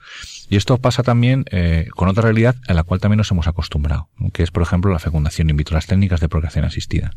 Y 0.48 0.54
esto 0.56 0.78
pasa 0.78 1.02
también 1.02 1.44
eh, 1.50 1.88
con 1.96 2.08
otra 2.08 2.22
realidad 2.22 2.54
a 2.68 2.74
la 2.74 2.84
cual 2.84 3.00
también 3.00 3.16
nos 3.18 3.30
hemos 3.32 3.48
acostumbrado, 3.48 4.10
¿no? 4.16 4.30
que 4.30 4.44
es, 4.44 4.52
por 4.52 4.62
ejemplo, 4.62 4.92
la 4.92 5.00
fecundación 5.00 5.50
in 5.50 5.56
vitro, 5.56 5.74
las 5.74 5.86
técnicas 5.86 6.20
de 6.20 6.28
procreación 6.28 6.64
asistida. 6.64 7.10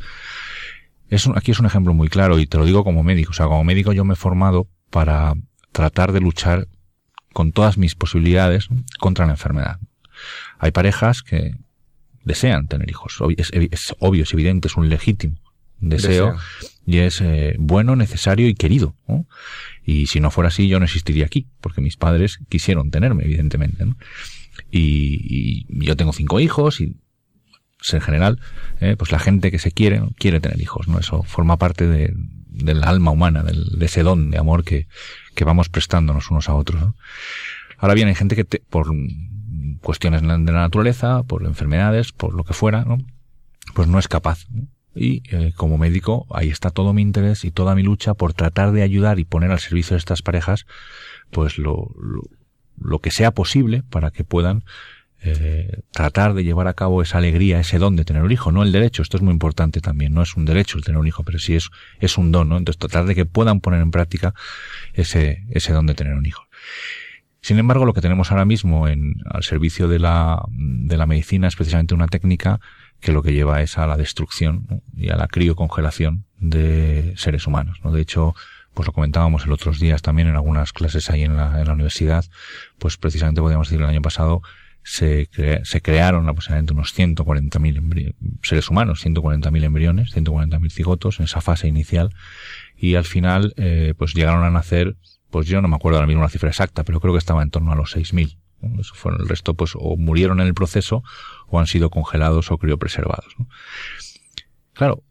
Es 1.09 1.27
un- 1.27 1.37
aquí 1.37 1.51
es 1.51 1.59
un 1.59 1.67
ejemplo 1.67 1.93
muy 1.93 2.07
claro 2.09 2.39
y 2.39 2.47
te 2.47 2.57
lo 2.57 2.65
digo 2.65 2.83
como 2.83 3.03
médico. 3.03 3.29
O 3.31 3.33
sea, 3.33 3.45
como 3.45 3.63
médico 3.63 3.93
yo 3.93 4.03
me 4.03 4.13
he 4.13 4.17
formado 4.17 4.67
para 4.89 5.33
tratar 5.71 6.11
de 6.11 6.21
luchar 6.21 6.67
con 7.33 7.51
todas 7.51 7.77
mis 7.77 7.95
posibilidades 7.95 8.67
contra 8.99 9.25
la 9.25 9.33
enfermedad. 9.33 9.79
Hay 10.59 10.71
parejas 10.71 11.21
que 11.21 11.55
desean 12.23 12.67
tener 12.67 12.89
hijos. 12.89 13.19
Es, 13.37 13.51
es 13.53 13.95
obvio, 13.99 14.23
es 14.23 14.33
evidente, 14.33 14.67
es 14.67 14.75
un 14.75 14.89
legítimo 14.89 15.37
deseo, 15.79 16.35
y 16.85 16.97
es 16.97 17.21
eh, 17.21 17.55
bueno, 17.59 17.95
necesario 17.95 18.47
y 18.47 18.55
querido. 18.55 18.95
¿no? 19.07 19.27
Y 19.85 20.07
si 20.07 20.19
no 20.19 20.31
fuera 20.31 20.49
así, 20.49 20.67
yo 20.67 20.79
no 20.79 20.85
existiría 20.85 21.25
aquí, 21.25 21.47
porque 21.61 21.81
mis 21.81 21.97
padres 21.97 22.39
quisieron 22.49 22.91
tenerme, 22.91 23.25
evidentemente. 23.25 23.85
¿no? 23.85 23.95
Y, 24.71 25.65
y 25.69 25.85
yo 25.85 25.95
tengo 25.95 26.13
cinco 26.13 26.39
hijos 26.39 26.81
y 26.81 26.97
pues, 27.77 27.93
en 27.93 28.01
general, 28.01 28.39
eh, 28.79 28.95
pues 28.97 29.11
la 29.11 29.19
gente 29.19 29.51
que 29.51 29.59
se 29.59 29.71
quiere, 29.71 29.99
¿no? 29.99 30.11
quiere 30.17 30.39
tener 30.39 30.59
hijos, 30.61 30.87
¿no? 30.87 30.99
Eso 30.99 31.23
forma 31.23 31.57
parte 31.57 31.87
de, 31.87 32.13
del 32.57 32.83
alma 32.83 33.11
humana, 33.11 33.43
del, 33.43 33.79
de 33.79 33.85
ese 33.85 34.03
don 34.03 34.31
de 34.31 34.37
amor 34.37 34.63
que, 34.63 34.87
que 35.35 35.45
vamos 35.45 35.69
prestándonos 35.69 36.29
unos 36.31 36.49
a 36.49 36.55
otros. 36.55 36.81
Ahora 37.77 37.93
bien, 37.93 38.07
hay 38.07 38.15
gente 38.15 38.35
que 38.35 38.43
te- 38.45 38.63
por 38.69 38.87
cuestiones 39.81 40.21
de 40.21 40.27
la 40.27 40.37
naturaleza, 40.37 41.23
por 41.23 41.45
enfermedades, 41.45 42.11
por 42.11 42.33
lo 42.33 42.43
que 42.43 42.53
fuera, 42.53 42.83
¿no? 42.83 42.97
Pues 43.73 43.87
no 43.87 43.99
es 43.99 44.07
capaz. 44.07 44.47
Y 44.95 45.21
eh, 45.29 45.53
como 45.55 45.77
médico, 45.77 46.25
ahí 46.31 46.49
está 46.49 46.71
todo 46.71 46.91
mi 46.93 47.03
interés 47.03 47.45
y 47.45 47.51
toda 47.51 47.75
mi 47.75 47.83
lucha 47.83 48.15
por 48.15 48.33
tratar 48.33 48.71
de 48.71 48.81
ayudar 48.81 49.19
y 49.19 49.25
poner 49.25 49.51
al 49.51 49.59
servicio 49.59 49.93
de 49.93 49.99
estas 49.99 50.23
parejas, 50.23 50.65
pues 51.29 51.59
lo, 51.59 51.91
lo, 52.01 52.23
lo 52.79 52.99
que 52.99 53.11
sea 53.11 53.31
posible 53.31 53.83
para 53.83 54.09
que 54.09 54.23
puedan 54.23 54.63
eh, 55.23 55.81
tratar 55.91 56.33
de 56.33 56.43
llevar 56.43 56.67
a 56.67 56.73
cabo 56.73 57.01
esa 57.01 57.17
alegría, 57.17 57.59
ese 57.59 57.79
don 57.79 57.95
de 57.95 58.05
tener 58.05 58.23
un 58.23 58.31
hijo, 58.31 58.51
no 58.51 58.63
el 58.63 58.71
derecho, 58.71 59.01
esto 59.01 59.17
es 59.17 59.23
muy 59.23 59.33
importante 59.33 59.81
también, 59.81 60.13
no 60.13 60.21
es 60.21 60.35
un 60.35 60.45
derecho 60.45 60.77
el 60.77 60.83
tener 60.83 60.99
un 60.99 61.07
hijo, 61.07 61.23
pero 61.23 61.39
sí 61.39 61.55
es, 61.55 61.69
es 61.99 62.17
un 62.17 62.31
don, 62.31 62.49
¿no? 62.49 62.57
Entonces 62.57 62.79
tratar 62.79 63.05
de 63.05 63.15
que 63.15 63.25
puedan 63.25 63.59
poner 63.59 63.81
en 63.81 63.91
práctica 63.91 64.33
ese, 64.93 65.43
ese 65.49 65.73
don 65.73 65.87
de 65.87 65.95
tener 65.95 66.13
un 66.13 66.25
hijo. 66.25 66.43
Sin 67.41 67.59
embargo, 67.59 67.85
lo 67.85 67.93
que 67.93 68.01
tenemos 68.01 68.31
ahora 68.31 68.45
mismo 68.45 68.87
en, 68.87 69.15
al 69.25 69.43
servicio 69.43 69.87
de 69.87 69.99
la, 69.99 70.43
de 70.49 70.97
la 70.97 71.05
medicina 71.07 71.47
es 71.47 71.55
precisamente 71.55 71.93
una 71.93 72.07
técnica 72.07 72.59
que 72.99 73.11
lo 73.11 73.23
que 73.23 73.33
lleva 73.33 73.61
es 73.61 73.77
a 73.77 73.87
la 73.87 73.95
destrucción 73.95 74.81
y 74.95 75.09
a 75.09 75.15
la 75.15 75.27
criocongelación 75.27 76.25
de 76.39 77.13
seres 77.15 77.47
humanos. 77.47 77.79
¿no? 77.83 77.91
De 77.91 78.01
hecho, 78.01 78.35
pues 78.73 78.85
lo 78.87 78.93
comentábamos 78.93 79.45
el 79.45 79.51
otros 79.51 79.79
días 79.79 80.01
también 80.01 80.27
en 80.27 80.35
algunas 80.35 80.73
clases 80.73 81.09
ahí 81.09 81.23
en 81.23 81.37
la, 81.37 81.59
en 81.59 81.67
la 81.67 81.73
universidad, 81.73 82.25
pues 82.79 82.97
precisamente 82.97 83.41
podríamos 83.41 83.69
decir 83.69 83.81
el 83.81 83.89
año 83.89 84.01
pasado 84.01 84.41
se, 84.87 85.27
se 85.63 85.81
crearon 85.81 86.29
aproximadamente 86.29 86.71
unos 86.71 86.97
140.000 86.97 88.15
seres 88.41 88.69
humanos, 88.69 89.05
140.000 89.05 89.63
embriones, 89.65 90.15
140.000 90.15 90.71
cigotos 90.71 91.19
en 91.19 91.25
esa 91.25 91.41
fase 91.41 91.67
inicial 91.67 92.15
y 92.77 92.95
al 92.95 93.03
final 93.03 93.53
eh, 93.57 93.93
pues 93.97 94.13
llegaron 94.13 94.45
a 94.45 94.49
nacer, 94.49 94.95
pues 95.29 95.45
yo 95.45 95.61
no 95.61 95.67
me 95.67 95.75
acuerdo 95.75 95.97
ahora 95.97 96.07
mismo 96.07 96.21
la 96.21 96.29
cifra 96.29 96.47
exacta, 96.47 96.85
pero 96.85 97.01
creo 97.01 97.13
que 97.13 97.19
estaba 97.19 97.43
en 97.43 97.49
torno 97.49 97.73
a 97.73 97.75
los 97.75 97.97
6.000. 97.97 98.37
Eso 98.79 98.95
fueron 98.95 99.19
el 99.21 99.27
resto, 99.27 99.55
pues 99.55 99.73
o 99.75 99.97
murieron 99.97 100.39
en 100.39 100.47
el 100.47 100.53
proceso 100.53 101.03
o 101.47 101.59
han 101.59 101.67
sido 101.67 101.89
congelados 101.89 102.49
o 102.49 102.57
criopreservados. 102.57 103.35
¿no? 103.37 103.49
Claro, 104.71 105.03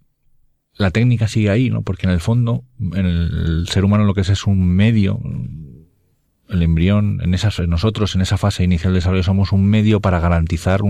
la 0.73 0.91
técnica 0.91 1.29
sigue 1.29 1.51
ahí, 1.51 1.69
¿no? 1.69 1.83
Porque 1.83 2.07
en 2.07 2.13
el 2.13 2.21
fondo, 2.21 2.65
en 2.81 3.05
el 3.05 3.69
ser 3.69 3.85
humano 3.85 4.05
lo 4.05 4.15
que 4.15 4.23
es 4.23 4.31
es 4.31 4.47
un 4.47 4.67
medio, 4.67 5.21
el 6.49 6.63
embrión, 6.63 7.21
en 7.23 7.35
esas, 7.35 7.59
nosotros 7.61 8.15
en 8.15 8.21
esa 8.21 8.39
fase 8.39 8.63
inicial 8.65 8.93
de 8.93 8.99
desarrollo 8.99 9.23
somos 9.23 9.53
un 9.53 9.67
medio 9.67 10.01
para 10.01 10.21
garantizar 10.21 10.81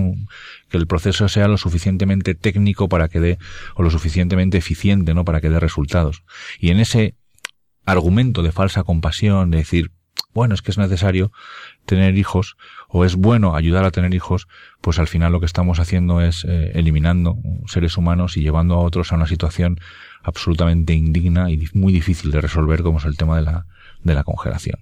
que 0.68 0.76
el 0.76 0.86
proceso 0.86 1.28
sea 1.28 1.48
lo 1.48 1.56
suficientemente 1.56 2.34
técnico 2.34 2.88
para 2.88 3.08
que 3.08 3.20
dé, 3.20 3.38
o 3.74 3.82
lo 3.82 3.90
suficientemente 3.90 4.58
eficiente, 4.58 5.14
¿no? 5.14 5.24
Para 5.24 5.40
que 5.40 5.48
dé 5.48 5.60
resultados. 5.60 6.22
Y 6.60 6.70
en 6.70 6.80
ese 6.80 7.14
argumento 7.84 8.42
de 8.42 8.52
falsa 8.52 8.82
compasión, 8.82 9.50
de 9.50 9.58
decir, 9.58 9.92
bueno, 10.34 10.54
es 10.54 10.60
que 10.60 10.70
es 10.70 10.78
necesario 10.78 11.32
tener 11.86 12.16
hijos 12.18 12.56
o 12.88 13.04
es 13.04 13.16
bueno 13.16 13.56
ayudar 13.56 13.84
a 13.84 13.90
tener 13.90 14.12
hijos, 14.14 14.48
pues 14.82 14.98
al 14.98 15.08
final 15.08 15.32
lo 15.32 15.40
que 15.40 15.46
estamos 15.46 15.78
haciendo 15.78 16.20
es 16.20 16.44
eh, 16.44 16.72
eliminando 16.74 17.38
seres 17.66 17.96
humanos 17.96 18.36
y 18.36 18.42
llevando 18.42 18.74
a 18.74 18.80
otros 18.80 19.12
a 19.12 19.16
una 19.16 19.26
situación 19.26 19.80
absolutamente 20.22 20.92
indigna 20.92 21.50
y 21.50 21.66
muy 21.72 21.92
difícil 21.92 22.30
de 22.30 22.42
resolver 22.42 22.82
como 22.82 22.98
es 22.98 23.06
el 23.06 23.16
tema 23.16 23.36
de 23.36 23.42
la, 23.42 23.66
de 24.02 24.14
la 24.14 24.24
congelación. 24.24 24.80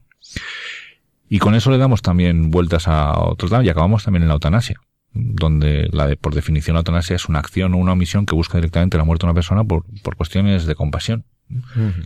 Y 1.34 1.40
con 1.40 1.56
eso 1.56 1.72
le 1.72 1.78
damos 1.78 2.00
también 2.00 2.52
vueltas 2.52 2.86
a 2.86 3.18
otros 3.18 3.50
lados 3.50 3.66
y 3.66 3.68
acabamos 3.68 4.04
también 4.04 4.22
en 4.22 4.28
la 4.28 4.34
eutanasia, 4.34 4.80
donde 5.12 5.88
la 5.90 6.06
de, 6.06 6.16
por 6.16 6.32
definición 6.32 6.74
la 6.74 6.82
eutanasia 6.82 7.16
es 7.16 7.28
una 7.28 7.40
acción 7.40 7.74
o 7.74 7.78
una 7.78 7.90
omisión 7.90 8.24
que 8.24 8.36
busca 8.36 8.56
directamente 8.56 8.98
la 8.98 9.02
muerte 9.02 9.26
de 9.26 9.30
una 9.30 9.34
persona 9.34 9.64
por, 9.64 9.84
por 10.04 10.14
cuestiones 10.14 10.64
de 10.64 10.76
compasión. 10.76 11.24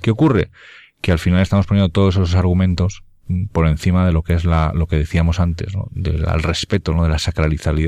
¿Qué 0.00 0.10
ocurre? 0.10 0.50
Que 1.02 1.12
al 1.12 1.18
final 1.18 1.42
estamos 1.42 1.66
poniendo 1.66 1.90
todos 1.90 2.14
esos 2.14 2.36
argumentos 2.36 3.02
por 3.52 3.66
encima 3.66 4.06
de 4.06 4.12
lo 4.12 4.22
que 4.22 4.32
es 4.32 4.46
la, 4.46 4.72
lo 4.74 4.86
que 4.86 4.96
decíamos 4.96 5.40
antes, 5.40 5.76
¿no? 5.76 5.88
del 5.90 6.24
respeto, 6.42 6.94
¿no? 6.94 7.02
de 7.02 7.10
la, 7.10 7.18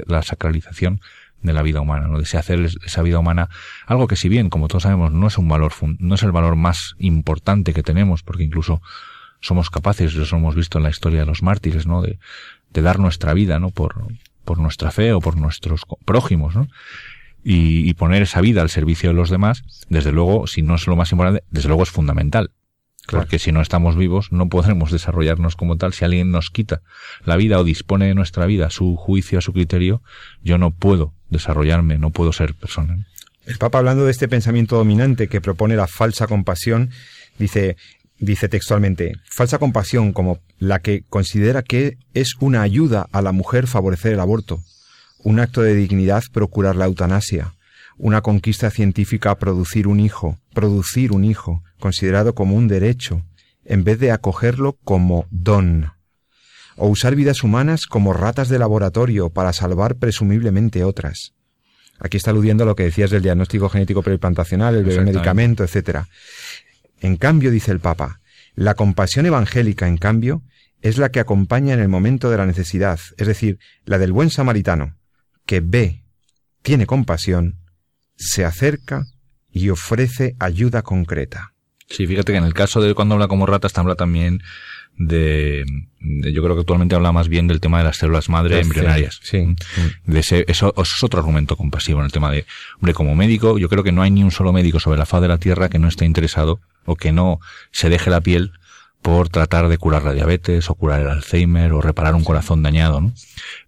la 0.09 0.23
sacralización 0.23 1.01
de 1.41 1.55
la 1.55 1.63
vida 1.63 1.81
humana, 1.81 2.07
¿no? 2.07 2.21
de 2.21 2.39
hacer 2.39 2.69
esa 2.85 3.01
vida 3.01 3.19
humana 3.19 3.49
algo 3.87 4.09
que 4.09 4.17
si 4.17 4.29
bien, 4.29 4.51
como 4.51 4.69
todos 4.69 4.83
sabemos, 4.83 5.11
no 5.11 5.27
es 5.27 5.39
un 5.39 5.49
valor, 5.49 5.73
no 6.01 6.15
es 6.15 6.23
el 6.23 6.33
valor 6.33 6.57
más 6.57 6.97
importante 6.99 7.73
que 7.73 7.83
tenemos, 7.83 8.23
porque 8.23 8.45
incluso 8.45 8.83
somos 9.41 9.71
capaces, 9.71 10.15
eso 10.15 10.37
hemos 10.37 10.55
visto 10.55 10.79
en 10.79 10.85
la 10.85 10.91
historia 10.91 11.21
de 11.21 11.27
los 11.27 11.43
mártires, 11.43 11.87
¿no? 11.87 12.03
de, 12.03 12.19
de 12.73 12.83
dar 12.83 12.99
nuestra 12.99 13.35
vida, 13.35 13.59
¿no? 13.59 13.71
por, 13.71 14.07
por 14.45 14.59
nuestra 14.59 14.91
fe 14.91 15.13
o 15.13 15.21
por 15.21 15.37
nuestros 15.37 15.83
prójimos, 16.05 16.55
¿no? 16.55 16.69
Y, 17.43 17.89
y, 17.89 17.95
poner 17.95 18.21
esa 18.21 18.43
vida 18.43 18.61
al 18.61 18.69
servicio 18.69 19.09
de 19.09 19.15
los 19.15 19.31
demás, 19.31 19.63
desde 19.89 20.13
luego, 20.13 20.47
si 20.47 20.61
no 20.61 20.75
es 20.75 20.87
lo 20.87 20.95
más 20.95 21.11
importante, 21.11 21.43
desde 21.51 21.69
luego 21.69 21.85
es 21.85 21.91
fundamental. 21.91 22.51
Porque 23.11 23.39
si 23.39 23.51
no 23.51 23.61
estamos 23.61 23.97
vivos, 23.97 24.31
no 24.31 24.49
podremos 24.49 24.93
desarrollarnos 24.93 25.57
como 25.57 25.77
tal. 25.77 25.93
Si 25.93 26.05
alguien 26.05 26.31
nos 26.31 26.51
quita 26.51 26.83
la 27.25 27.37
vida 27.37 27.59
o 27.59 27.65
dispone 27.65 28.07
de 28.07 28.15
nuestra 28.15 28.47
vida 28.47 28.67
a 28.67 28.71
su 28.71 28.97
juicio, 28.97 29.39
a 29.39 29.43
su 29.43 29.53
criterio, 29.53 30.03
yo 30.43 30.59
no 30.59 30.71
puedo 30.71 31.13
desarrollarme, 31.29 31.99
no 31.99 32.11
puedo 32.11 32.33
ser 32.33 32.55
persona. 32.55 33.07
El 33.47 33.59
Papa, 33.59 33.79
hablando 33.79 34.05
de 34.05 34.11
este 34.11 34.29
pensamiento 34.29 34.77
dominante 34.77 35.29
que 35.29 35.41
propone 35.41 35.77
la 35.77 35.87
falsa 35.87 36.27
compasión, 36.27 36.91
dice, 37.39 37.77
dice 38.21 38.49
textualmente, 38.49 39.15
falsa 39.25 39.59
compasión 39.59 40.13
como 40.13 40.39
la 40.59 40.81
que 40.81 41.03
considera 41.09 41.63
que 41.63 41.97
es 42.15 42.35
una 42.39 42.63
ayuda 42.63 43.07
a 43.13 43.23
la 43.23 43.33
mujer 43.33 43.67
favorecer 43.67 44.13
el 44.13 44.21
aborto, 44.21 44.61
un 45.25 45.41
acto 45.41 45.63
de 45.63 45.75
dignidad 45.75 46.23
procurar 46.33 46.77
la 46.77 46.85
eutanasia, 46.85 47.55
una 47.97 48.21
conquista 48.21 48.71
científica 48.71 49.35
producir 49.37 49.89
un 49.89 50.01
hijo, 50.01 50.39
producir 50.55 51.13
un 51.13 51.25
hijo, 51.25 51.63
considerado 51.79 52.35
como 52.35 52.55
un 52.55 52.69
derecho, 52.69 53.23
en 53.65 53.85
vez 53.85 53.99
de 53.99 54.11
acogerlo 54.11 54.79
como 54.85 55.27
don, 55.31 55.93
o 56.77 56.89
usar 56.89 57.15
vidas 57.15 57.43
humanas 57.43 57.87
como 57.87 58.13
ratas 58.13 58.49
de 58.49 58.59
laboratorio 58.59 59.31
para 59.31 59.53
salvar 59.53 59.97
presumiblemente 59.97 60.85
otras. 60.85 61.33
Aquí 61.99 62.17
está 62.17 62.31
aludiendo 62.31 62.65
a 62.65 62.67
lo 62.67 62.75
que 62.75 62.85
decías 62.85 63.11
del 63.11 63.23
diagnóstico 63.23 63.69
genético 63.69 64.03
preplantacional, 64.03 64.75
el 64.75 65.05
medicamento, 65.05 65.65
etc. 65.65 66.05
En 67.01 67.17
cambio, 67.17 67.51
dice 67.51 67.73
el 67.73 67.81
Papa, 67.81 68.21
la 68.55 68.75
compasión 68.75 69.27
evangélica, 69.27 69.89
en 69.89 69.97
cambio, 69.97 70.43
es 70.83 70.99
la 70.99 71.11
que 71.11 71.21
acompaña 71.21 71.75
en 71.75 71.81
el 71.81 71.89
momento 71.89 72.31
de 72.31 72.37
la 72.37 72.47
necesidad, 72.47 73.01
es 73.17 73.27
decir, 73.27 73.59
la 73.85 73.99
del 73.99 74.13
buen 74.13 74.31
samaritano, 74.31 74.97
que 75.47 75.61
ve, 75.61 76.05
tiene 76.63 76.87
compasión 76.87 77.57
se 78.21 78.45
acerca 78.45 79.07
y 79.51 79.71
ofrece 79.71 80.37
ayuda 80.39 80.83
concreta. 80.83 81.55
Sí, 81.89 82.07
fíjate 82.07 82.33
que 82.33 82.39
en 82.39 82.45
el 82.45 82.55
caso 82.55 82.81
de 82.81 82.95
cuando 82.95 83.15
habla 83.15 83.27
como 83.27 83.47
ratas, 83.47 83.77
habla 83.77 83.97
también 83.97 84.43
de, 84.97 85.65
yo 85.99 86.43
creo 86.43 86.55
que 86.55 86.61
actualmente 86.61 86.95
habla 86.95 87.11
más 87.11 87.29
bien 87.29 87.49
del 87.49 87.61
tema 87.61 87.79
de 87.79 87.85
las 87.85 87.97
células 87.97 88.29
madre 88.29 88.61
embrionarias. 88.61 89.19
Sí. 89.23 89.57
De 90.05 90.21
ese, 90.21 90.45
eso, 90.47 90.73
es 90.77 91.03
otro 91.03 91.19
argumento 91.19 91.57
compasivo 91.57 91.99
en 92.01 92.05
el 92.05 92.13
tema 92.13 92.31
de, 92.31 92.45
hombre, 92.77 92.95
como 92.95 93.17
médico, 93.17 93.59
yo 93.59 93.69
creo 93.69 93.83
que 93.83 93.91
no 93.91 94.03
hay 94.03 94.11
ni 94.11 94.23
un 94.23 94.31
solo 94.31 94.53
médico 94.53 94.79
sobre 94.79 94.99
la 94.99 95.07
faz 95.07 95.23
de 95.23 95.29
la 95.29 95.39
Tierra 95.39 95.69
que 95.69 95.79
no 95.79 95.89
esté 95.89 96.05
interesado 96.05 96.61
o 96.85 96.97
que 96.97 97.13
no 97.13 97.41
se 97.73 97.89
deje 97.89 98.11
la 98.11 98.21
piel 98.21 98.53
por 99.03 99.31
tratar 99.31 99.69
de 99.69 99.79
curar 99.79 100.05
la 100.05 100.13
diabetes 100.13 100.69
o 100.69 100.75
curar 100.75 101.01
el 101.01 101.09
Alzheimer 101.09 101.73
o 101.73 101.81
reparar 101.81 102.15
un 102.15 102.25
corazón 102.25 102.63
dañado, 102.63 103.01
¿no? 103.01 103.15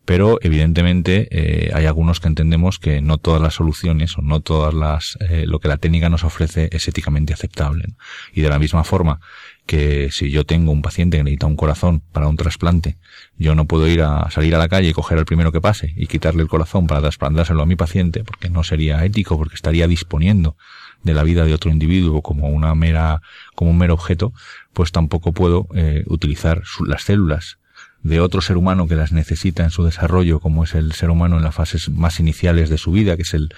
Pero 0.05 0.39
evidentemente 0.43 1.29
eh, 1.31 1.71
hay 1.73 1.87
algunos 1.87 2.21
que 2.21 2.29
entendemos 2.29 2.79
que 2.79 3.01
no 3.01 3.17
todas 3.19 3.41
las 3.41 3.55
soluciones 3.55 4.19
o 4.19 4.23
no 4.23 4.41
todas 4.41 4.75
las 4.75 5.17
eh, 5.21 5.45
lo 5.47 5.59
que 5.59 5.69
la 5.69 5.79
técnica 5.79 6.11
nos 6.11 6.25
ofrece 6.25 6.69
es 6.73 6.87
éticamente 6.87 7.33
aceptable. 7.33 7.95
Y 8.35 8.43
de 8.43 8.49
la 8.51 8.59
misma 8.59 8.85
forma 8.85 9.21
que 9.65 10.11
si 10.11 10.31
yo 10.31 10.45
tengo 10.45 10.73
un 10.73 10.83
paciente 10.83 11.17
que 11.17 11.25
necesita 11.25 11.47
un 11.47 11.57
corazón 11.57 12.03
para 12.13 12.29
un 12.29 12.37
trasplante, 12.37 12.99
yo 13.39 13.55
no 13.55 13.67
puedo 13.67 13.87
ir 13.89 14.03
a 14.03 14.31
salir 14.31 14.55
a 14.55 14.59
la 14.59 14.69
calle 14.69 14.89
y 14.89 14.93
coger 14.93 15.19
al 15.19 15.25
primero 15.25 15.53
que 15.53 15.61
pase 15.61 15.95
y 15.97 16.09
quitarle 16.09 16.43
el 16.43 16.49
corazón 16.49 16.87
para 16.87 17.01
trasplantárselo 17.01 17.63
a 17.63 17.67
mi 17.67 17.77
paciente, 17.77 18.25
porque 18.25 18.51
no 18.51 18.65
sería 18.65 19.03
ético, 19.05 19.39
porque 19.39 19.55
estaría 19.55 19.87
disponiendo 19.87 20.57
de 21.03 21.15
la 21.15 21.23
vida 21.23 21.45
de 21.45 21.55
otro 21.55 21.71
individuo 21.71 22.23
como 22.23 22.49
una 22.49 22.75
mera, 22.75 23.23
como 23.55 23.71
un 23.71 23.79
mero 23.79 23.95
objeto, 23.95 24.33
pues 24.73 24.93
tampoco 24.93 25.33
puedo 25.33 25.67
eh, 25.75 26.05
utilizar 26.07 26.63
las 26.87 27.03
células 27.03 27.59
de 28.03 28.21
otro 28.21 28.41
ser 28.41 28.57
humano 28.57 28.89
que 28.89 28.97
las 28.97 29.13
necesita 29.13 29.63
en 29.63 29.71
su 29.71 29.85
desarrollo, 29.85 30.41
como 30.41 30.65
es 30.65 30.75
el 30.75 30.93
ser 30.93 31.11
humano 31.11 31.37
en 31.37 31.45
las 31.45 31.55
fases 31.55 31.89
más 31.89 32.19
iniciales 32.21 32.69
de 32.69 32.79
su 32.79 32.93
vida, 32.93 33.17
que 33.17 33.23
es 33.23 33.35
el, 33.35 33.55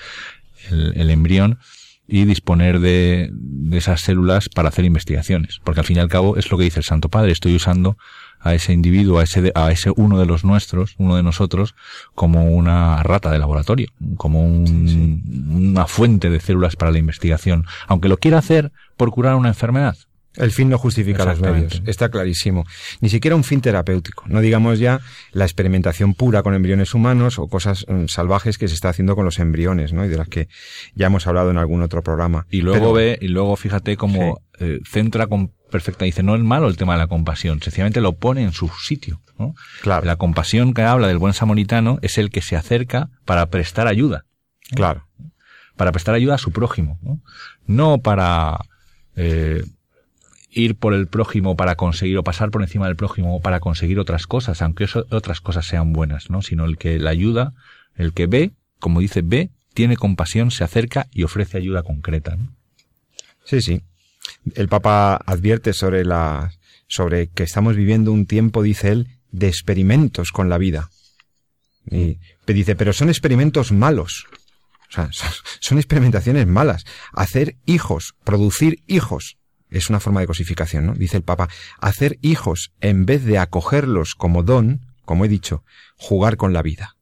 el, 0.70 1.10
embrión, 1.10 1.58
y 2.06 2.24
disponer 2.24 2.80
de, 2.80 3.30
de, 3.32 3.78
esas 3.78 4.02
células 4.02 4.50
para 4.50 4.68
hacer 4.68 4.84
investigaciones. 4.84 5.60
Porque 5.64 5.80
al 5.80 5.86
fin 5.86 5.96
y 5.96 6.00
al 6.00 6.08
cabo 6.08 6.36
es 6.36 6.50
lo 6.50 6.58
que 6.58 6.64
dice 6.64 6.80
el 6.80 6.84
Santo 6.84 7.08
Padre, 7.08 7.32
estoy 7.32 7.56
usando 7.56 7.96
a 8.44 8.54
ese 8.54 8.72
individuo, 8.72 9.18
a 9.18 9.24
ese, 9.24 9.50
a 9.54 9.72
ese 9.72 9.90
uno 9.96 10.18
de 10.18 10.26
los 10.26 10.44
nuestros, 10.44 10.94
uno 10.98 11.16
de 11.16 11.22
nosotros, 11.22 11.74
como 12.14 12.44
una 12.44 13.02
rata 13.02 13.30
de 13.30 13.38
laboratorio, 13.38 13.88
como 14.16 14.44
un, 14.44 15.22
una 15.50 15.86
fuente 15.86 16.30
de 16.30 16.38
células 16.38 16.76
para 16.76 16.92
la 16.92 16.98
investigación, 16.98 17.66
aunque 17.88 18.08
lo 18.08 18.18
quiera 18.18 18.38
hacer 18.38 18.70
por 18.96 19.10
curar 19.10 19.34
una 19.34 19.48
enfermedad. 19.48 19.96
El 20.36 20.50
fin 20.50 20.68
no 20.68 20.78
justifica 20.78 21.24
los 21.24 21.40
medios, 21.40 21.82
está 21.86 22.08
clarísimo. 22.08 22.64
Ni 23.00 23.08
siquiera 23.08 23.36
un 23.36 23.44
fin 23.44 23.60
terapéutico. 23.60 24.24
No 24.26 24.40
digamos 24.40 24.78
ya 24.80 25.00
la 25.32 25.44
experimentación 25.44 26.14
pura 26.14 26.42
con 26.42 26.54
embriones 26.54 26.92
humanos 26.94 27.38
o 27.38 27.46
cosas 27.46 27.86
mm, 27.88 28.06
salvajes 28.06 28.58
que 28.58 28.66
se 28.66 28.74
está 28.74 28.88
haciendo 28.88 29.14
con 29.14 29.24
los 29.24 29.38
embriones, 29.38 29.92
¿no? 29.92 30.04
Y 30.04 30.08
de 30.08 30.16
las 30.16 30.28
que 30.28 30.48
ya 30.94 31.06
hemos 31.06 31.26
hablado 31.26 31.50
en 31.50 31.58
algún 31.58 31.82
otro 31.82 32.02
programa. 32.02 32.46
Y 32.50 32.62
luego 32.62 32.92
ve, 32.92 33.16
y 33.20 33.28
luego 33.28 33.54
fíjate 33.54 33.96
cómo 33.96 34.42
eh, 34.58 34.80
centra 34.84 35.28
con 35.28 35.52
perfecta, 35.70 36.04
dice, 36.04 36.22
no 36.22 36.36
es 36.36 36.40
malo 36.40 36.68
el 36.68 36.76
tema 36.76 36.92
de 36.92 37.00
la 37.00 37.08
compasión, 37.08 37.60
sencillamente 37.60 38.00
lo 38.00 38.12
pone 38.12 38.42
en 38.42 38.52
su 38.52 38.68
sitio, 38.68 39.20
¿no? 39.38 39.54
Claro. 39.82 40.06
La 40.06 40.14
compasión 40.14 40.72
que 40.72 40.82
habla 40.82 41.08
del 41.08 41.18
buen 41.18 41.32
samaritano 41.32 41.98
es 42.00 42.16
el 42.16 42.30
que 42.30 42.42
se 42.42 42.54
acerca 42.54 43.10
para 43.24 43.46
prestar 43.46 43.88
ayuda. 43.88 44.24
Claro. 44.72 45.08
Para 45.76 45.90
prestar 45.90 46.14
ayuda 46.14 46.36
a 46.36 46.38
su 46.38 46.52
prójimo, 46.52 47.00
¿no? 47.02 47.20
No 47.66 47.98
para, 47.98 48.58
eh, 49.16 49.64
ir 50.54 50.76
por 50.76 50.94
el 50.94 51.08
prójimo 51.08 51.56
para 51.56 51.74
conseguir 51.74 52.16
o 52.16 52.24
pasar 52.24 52.50
por 52.50 52.62
encima 52.62 52.86
del 52.86 52.96
prójimo 52.96 53.40
para 53.40 53.60
conseguir 53.60 53.98
otras 53.98 54.26
cosas, 54.26 54.62
aunque 54.62 54.86
otras 55.10 55.40
cosas 55.40 55.66
sean 55.66 55.92
buenas, 55.92 56.30
¿no? 56.30 56.42
Sino 56.42 56.64
el 56.64 56.78
que 56.78 56.98
la 56.98 57.10
ayuda, 57.10 57.52
el 57.96 58.12
que 58.12 58.26
ve, 58.26 58.52
como 58.78 59.00
dice, 59.00 59.22
ve, 59.22 59.50
tiene 59.74 59.96
compasión, 59.96 60.50
se 60.50 60.64
acerca 60.64 61.08
y 61.10 61.24
ofrece 61.24 61.58
ayuda 61.58 61.82
concreta, 61.82 62.36
¿no? 62.36 62.48
Sí, 63.44 63.60
sí. 63.60 63.82
El 64.54 64.68
Papa 64.68 65.16
advierte 65.16 65.72
sobre 65.72 66.04
la, 66.04 66.52
sobre 66.86 67.28
que 67.28 67.42
estamos 67.42 67.76
viviendo 67.76 68.12
un 68.12 68.26
tiempo, 68.26 68.62
dice 68.62 68.90
él, 68.90 69.08
de 69.32 69.48
experimentos 69.48 70.30
con 70.30 70.48
la 70.48 70.58
vida. 70.58 70.90
Y 71.90 72.18
dice, 72.46 72.76
pero 72.76 72.92
son 72.92 73.08
experimentos 73.08 73.72
malos. 73.72 74.26
O 74.88 74.92
sea, 74.92 75.10
son 75.60 75.78
experimentaciones 75.78 76.46
malas. 76.46 76.84
Hacer 77.12 77.56
hijos, 77.66 78.14
producir 78.24 78.82
hijos, 78.86 79.36
es 79.74 79.90
una 79.90 80.00
forma 80.00 80.20
de 80.20 80.26
cosificación, 80.26 80.86
¿no? 80.86 80.94
Dice 80.94 81.16
el 81.16 81.22
Papa, 81.22 81.48
hacer 81.80 82.18
hijos 82.22 82.72
en 82.80 83.06
vez 83.06 83.24
de 83.24 83.38
acogerlos 83.38 84.14
como 84.14 84.42
don, 84.42 84.80
como 85.04 85.24
he 85.24 85.28
dicho, 85.28 85.64
jugar 85.96 86.36
con 86.36 86.52
la 86.52 86.62
vida. 86.62 86.96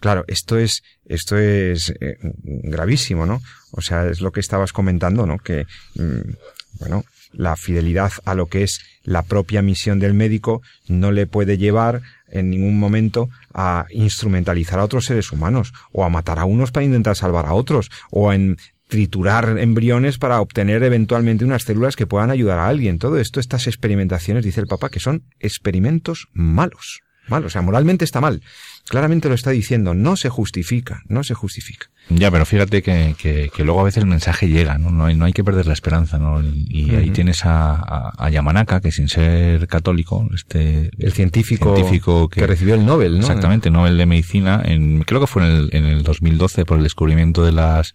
Claro, 0.00 0.24
esto 0.28 0.58
es, 0.58 0.82
esto 1.04 1.38
es 1.38 1.90
eh, 2.00 2.16
gravísimo, 2.44 3.26
¿no? 3.26 3.42
O 3.72 3.80
sea, 3.80 4.06
es 4.06 4.20
lo 4.20 4.32
que 4.32 4.40
estabas 4.40 4.72
comentando, 4.72 5.26
¿no? 5.26 5.38
Que, 5.38 5.66
mm, 5.94 6.32
bueno, 6.78 7.04
la 7.32 7.56
fidelidad 7.56 8.12
a 8.24 8.34
lo 8.34 8.46
que 8.46 8.62
es 8.62 8.80
la 9.02 9.22
propia 9.22 9.62
misión 9.62 9.98
del 9.98 10.14
médico 10.14 10.62
no 10.88 11.12
le 11.12 11.26
puede 11.26 11.58
llevar 11.58 12.02
en 12.28 12.50
ningún 12.50 12.78
momento 12.78 13.28
a 13.52 13.86
instrumentalizar 13.90 14.78
a 14.78 14.84
otros 14.84 15.06
seres 15.06 15.32
humanos 15.32 15.72
o 15.92 16.04
a 16.04 16.08
matar 16.08 16.38
a 16.38 16.44
unos 16.44 16.72
para 16.72 16.84
intentar 16.84 17.16
salvar 17.16 17.46
a 17.46 17.54
otros 17.54 17.90
o 18.10 18.32
en 18.32 18.56
triturar 18.90 19.56
embriones 19.58 20.18
para 20.18 20.40
obtener 20.40 20.82
eventualmente 20.82 21.46
unas 21.46 21.62
células 21.62 21.96
que 21.96 22.06
puedan 22.06 22.30
ayudar 22.30 22.58
a 22.58 22.68
alguien. 22.68 22.98
Todo 22.98 23.18
esto, 23.18 23.40
estas 23.40 23.66
experimentaciones, 23.66 24.44
dice 24.44 24.60
el 24.60 24.66
Papa, 24.66 24.90
que 24.90 25.00
son 25.00 25.22
experimentos 25.38 26.28
malos. 26.32 27.00
Malos, 27.28 27.46
o 27.46 27.50
sea, 27.50 27.62
moralmente 27.62 28.04
está 28.04 28.20
mal. 28.20 28.42
Claramente 28.88 29.28
lo 29.28 29.34
está 29.34 29.50
diciendo, 29.50 29.94
no 29.94 30.16
se 30.16 30.28
justifica, 30.28 31.02
no 31.06 31.22
se 31.22 31.34
justifica. 31.34 31.86
Ya, 32.08 32.30
pero 32.30 32.44
fíjate 32.44 32.82
que, 32.82 33.14
que, 33.16 33.50
que, 33.54 33.64
luego 33.64 33.80
a 33.80 33.84
veces 33.84 34.02
el 34.02 34.08
mensaje 34.08 34.48
llega, 34.48 34.78
¿no? 34.78 34.90
No 34.90 35.04
hay, 35.04 35.14
no 35.14 35.26
hay 35.26 35.32
que 35.32 35.44
perder 35.44 35.66
la 35.66 35.74
esperanza, 35.74 36.18
¿no? 36.18 36.42
Y, 36.42 36.92
ahí 36.96 37.10
tienes 37.10 37.44
a, 37.44 37.74
a, 37.74 38.12
a, 38.18 38.30
Yamanaka, 38.30 38.80
que 38.80 38.90
sin 38.90 39.08
ser 39.08 39.68
católico, 39.68 40.28
este... 40.34 40.90
El 40.98 41.12
científico, 41.12 41.76
científico 41.76 42.28
que, 42.28 42.40
que, 42.40 42.46
recibió 42.48 42.74
el 42.74 42.84
Nobel, 42.84 43.12
¿no? 43.12 43.20
Exactamente, 43.20 43.70
Nobel 43.70 43.96
de 43.96 44.06
Medicina, 44.06 44.60
en, 44.64 45.02
creo 45.02 45.20
que 45.20 45.28
fue 45.28 45.44
en 45.44 45.50
el, 45.50 45.70
en 45.72 45.84
el 45.84 46.02
2012 46.02 46.64
por 46.64 46.78
el 46.78 46.82
descubrimiento 46.82 47.44
de 47.44 47.52
las 47.52 47.94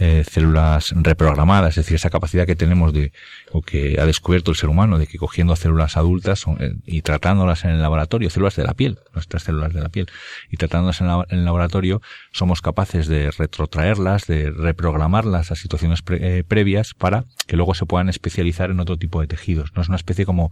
eh, 0.00 0.24
células 0.24 0.94
reprogramadas, 0.96 1.76
es 1.76 1.84
decir, 1.84 1.96
esa 1.96 2.08
capacidad 2.08 2.46
que 2.46 2.56
tenemos 2.56 2.94
de, 2.94 3.12
o 3.52 3.60
que 3.60 4.00
ha 4.00 4.06
descubierto 4.06 4.50
el 4.50 4.56
ser 4.56 4.70
humano, 4.70 4.98
de 4.98 5.06
que 5.06 5.18
cogiendo 5.18 5.54
células 5.56 5.98
adultas 5.98 6.44
eh, 6.58 6.72
y 6.86 7.02
tratándolas 7.02 7.64
en 7.64 7.72
el 7.72 7.82
laboratorio, 7.82 8.30
células 8.30 8.56
de 8.56 8.64
la 8.64 8.72
piel, 8.72 8.98
nuestras 9.12 9.42
células 9.42 9.74
de 9.74 9.82
la 9.82 9.90
piel, 9.90 10.08
y 10.50 10.56
tratándolas 10.56 11.02
en, 11.02 11.06
la, 11.08 11.26
en 11.28 11.40
el 11.40 11.44
laboratorio, 11.44 12.00
somos 12.32 12.62
capaces 12.62 13.08
de 13.08 13.30
retrotraerlas, 13.30 14.26
de 14.26 14.50
reprogramarlas 14.50 15.52
a 15.52 15.54
situaciones 15.54 16.00
pre, 16.00 16.38
eh, 16.38 16.44
previas 16.44 16.94
para 16.94 17.26
que 17.46 17.56
luego 17.56 17.74
se 17.74 17.84
puedan 17.84 18.08
especializar 18.08 18.70
en 18.70 18.80
otro 18.80 18.96
tipo 18.96 19.20
de 19.20 19.26
tejidos. 19.26 19.72
No 19.76 19.82
es 19.82 19.88
una 19.88 19.96
especie 19.96 20.24
como 20.24 20.50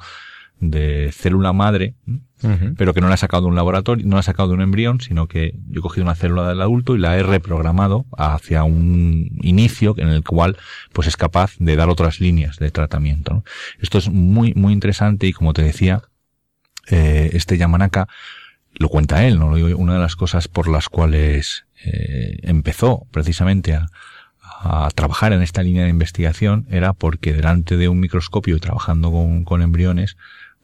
de 0.60 1.10
célula 1.12 1.52
madre, 1.52 1.94
uh 2.06 2.46
-huh. 2.48 2.74
pero 2.76 2.92
que 2.92 3.00
no 3.00 3.08
la 3.08 3.14
he 3.14 3.18
sacado 3.18 3.42
de 3.44 3.48
un 3.48 3.54
laboratorio, 3.54 4.04
no 4.06 4.16
la 4.16 4.20
he 4.20 4.24
sacado 4.24 4.48
de 4.48 4.54
un 4.54 4.62
embrión, 4.62 5.00
sino 5.00 5.28
que 5.28 5.54
yo 5.68 5.80
he 5.80 5.82
cogido 5.82 6.04
una 6.04 6.14
célula 6.14 6.48
del 6.48 6.60
adulto 6.60 6.96
y 6.96 6.98
la 6.98 7.16
he 7.16 7.22
reprogramado 7.22 8.06
hacia 8.16 8.64
un 8.64 9.38
inicio 9.42 9.94
en 9.98 10.08
el 10.08 10.24
cual 10.24 10.56
pues 10.92 11.06
es 11.08 11.16
capaz 11.16 11.52
de 11.58 11.76
dar 11.76 11.88
otras 11.88 12.20
líneas 12.20 12.58
de 12.58 12.70
tratamiento. 12.70 13.34
¿no? 13.34 13.44
Esto 13.80 13.98
es 13.98 14.08
muy, 14.08 14.52
muy 14.54 14.72
interesante 14.72 15.26
y 15.26 15.32
como 15.32 15.52
te 15.52 15.62
decía, 15.62 16.02
eh, 16.90 17.30
este 17.34 17.56
Yamanaka 17.56 18.08
lo 18.74 18.88
cuenta 18.88 19.26
él, 19.26 19.38
¿no? 19.38 19.48
Una 19.76 19.94
de 19.94 19.98
las 19.98 20.14
cosas 20.14 20.46
por 20.48 20.68
las 20.68 20.88
cuales 20.88 21.66
eh, 21.84 22.38
empezó 22.42 23.06
precisamente 23.10 23.74
a, 23.74 23.86
a 24.60 24.88
trabajar 24.94 25.32
en 25.32 25.42
esta 25.42 25.62
línea 25.62 25.84
de 25.84 25.90
investigación 25.90 26.66
era 26.70 26.92
porque 26.92 27.32
delante 27.32 27.76
de 27.76 27.88
un 27.88 28.00
microscopio 28.00 28.56
y 28.56 28.60
trabajando 28.60 29.10
con, 29.10 29.44
con 29.44 29.62
embriones, 29.62 30.16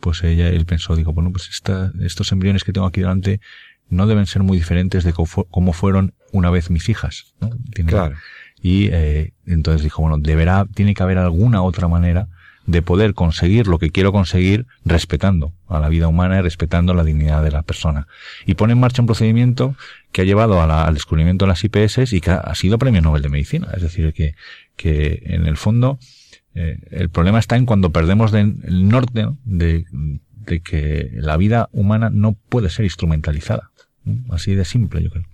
pues 0.04 0.22
ella, 0.22 0.48
él 0.48 0.66
pensó, 0.66 0.94
digo, 0.96 1.14
bueno, 1.14 1.32
pues 1.32 1.48
esta, 1.48 1.90
estos 2.02 2.30
embriones 2.30 2.62
que 2.62 2.74
tengo 2.74 2.86
aquí 2.86 3.00
delante 3.00 3.40
no 3.88 4.06
deben 4.06 4.26
ser 4.26 4.42
muy 4.42 4.58
diferentes 4.58 5.02
de 5.02 5.14
cómo 5.14 5.72
fueron 5.72 6.12
una 6.30 6.50
vez 6.50 6.68
mis 6.68 6.90
hijas, 6.90 7.32
¿no? 7.40 7.48
Tiene, 7.72 7.90
claro. 7.90 8.14
Y 8.60 8.88
eh, 8.92 9.32
entonces 9.46 9.82
dijo, 9.82 10.02
bueno, 10.02 10.18
deberá, 10.18 10.66
tiene 10.74 10.92
que 10.92 11.02
haber 11.02 11.16
alguna 11.16 11.62
otra 11.62 11.88
manera 11.88 12.28
de 12.66 12.82
poder 12.82 13.14
conseguir 13.14 13.66
lo 13.66 13.78
que 13.78 13.92
quiero 13.92 14.12
conseguir 14.12 14.66
respetando 14.84 15.54
a 15.68 15.80
la 15.80 15.88
vida 15.88 16.06
humana 16.06 16.38
y 16.38 16.42
respetando 16.42 16.92
la 16.92 17.02
dignidad 17.02 17.42
de 17.42 17.50
la 17.50 17.62
persona. 17.62 18.06
Y 18.44 18.56
pone 18.56 18.74
en 18.74 18.80
marcha 18.80 19.00
un 19.00 19.06
procedimiento 19.06 19.74
que 20.12 20.20
ha 20.20 20.24
llevado 20.24 20.60
a 20.60 20.66
la, 20.66 20.84
al 20.84 20.92
descubrimiento 20.92 21.46
de 21.46 21.48
las 21.48 21.64
IPS 21.64 22.12
y 22.12 22.20
que 22.20 22.30
ha, 22.30 22.36
ha, 22.36 22.54
sido 22.54 22.76
premio 22.76 23.00
Nobel 23.00 23.22
de 23.22 23.30
Medicina. 23.30 23.68
Es 23.74 23.80
decir, 23.80 24.12
que, 24.12 24.34
que 24.76 25.22
en 25.24 25.46
el 25.46 25.56
fondo 25.56 25.98
eh, 26.54 26.78
el 26.90 27.10
problema 27.10 27.38
está 27.38 27.56
en 27.56 27.66
cuando 27.66 27.90
perdemos 27.90 28.32
de, 28.32 28.40
el 28.40 28.88
norte 28.88 29.24
¿no? 29.24 29.38
de, 29.44 29.84
de 30.46 30.60
que 30.60 31.10
la 31.14 31.36
vida 31.36 31.68
humana 31.72 32.10
no 32.10 32.34
puede 32.48 32.70
ser 32.70 32.84
instrumentalizada. 32.84 33.70
Así 34.30 34.54
de 34.54 34.64
simple, 34.64 35.02
yo 35.02 35.10
creo. 35.10 35.24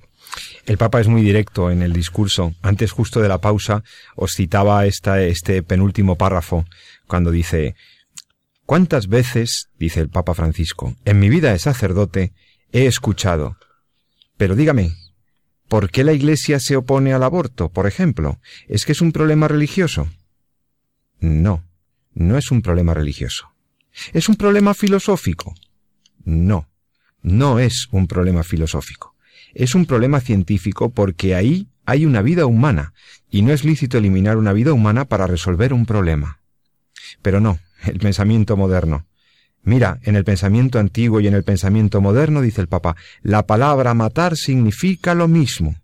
El 0.64 0.78
Papa 0.78 1.00
es 1.00 1.08
muy 1.08 1.22
directo 1.22 1.70
en 1.70 1.82
el 1.82 1.92
discurso. 1.92 2.54
Antes, 2.62 2.92
justo 2.92 3.20
de 3.20 3.28
la 3.28 3.40
pausa, 3.40 3.82
os 4.14 4.32
citaba 4.32 4.86
esta, 4.86 5.20
este 5.20 5.62
penúltimo 5.62 6.16
párrafo, 6.16 6.64
cuando 7.08 7.32
dice, 7.32 7.74
¿Cuántas 8.70 9.08
veces, 9.08 9.68
dice 9.80 9.98
el 9.98 10.10
Papa 10.10 10.32
Francisco, 10.32 10.94
en 11.04 11.18
mi 11.18 11.28
vida 11.28 11.50
de 11.50 11.58
sacerdote 11.58 12.32
he 12.70 12.86
escuchado, 12.86 13.56
pero 14.36 14.54
dígame, 14.54 14.94
¿por 15.66 15.90
qué 15.90 16.04
la 16.04 16.12
Iglesia 16.12 16.60
se 16.60 16.76
opone 16.76 17.12
al 17.12 17.24
aborto, 17.24 17.70
por 17.70 17.88
ejemplo? 17.88 18.38
¿Es 18.68 18.86
que 18.86 18.92
es 18.92 19.00
un 19.00 19.10
problema 19.10 19.48
religioso? 19.48 20.08
No, 21.20 21.64
no 22.14 22.36
es 22.36 22.50
un 22.50 22.62
problema 22.62 22.94
religioso. 22.94 23.52
¿Es 24.12 24.28
un 24.28 24.36
problema 24.36 24.74
filosófico? 24.74 25.54
No, 26.24 26.68
no 27.22 27.58
es 27.58 27.88
un 27.90 28.06
problema 28.06 28.42
filosófico. 28.42 29.14
Es 29.54 29.74
un 29.74 29.86
problema 29.86 30.20
científico 30.20 30.90
porque 30.90 31.34
ahí 31.34 31.68
hay 31.84 32.06
una 32.06 32.22
vida 32.22 32.46
humana 32.46 32.94
y 33.30 33.42
no 33.42 33.52
es 33.52 33.64
lícito 33.64 33.98
eliminar 33.98 34.36
una 34.36 34.52
vida 34.52 34.72
humana 34.72 35.06
para 35.06 35.26
resolver 35.26 35.72
un 35.72 35.86
problema. 35.86 36.40
Pero 37.22 37.40
no, 37.40 37.58
el 37.84 37.98
pensamiento 37.98 38.56
moderno. 38.56 39.06
Mira, 39.62 39.98
en 40.04 40.16
el 40.16 40.24
pensamiento 40.24 40.78
antiguo 40.78 41.20
y 41.20 41.26
en 41.26 41.34
el 41.34 41.44
pensamiento 41.44 42.00
moderno, 42.00 42.40
dice 42.40 42.60
el 42.60 42.68
Papa, 42.68 42.96
la 43.22 43.46
palabra 43.46 43.92
matar 43.92 44.36
significa 44.36 45.14
lo 45.14 45.28
mismo. 45.28 45.76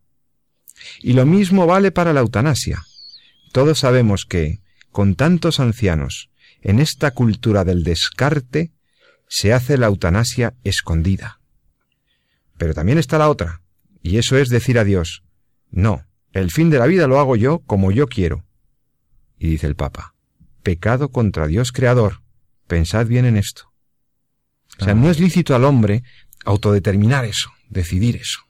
Y 1.00 1.12
lo 1.12 1.26
mismo 1.26 1.66
vale 1.66 1.90
para 1.90 2.12
la 2.12 2.20
eutanasia. 2.20 2.84
Todos 3.52 3.80
sabemos 3.80 4.24
que, 4.24 4.60
con 4.96 5.14
tantos 5.14 5.60
ancianos, 5.60 6.30
en 6.62 6.78
esta 6.78 7.10
cultura 7.10 7.64
del 7.64 7.84
descarte, 7.84 8.72
se 9.28 9.52
hace 9.52 9.76
la 9.76 9.88
eutanasia 9.88 10.54
escondida. 10.64 11.38
Pero 12.56 12.72
también 12.72 12.96
está 12.96 13.18
la 13.18 13.28
otra, 13.28 13.60
y 14.00 14.16
eso 14.16 14.38
es 14.38 14.48
decir 14.48 14.78
a 14.78 14.84
Dios, 14.84 15.22
no, 15.70 16.06
el 16.32 16.50
fin 16.50 16.70
de 16.70 16.78
la 16.78 16.86
vida 16.86 17.08
lo 17.08 17.20
hago 17.20 17.36
yo 17.36 17.58
como 17.66 17.92
yo 17.92 18.06
quiero. 18.06 18.46
Y 19.38 19.50
dice 19.50 19.66
el 19.66 19.76
Papa, 19.76 20.14
pecado 20.62 21.10
contra 21.10 21.46
Dios 21.46 21.72
creador. 21.72 22.22
Pensad 22.66 23.06
bien 23.06 23.26
en 23.26 23.36
esto. 23.36 23.70
O 24.80 24.84
sea, 24.86 24.94
no 24.94 25.10
es 25.10 25.20
lícito 25.20 25.54
al 25.54 25.64
hombre 25.64 26.04
autodeterminar 26.46 27.26
eso, 27.26 27.50
decidir 27.68 28.16
eso. 28.16 28.40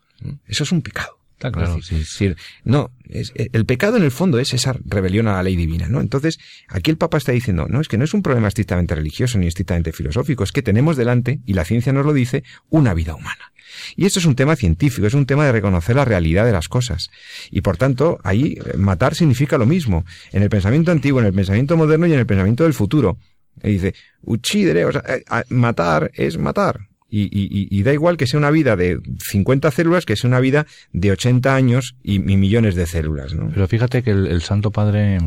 Eso 0.45 0.63
es 0.63 0.71
un 0.71 0.83
pecado. 0.83 1.19
Está 1.37 1.53
claro. 1.53 1.77
Es 1.77 1.91
decir, 1.91 2.07
sí. 2.07 2.43
no, 2.65 2.91
es, 3.11 3.35
el 3.37 3.67
pecado 3.67 3.99
en 3.99 4.05
el 4.05 4.11
fondo 4.11 4.39
es 4.39 4.55
esa 4.55 4.75
rebelión 4.87 5.29
a 5.29 5.35
la 5.35 5.43
ley 5.43 5.55
divina, 5.55 5.87
¿no? 5.87 6.01
Entonces, 6.01 6.39
aquí 6.67 6.91
el 6.91 6.97
Papa 6.97 7.19
está 7.19 7.33
diciendo, 7.33 7.67
no, 7.69 7.83
es 7.83 7.89
que 7.89 7.99
no 7.99 8.05
es 8.05 8.15
un 8.15 8.23
problema 8.23 8.49
estrictamente 8.49 8.95
religioso 8.95 9.37
ni 9.37 9.47
estrictamente 9.47 9.93
filosófico, 9.93 10.45
es 10.45 10.53
que 10.53 10.63
tenemos 10.63 10.97
delante, 10.97 11.41
y 11.45 11.53
la 11.53 11.67
ciencia 11.67 11.93
nos 11.93 12.07
lo 12.07 12.15
dice, 12.15 12.43
una 12.71 12.95
vida 12.95 13.15
humana. 13.15 13.53
Y 13.97 14.07
esto 14.07 14.19
es 14.19 14.25
un 14.25 14.35
tema 14.35 14.57
científico, 14.57 15.07
es 15.07 15.13
un 15.13 15.27
tema 15.27 15.45
de 15.45 15.53
reconocer 15.53 15.97
la 15.97 16.07
realidad 16.07 16.47
de 16.47 16.53
las 16.53 16.69
cosas. 16.69 17.11
Y 17.51 17.61
por 17.61 17.77
tanto, 17.77 18.19
ahí 18.25 18.59
matar 18.79 19.15
significa 19.15 19.59
lo 19.59 19.67
mismo. 19.67 20.07
En 20.33 20.43
el 20.43 20.49
pensamiento 20.49 20.91
antiguo, 20.91 21.21
en 21.21 21.27
el 21.27 21.35
pensamiento 21.35 21.77
moderno 21.77 22.07
y 22.07 22.15
en 22.15 22.21
el 22.21 22.27
pensamiento 22.27 22.65
del 22.65 22.73
futuro. 22.73 23.19
Y 23.63 23.73
dice, 23.73 23.95
uccidere, 24.23 24.87
o 24.87 24.93
sea, 24.93 25.03
matar 25.51 26.11
es 26.15 26.39
matar. 26.39 26.86
Y, 27.09 27.23
y, 27.23 27.69
y, 27.71 27.83
da 27.85 27.93
igual 27.93 28.17
que 28.17 28.27
sea 28.27 28.39
una 28.39 28.51
vida 28.51 28.75
de 28.75 28.99
50 29.31 29.71
células 29.71 30.05
que 30.05 30.17
sea 30.17 30.27
una 30.27 30.41
vida 30.41 30.67
de 30.93 31.13
80 31.13 31.55
años 31.55 31.95
y, 32.03 32.17
y 32.17 32.37
millones 32.37 32.75
de 32.75 32.85
células. 32.87 33.33
¿no? 33.33 33.49
Pero 33.55 33.69
fíjate 33.69 34.03
que 34.03 34.11
el, 34.11 34.27
el, 34.27 34.43
Santo 34.43 34.73
Padre 34.73 35.19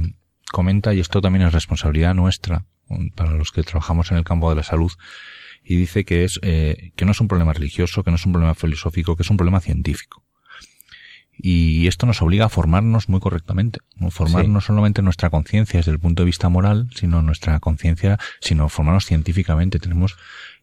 comenta, 0.51 0.93
y 0.93 0.99
esto 0.99 1.21
también 1.21 1.45
es 1.45 1.53
responsabilidad 1.53 2.13
nuestra, 2.13 2.65
para 3.15 3.31
los 3.31 3.51
que 3.51 3.63
trabajamos 3.63 4.11
en 4.11 4.17
el 4.17 4.23
campo 4.23 4.49
de 4.49 4.57
la 4.57 4.63
salud, 4.63 4.91
y 5.63 5.75
dice 5.75 6.05
que 6.05 6.23
es 6.23 6.39
eh, 6.41 6.91
que 6.95 7.05
no 7.05 7.11
es 7.11 7.21
un 7.21 7.27
problema 7.27 7.53
religioso, 7.53 8.03
que 8.03 8.11
no 8.11 8.15
es 8.15 8.25
un 8.25 8.33
problema 8.33 8.55
filosófico, 8.55 9.15
que 9.15 9.23
es 9.23 9.29
un 9.29 9.37
problema 9.37 9.59
científico. 9.59 10.23
Y 11.41 11.87
esto 11.87 12.05
nos 12.05 12.21
obliga 12.21 12.45
a 12.45 12.49
formarnos 12.49 13.07
muy 13.07 13.21
correctamente, 13.21 13.79
¿no? 13.95 14.11
formar 14.11 14.43
sí. 14.43 14.49
no 14.49 14.59
solamente 14.59 15.01
nuestra 15.01 15.29
conciencia 15.29 15.77
desde 15.79 15.91
el 15.91 15.99
punto 15.99 16.23
de 16.23 16.25
vista 16.25 16.49
moral, 16.49 16.89
sino 16.93 17.21
nuestra 17.21 17.59
conciencia, 17.61 18.17
sino 18.41 18.67
formarnos 18.67 19.05
científicamente. 19.05 19.79
Tenemos 19.79 20.17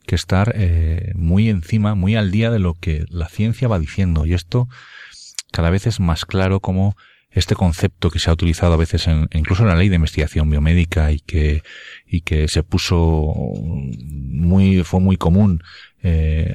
que 0.07 0.15
estar 0.15 0.53
eh, 0.57 1.13
muy 1.15 1.49
encima, 1.49 1.95
muy 1.95 2.17
al 2.17 2.31
día 2.31 2.51
de 2.51 2.59
lo 2.59 2.75
que 2.75 3.05
la 3.09 3.29
ciencia 3.29 3.69
va 3.69 3.79
diciendo. 3.79 4.27
Y 4.27 4.35
esto 4.35 4.69
cada 5.53 5.71
vez 5.71 5.87
es 5.87 6.01
más 6.01 6.25
claro 6.25 6.61
como 6.61 6.97
este 7.31 7.55
concepto 7.55 8.11
que 8.11 8.19
se 8.19 8.31
ha 8.31 8.33
utilizado 8.33 8.73
a 8.73 8.79
veces 8.79 9.07
en, 9.09 9.29
incluso 9.33 9.63
en 9.63 9.69
la 9.69 9.77
ley 9.77 9.91
de 9.91 9.97
investigación 9.97 10.49
biomédica 10.49 11.13
y 11.13 11.21
que, 11.21 11.63
y 12.07 12.23
que 12.23 12.49
se 12.49 12.63
puso 12.63 13.35
muy, 13.93 14.83
fue 14.85 15.01
muy 15.01 15.19
común, 15.19 15.63
eh, 16.03 16.55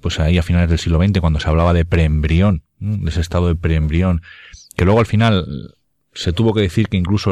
pues 0.00 0.18
ahí 0.18 0.36
a 0.36 0.42
finales 0.42 0.70
del 0.70 0.80
siglo 0.80 0.98
XX 0.98 1.20
cuando 1.20 1.38
se 1.38 1.48
hablaba 1.48 1.72
de 1.72 1.84
preembrión, 1.84 2.64
de 2.80 3.10
ese 3.10 3.20
estado 3.20 3.46
de 3.46 3.54
preembrión, 3.54 4.22
que 4.76 4.84
luego 4.84 4.98
al 4.98 5.06
final 5.06 5.46
se 6.14 6.32
tuvo 6.32 6.52
que 6.52 6.62
decir 6.62 6.88
que 6.88 6.96
incluso 6.96 7.30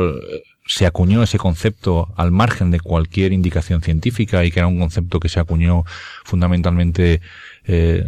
se 0.66 0.86
acuñó 0.86 1.22
ese 1.22 1.38
concepto 1.38 2.12
al 2.16 2.32
margen 2.32 2.70
de 2.70 2.80
cualquier 2.80 3.32
indicación 3.32 3.82
científica 3.82 4.44
y 4.44 4.50
que 4.50 4.60
era 4.60 4.66
un 4.66 4.78
concepto 4.78 5.20
que 5.20 5.28
se 5.28 5.40
acuñó 5.40 5.84
fundamentalmente 6.24 7.20
eh, 7.64 8.04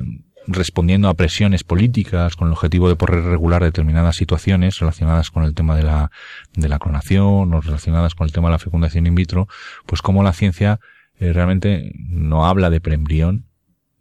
respondiendo 0.49 1.09
a 1.09 1.15
presiones 1.15 1.63
políticas 1.63 2.35
con 2.35 2.49
el 2.49 2.55
objetivo 2.55 2.89
de 2.89 2.97
poder 2.97 3.23
regular 3.23 3.63
determinadas 3.63 4.17
situaciones 4.17 4.79
relacionadas 4.79 5.31
con 5.31 5.45
el 5.45 5.55
tema 5.55 5.77
de 5.77 5.83
la, 5.83 6.11
de 6.55 6.69
la 6.69 6.79
clonación 6.79 7.53
o 7.55 7.61
relacionadas 7.61 8.15
con 8.15 8.27
el 8.27 8.33
tema 8.33 8.49
de 8.49 8.53
la 8.53 8.59
fecundación 8.59 9.07
in 9.07 9.15
vitro, 9.15 9.47
pues 9.87 10.03
como 10.03 10.23
la 10.23 10.33
ciencia 10.33 10.81
eh, 11.21 11.33
realmente 11.33 11.93
no 11.97 12.47
habla 12.47 12.71
de 12.71 12.81
preembrión 12.81 13.47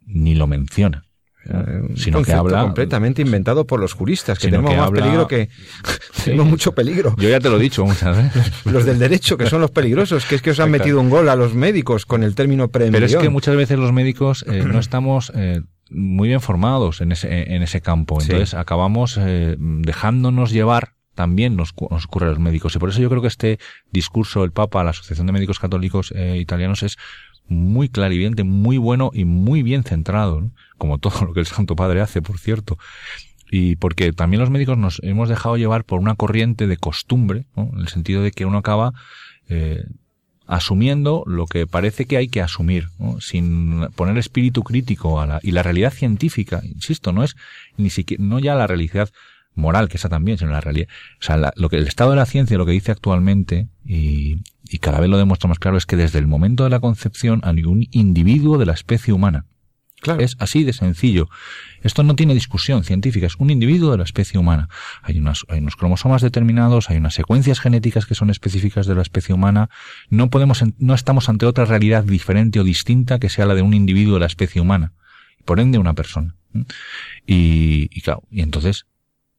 ni 0.06 0.34
lo 0.34 0.46
menciona. 0.46 1.07
Eh, 1.44 1.94
sino 1.94 2.22
que 2.22 2.32
habla 2.32 2.62
completamente 2.62 3.22
inventado 3.22 3.66
por 3.66 3.80
los 3.80 3.94
juristas 3.94 4.38
que 4.38 4.48
tenemos 4.48 4.76
más 4.76 4.90
peligro 4.90 5.26
que 5.26 5.48
tenemos 6.24 6.46
mucho 6.46 6.72
peligro. 6.74 7.14
Yo 7.16 7.28
ya 7.28 7.40
te 7.40 7.48
lo 7.48 7.56
he 7.56 7.60
dicho 7.60 7.84
muchas 7.86 8.16
veces 8.16 8.64
los 8.66 8.84
del 8.84 8.98
derecho 8.98 9.38
que 9.38 9.46
son 9.46 9.60
los 9.60 9.70
peligrosos 9.70 10.26
que 10.26 10.34
es 10.34 10.42
que 10.42 10.50
os 10.50 10.60
han 10.60 10.70
metido 10.70 11.00
un 11.00 11.08
gol 11.08 11.28
a 11.28 11.36
los 11.36 11.54
médicos 11.54 12.06
con 12.06 12.22
el 12.22 12.34
término 12.34 12.68
preembrión 12.68 13.08
pero 13.08 13.18
es 13.18 13.22
que 13.22 13.30
muchas 13.30 13.56
veces 13.56 13.78
los 13.78 13.92
médicos 13.92 14.44
eh, 14.48 14.64
no 14.66 14.78
estamos 14.78 15.32
eh, 15.34 15.62
muy 15.90 16.28
bien 16.28 16.40
formados 16.40 17.00
en 17.00 17.12
ese 17.12 17.54
en 17.54 17.62
ese 17.62 17.80
campo. 17.80 18.20
Entonces 18.20 18.54
acabamos 18.54 19.18
dejándonos 19.58 20.50
llevar 20.50 20.97
también 21.18 21.56
nos, 21.56 21.74
ocurre 21.76 22.26
a 22.26 22.30
los 22.30 22.38
médicos. 22.38 22.76
Y 22.76 22.78
por 22.78 22.90
eso 22.90 23.00
yo 23.00 23.08
creo 23.10 23.20
que 23.20 23.26
este 23.26 23.58
discurso 23.90 24.42
del 24.42 24.52
Papa 24.52 24.80
a 24.80 24.84
la 24.84 24.90
Asociación 24.90 25.26
de 25.26 25.32
Médicos 25.32 25.58
Católicos 25.58 26.14
Italianos 26.14 26.84
es 26.84 26.96
muy 27.48 27.88
clarividente, 27.88 28.44
muy 28.44 28.78
bueno 28.78 29.10
y 29.12 29.24
muy 29.24 29.64
bien 29.64 29.82
centrado, 29.82 30.48
como 30.76 30.98
todo 30.98 31.24
lo 31.24 31.32
que 31.32 31.40
el 31.40 31.46
Santo 31.46 31.74
Padre 31.74 32.02
hace, 32.02 32.22
por 32.22 32.38
cierto. 32.38 32.78
Y 33.50 33.74
porque 33.74 34.12
también 34.12 34.40
los 34.40 34.50
médicos 34.50 34.78
nos 34.78 35.00
hemos 35.02 35.28
dejado 35.28 35.56
llevar 35.56 35.82
por 35.82 35.98
una 35.98 36.14
corriente 36.14 36.68
de 36.68 36.76
costumbre, 36.76 37.46
en 37.56 37.80
el 37.80 37.88
sentido 37.88 38.22
de 38.22 38.30
que 38.30 38.44
uno 38.44 38.58
acaba 38.58 38.92
eh, 39.48 39.82
asumiendo 40.46 41.24
lo 41.26 41.46
que 41.46 41.66
parece 41.66 42.04
que 42.04 42.16
hay 42.16 42.28
que 42.28 42.42
asumir, 42.42 42.90
sin 43.18 43.88
poner 43.96 44.18
espíritu 44.18 44.62
crítico 44.62 45.20
a 45.20 45.26
la, 45.26 45.40
y 45.42 45.50
la 45.50 45.64
realidad 45.64 45.92
científica, 45.92 46.60
insisto, 46.62 47.12
no 47.12 47.24
es 47.24 47.34
ni 47.76 47.90
siquiera, 47.90 48.22
no 48.22 48.38
ya 48.38 48.54
la 48.54 48.68
realidad 48.68 49.10
moral, 49.58 49.88
que 49.88 49.96
esa 49.96 50.08
también, 50.08 50.38
sino 50.38 50.50
la 50.50 50.60
realidad. 50.60 50.88
O 51.20 51.24
sea, 51.24 51.52
lo 51.56 51.68
que 51.68 51.76
el 51.76 51.86
estado 51.86 52.10
de 52.10 52.16
la 52.16 52.26
ciencia, 52.26 52.56
lo 52.56 52.66
que 52.66 52.72
dice 52.72 52.92
actualmente, 52.92 53.68
y, 53.84 54.38
y 54.68 54.78
cada 54.78 55.00
vez 55.00 55.10
lo 55.10 55.18
demuestra 55.18 55.48
más 55.48 55.58
claro, 55.58 55.76
es 55.76 55.86
que 55.86 55.96
desde 55.96 56.18
el 56.18 56.26
momento 56.26 56.64
de 56.64 56.70
la 56.70 56.80
concepción 56.80 57.40
hay 57.44 57.64
un 57.64 57.86
individuo 57.90 58.58
de 58.58 58.66
la 58.66 58.72
especie 58.72 59.12
humana. 59.12 59.44
Claro. 60.00 60.20
Es 60.20 60.36
así 60.38 60.62
de 60.62 60.72
sencillo. 60.72 61.28
Esto 61.82 62.04
no 62.04 62.14
tiene 62.14 62.34
discusión 62.34 62.84
científica, 62.84 63.26
es 63.26 63.36
un 63.36 63.50
individuo 63.50 63.90
de 63.90 63.98
la 63.98 64.04
especie 64.04 64.38
humana. 64.38 64.68
Hay, 65.02 65.18
unas, 65.18 65.44
hay 65.48 65.58
unos 65.58 65.74
cromosomas 65.76 66.22
determinados, 66.22 66.88
hay 66.90 66.98
unas 66.98 67.14
secuencias 67.14 67.58
genéticas 67.58 68.06
que 68.06 68.14
son 68.14 68.30
específicas 68.30 68.86
de 68.86 68.94
la 68.94 69.02
especie 69.02 69.34
humana. 69.34 69.70
No 70.08 70.30
podemos, 70.30 70.62
no 70.78 70.94
estamos 70.94 71.28
ante 71.28 71.46
otra 71.46 71.64
realidad 71.64 72.04
diferente 72.04 72.60
o 72.60 72.64
distinta 72.64 73.18
que 73.18 73.28
sea 73.28 73.46
la 73.46 73.54
de 73.54 73.62
un 73.62 73.74
individuo 73.74 74.14
de 74.14 74.20
la 74.20 74.26
especie 74.26 74.60
humana. 74.60 74.92
Por 75.44 75.60
ende, 75.60 75.78
una 75.78 75.94
persona. 75.94 76.36
Y, 77.26 77.88
y 77.90 78.00
claro, 78.00 78.22
y 78.30 78.40
entonces 78.42 78.86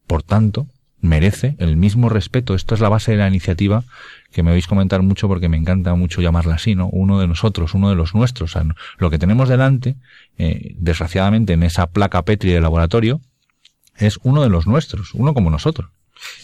por 0.10 0.24
tanto, 0.24 0.66
merece 1.02 1.56
el 1.60 1.78
mismo 1.78 2.10
respeto. 2.10 2.56
Esto 2.56 2.74
es 2.74 2.82
la 2.82 2.90
base 2.90 3.12
de 3.12 3.18
la 3.18 3.28
iniciativa 3.28 3.84
que 4.32 4.42
me 4.42 4.52
oís 4.52 4.66
comentar 4.66 5.04
mucho 5.04 5.28
porque 5.28 5.50
me 5.50 5.56
encanta 5.56 5.94
mucho 5.94 6.20
llamarla 6.20 6.56
así, 6.56 6.74
¿no? 6.74 6.90
Uno 6.90 7.20
de 7.20 7.28
nosotros, 7.28 7.76
uno 7.76 7.92
de 7.92 7.96
los 7.96 8.16
nuestros. 8.16 8.58
lo 8.98 9.10
que 9.12 9.20
tenemos 9.20 9.50
delante, 9.50 9.98
eh, 10.40 10.74
desgraciadamente 10.80 11.54
en 11.54 11.62
esa 11.62 11.86
placa 11.86 12.24
Petri 12.24 12.50
de 12.52 12.60
laboratorio, 12.60 13.22
es 13.98 14.20
uno 14.24 14.42
de 14.42 14.50
los 14.50 14.66
nuestros, 14.66 15.14
uno 15.14 15.36
como 15.36 15.52
nosotros. 15.52 15.92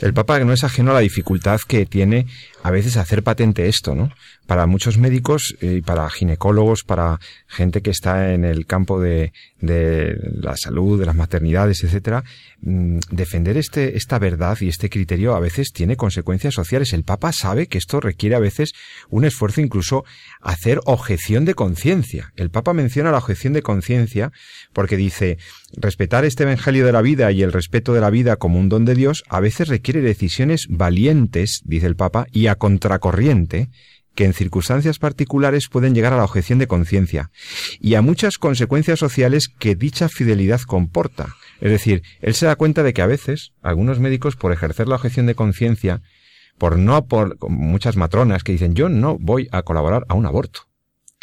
El 0.02 0.14
Papa 0.14 0.40
no 0.40 0.54
es 0.54 0.64
ajeno 0.64 0.92
a 0.92 0.96
la 0.96 1.00
dificultad 1.00 1.60
que 1.68 1.86
tiene 1.86 2.28
a 2.64 2.72
veces 2.72 2.98
hacer 2.98 3.22
patente 3.22 3.68
esto, 3.68 3.94
¿no? 3.94 4.12
Para 4.48 4.66
muchos 4.66 4.98
médicos 4.98 5.56
y 5.62 5.82
para 5.82 6.10
ginecólogos, 6.10 6.84
para 6.84 7.20
gente 7.48 7.82
que 7.82 7.92
está 7.92 8.34
en 8.34 8.44
el 8.44 8.66
campo 8.66 9.00
de, 9.00 9.34
de 9.62 10.18
la 10.34 10.58
salud, 10.58 11.00
de 11.00 11.06
las 11.06 11.16
maternidades, 11.16 11.84
etcétera, 11.84 12.24
mm, 12.62 13.00
defender 13.12 13.58
este, 13.58 13.98
esta 13.98 14.18
verdad 14.18 14.58
y 14.62 14.68
este 14.68 14.90
criterio 14.90 15.36
a 15.36 15.40
veces 15.40 15.72
tiene 15.74 15.96
consecuencias 15.96 16.56
sociales. 16.56 16.94
El 16.94 17.04
Papa 17.04 17.32
sabe 17.32 17.68
que 17.68 17.78
esto 17.78 18.00
requiere 18.00 18.36
a 18.36 18.40
veces 18.40 18.74
un 19.10 19.26
esfuerzo 19.26 19.62
incluso 19.62 20.04
hacer 20.42 20.80
objeción 20.86 21.46
de 21.46 21.54
conciencia. 21.54 22.34
El 22.36 22.50
Papa 22.50 22.74
menciona 22.74 23.12
la 23.12 23.20
objeción 23.20 23.54
de 23.54 23.62
conciencia 23.62 24.32
porque 24.74 24.98
dice, 24.98 25.38
respetar 25.78 26.26
este 26.26 26.44
evangelio 26.44 26.86
de 26.86 26.92
la 26.92 27.02
vida 27.02 27.32
y 27.32 27.44
el 27.44 27.52
respeto 27.52 27.94
de 27.94 28.02
la 28.02 28.10
vida 28.10 28.38
como 28.38 28.60
un 28.60 28.70
don 28.70 28.86
de 28.86 28.96
Dios 28.96 29.24
a 29.30 29.40
veces 29.40 29.65
requiere 29.68 30.02
decisiones 30.02 30.68
valientes, 30.70 31.62
dice 31.66 31.88
el 31.88 31.96
Papa, 31.96 32.28
y 32.32 32.48
a 32.48 32.56
contracorriente, 32.56 33.70
que 34.16 34.26
en 34.26 34.34
circunstancias 34.34 34.98
particulares 34.98 35.68
pueden 35.68 35.94
llegar 35.94 36.14
a 36.14 36.18
la 36.18 36.24
objeción 36.24 36.58
de 36.58 36.68
conciencia 36.68 37.32
y 37.80 37.96
a 37.96 38.02
muchas 38.02 38.38
consecuencias 38.38 38.98
sociales 38.98 39.50
que 39.50 39.76
dicha 39.76 40.10
fidelidad 40.10 40.62
comporta. 40.62 41.36
Es 41.62 41.70
decir, 41.70 42.02
él 42.22 42.34
se 42.34 42.46
da 42.46 42.56
cuenta 42.56 42.82
de 42.82 42.94
que 42.94 43.02
a 43.02 43.08
veces 43.08 43.52
algunos 43.62 44.00
médicos 44.00 44.36
por 44.36 44.52
ejercer 44.52 44.88
la 44.88 44.96
objeción 44.96 45.26
de 45.26 45.36
conciencia, 45.36 46.02
por 46.58 46.80
no 46.80 47.06
por 47.06 47.38
muchas 47.50 47.98
matronas 47.98 48.44
que 48.44 48.54
dicen 48.54 48.74
yo 48.74 48.90
no 48.90 49.18
voy 49.20 49.50
a 49.52 49.62
colaborar 49.62 50.06
a 50.08 50.16
un 50.16 50.26
aborto. 50.26 50.62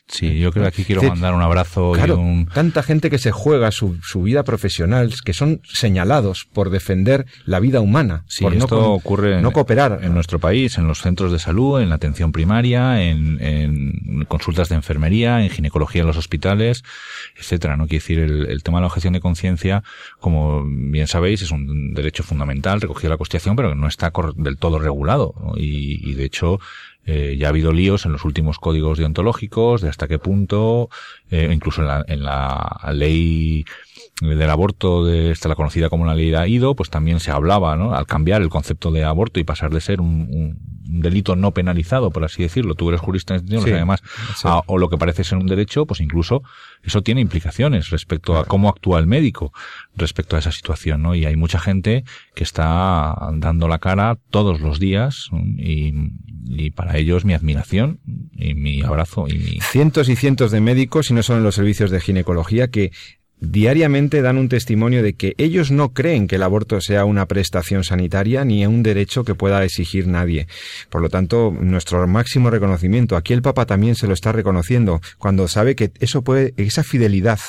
Sí, 0.09 0.39
yo 0.39 0.53
creo 0.53 0.65
que 0.65 0.69
aquí 0.69 0.85
quiero 0.85 1.03
mandar 1.03 1.33
un 1.33 1.41
abrazo 1.41 1.93
claro, 1.93 2.17
y 2.17 2.19
un... 2.19 2.47
Tanta 2.47 2.83
gente 2.83 3.09
que 3.09 3.19
se 3.19 3.31
juega 3.31 3.71
su, 3.71 3.99
su, 4.03 4.23
vida 4.23 4.43
profesional, 4.43 5.15
que 5.25 5.33
son 5.33 5.63
señalados 5.65 6.47
por 6.53 6.71
defender 6.71 7.25
la 7.47 7.61
vida 7.61 7.81
humana. 7.81 8.25
Sí, 8.27 8.45
por 8.45 8.53
esto 8.53 8.79
no, 8.79 8.93
ocurre 8.93 9.41
no 9.41 9.53
cooperar. 9.53 10.01
En 10.03 10.13
nuestro 10.13 10.39
país, 10.39 10.77
en 10.77 10.87
los 10.87 11.01
centros 11.01 11.33
de 11.33 11.39
salud, 11.39 11.81
en 11.81 11.89
la 11.89 11.95
atención 11.95 12.31
primaria, 12.31 13.03
en, 13.03 13.41
en 13.41 14.25
consultas 14.27 14.69
de 14.69 14.75
enfermería, 14.75 15.43
en 15.43 15.51
ginecología 15.51 16.03
en 16.03 16.09
los 16.09 16.19
hospitales, 16.19 16.83
etcétera. 17.39 17.77
¿no? 17.77 17.87
Quiere 17.87 18.03
decir, 18.03 18.19
el, 18.19 18.47
el 18.47 18.63
tema 18.63 18.79
de 18.79 18.83
la 18.83 18.89
objeción 18.89 19.15
de 19.15 19.21
conciencia, 19.21 19.83
como 20.21 20.65
bien 20.67 21.07
sabéis, 21.07 21.41
es 21.43 21.53
un 21.53 21.95
derecho 21.95 22.23
fundamental 22.23 22.81
recogido 22.81 23.09
en 23.09 23.13
la 23.13 23.19
Constitución, 23.19 23.57
pero 23.57 23.71
que 23.71 23.77
no 23.77 23.89
está 23.89 24.13
del 24.37 24.59
todo 24.59 24.79
regulado. 24.79 25.35
¿no? 25.41 25.53
Y, 25.57 26.01
y 26.03 26.15
de 26.15 26.25
hecho, 26.25 26.61
eh, 27.05 27.37
ya 27.39 27.47
ha 27.47 27.51
habido 27.51 27.73
líos 27.73 28.07
en 28.07 28.13
los 28.13 28.25
últimos 28.25 28.59
códigos 28.59 28.99
deontológicos 28.99 29.81
de 29.81 29.89
hasta 29.89 30.07
qué 30.07 30.19
punto, 30.19 30.89
eh, 31.31 31.51
incluso 31.53 31.83
en 31.83 31.89
la, 31.89 32.05
en 32.07 32.23
la 32.23 32.93
ley 32.93 33.65
del 34.21 34.51
aborto, 34.51 35.05
de 35.05 35.31
esta 35.31 35.49
la 35.49 35.57
conocida 35.57 35.89
como 35.89 36.07
la 36.07 36.15
ley 36.15 36.31
de 36.31 36.37
AIDO, 36.37 36.77
pues 36.77 36.91
también 36.91 37.19
se 37.19 37.33
hablaba, 37.33 37.77
¿no? 37.77 37.95
Al 37.95 38.07
cambiar 38.07 38.43
el 38.43 38.51
concepto 38.51 38.93
de 38.93 39.05
aborto 39.05 39.41
y 39.41 39.45
pasar 39.45 39.73
de 39.73 39.81
ser 39.81 40.01
un, 40.01 40.29
un 40.31 40.73
delito 41.01 41.37
no 41.37 41.53
penalizado, 41.53 42.11
por 42.11 42.25
así 42.25 42.43
decirlo, 42.43 42.75
tú 42.75 42.89
eres 42.89 43.01
jurista 43.01 43.35
en 43.35 43.49
sí, 43.49 43.71
además, 43.71 44.03
sí. 44.37 44.47
A, 44.47 44.61
o 44.67 44.79
lo 44.79 44.89
que 44.89 44.99
parece 44.99 45.25
ser 45.25 45.39
un 45.39 45.47
derecho, 45.47 45.87
pues 45.87 46.01
incluso 46.01 46.43
eso 46.83 47.03
tiene 47.03 47.21
implicaciones 47.21 47.91
respecto 47.91 48.33
claro. 48.33 48.45
a 48.45 48.49
cómo 48.49 48.69
actúa 48.69 48.99
el 48.99 49.07
médico 49.07 49.53
respecto 49.97 50.37
a 50.37 50.39
esa 50.39 50.53
situación, 50.53 51.03
¿no? 51.03 51.15
Y 51.15 51.25
hay 51.25 51.37
mucha 51.37 51.59
gente 51.59 52.05
que 52.35 52.45
está 52.45 53.17
dando 53.35 53.69
la 53.69 53.79
cara 53.79 54.19
todos 54.31 54.61
los 54.61 54.79
días 54.79 55.31
y, 55.59 55.95
y 56.45 56.71
para 56.71 56.97
ellos 56.97 57.25
mi 57.25 57.35
admiración 57.35 58.01
y 58.37 58.55
mi 58.55 58.83
abrazo 58.83 59.27
y 59.29 59.39
mi... 59.39 59.61
Cientos 59.61 60.09
y 60.09 60.17
cientos 60.17 60.51
de 60.51 60.61
médicos, 60.61 61.11
y 61.11 61.15
no 61.15 61.23
solo 61.23 61.39
en 61.39 61.45
los 61.45 61.55
servicios 61.55 61.91
de 61.91 62.01
ginecología, 62.01 62.69
que 62.69 62.93
diariamente 63.43 64.23
dan 64.23 64.39
un 64.39 64.49
testimonio 64.49 65.03
de 65.03 65.15
que 65.15 65.35
ellos 65.37 65.71
no 65.73 65.93
creen 65.93 66.29
que 66.29 66.37
el 66.37 66.45
aborto 66.45 66.81
sea 66.81 67.05
una 67.05 67.27
prestación 67.27 67.83
sanitaria 67.83 68.45
ni 68.45 68.65
un 68.67 68.83
derecho 68.83 69.25
que 69.25 69.35
pueda 69.35 69.65
exigir 69.65 70.07
nadie. 70.07 70.47
Por 70.91 71.03
lo 71.03 71.09
tanto, 71.09 71.53
nuestro 71.59 72.07
máximo 72.07 72.51
reconocimiento. 72.51 73.17
Aquí 73.17 73.33
el 73.33 73.43
Papa 73.43 73.67
también 73.67 73.97
se 73.97 74.07
lo 74.07 74.15
está 74.15 74.31
reconociendo 74.31 75.01
cuando 75.19 75.49
sabe 75.49 75.75
que 75.75 75.91
eso 75.99 76.23
puede, 76.23 76.55
esa 76.57 76.85
fidelidad 76.85 77.41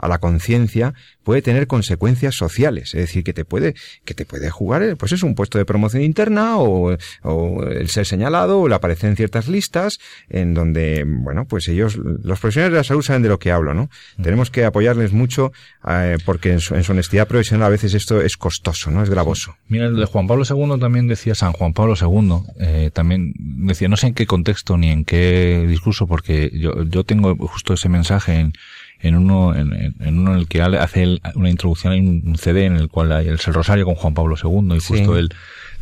a 0.00 0.08
la 0.08 0.18
conciencia 0.18 0.94
puede 1.22 1.42
tener 1.42 1.66
consecuencias 1.66 2.34
sociales, 2.34 2.94
es 2.94 3.00
decir, 3.02 3.22
que 3.22 3.32
te 3.32 3.44
puede, 3.44 3.74
que 4.04 4.14
te 4.14 4.24
puede 4.24 4.50
jugar, 4.50 4.96
pues 4.96 5.12
es 5.12 5.22
un 5.22 5.34
puesto 5.34 5.58
de 5.58 5.64
promoción 5.64 6.02
interna 6.02 6.58
o, 6.58 6.96
o 7.22 7.62
el 7.64 7.88
ser 7.88 8.06
señalado 8.06 8.60
o 8.60 8.66
el 8.66 8.72
aparecer 8.72 9.10
en 9.10 9.16
ciertas 9.16 9.48
listas 9.48 9.98
en 10.28 10.54
donde, 10.54 11.04
bueno, 11.06 11.46
pues 11.46 11.68
ellos, 11.68 11.96
los 11.96 12.40
profesionales 12.40 12.72
de 12.72 12.78
la 12.78 12.84
salud 12.84 13.02
saben 13.02 13.22
de 13.22 13.28
lo 13.28 13.38
que 13.38 13.52
hablo, 13.52 13.74
¿no? 13.74 13.90
Mm. 14.16 14.22
Tenemos 14.22 14.50
que 14.50 14.64
apoyarles 14.64 15.12
mucho 15.12 15.52
eh, 15.88 16.16
porque 16.24 16.52
en 16.52 16.60
su, 16.60 16.74
en 16.74 16.82
su, 16.82 16.92
honestidad 16.92 17.28
profesional 17.28 17.66
a 17.66 17.70
veces 17.70 17.94
esto 17.94 18.20
es 18.20 18.36
costoso, 18.36 18.90
¿no? 18.90 19.02
Es 19.02 19.10
gravoso. 19.10 19.56
Mira, 19.68 19.86
el 19.86 19.96
de 19.96 20.06
Juan 20.06 20.26
Pablo 20.26 20.44
II 20.48 20.80
también 20.80 21.06
decía, 21.06 21.34
San 21.34 21.52
Juan 21.52 21.72
Pablo 21.72 21.94
II, 22.00 22.42
eh, 22.58 22.90
también 22.92 23.32
decía, 23.36 23.88
no 23.88 23.96
sé 23.96 24.08
en 24.08 24.14
qué 24.14 24.26
contexto 24.26 24.76
ni 24.76 24.90
en 24.90 25.04
qué 25.04 25.64
discurso, 25.68 26.06
porque 26.06 26.50
yo, 26.54 26.82
yo 26.84 27.04
tengo 27.04 27.36
justo 27.36 27.74
ese 27.74 27.88
mensaje 27.88 28.34
en, 28.34 28.52
en 29.00 29.16
uno 29.16 29.54
en, 29.54 29.94
en, 30.00 30.18
uno 30.18 30.32
en 30.32 30.38
el 30.38 30.48
que 30.48 30.62
hace 30.62 31.20
una 31.34 31.50
introducción, 31.50 31.92
hay 31.92 32.00
un 32.00 32.36
CD 32.36 32.66
en 32.66 32.76
el 32.76 32.88
cual 32.88 33.12
hay 33.12 33.28
el 33.28 33.38
Rosario 33.38 33.84
con 33.84 33.94
Juan 33.94 34.14
Pablo 34.14 34.36
II 34.42 34.76
y 34.76 34.80
justo 34.80 35.16
él 35.16 35.30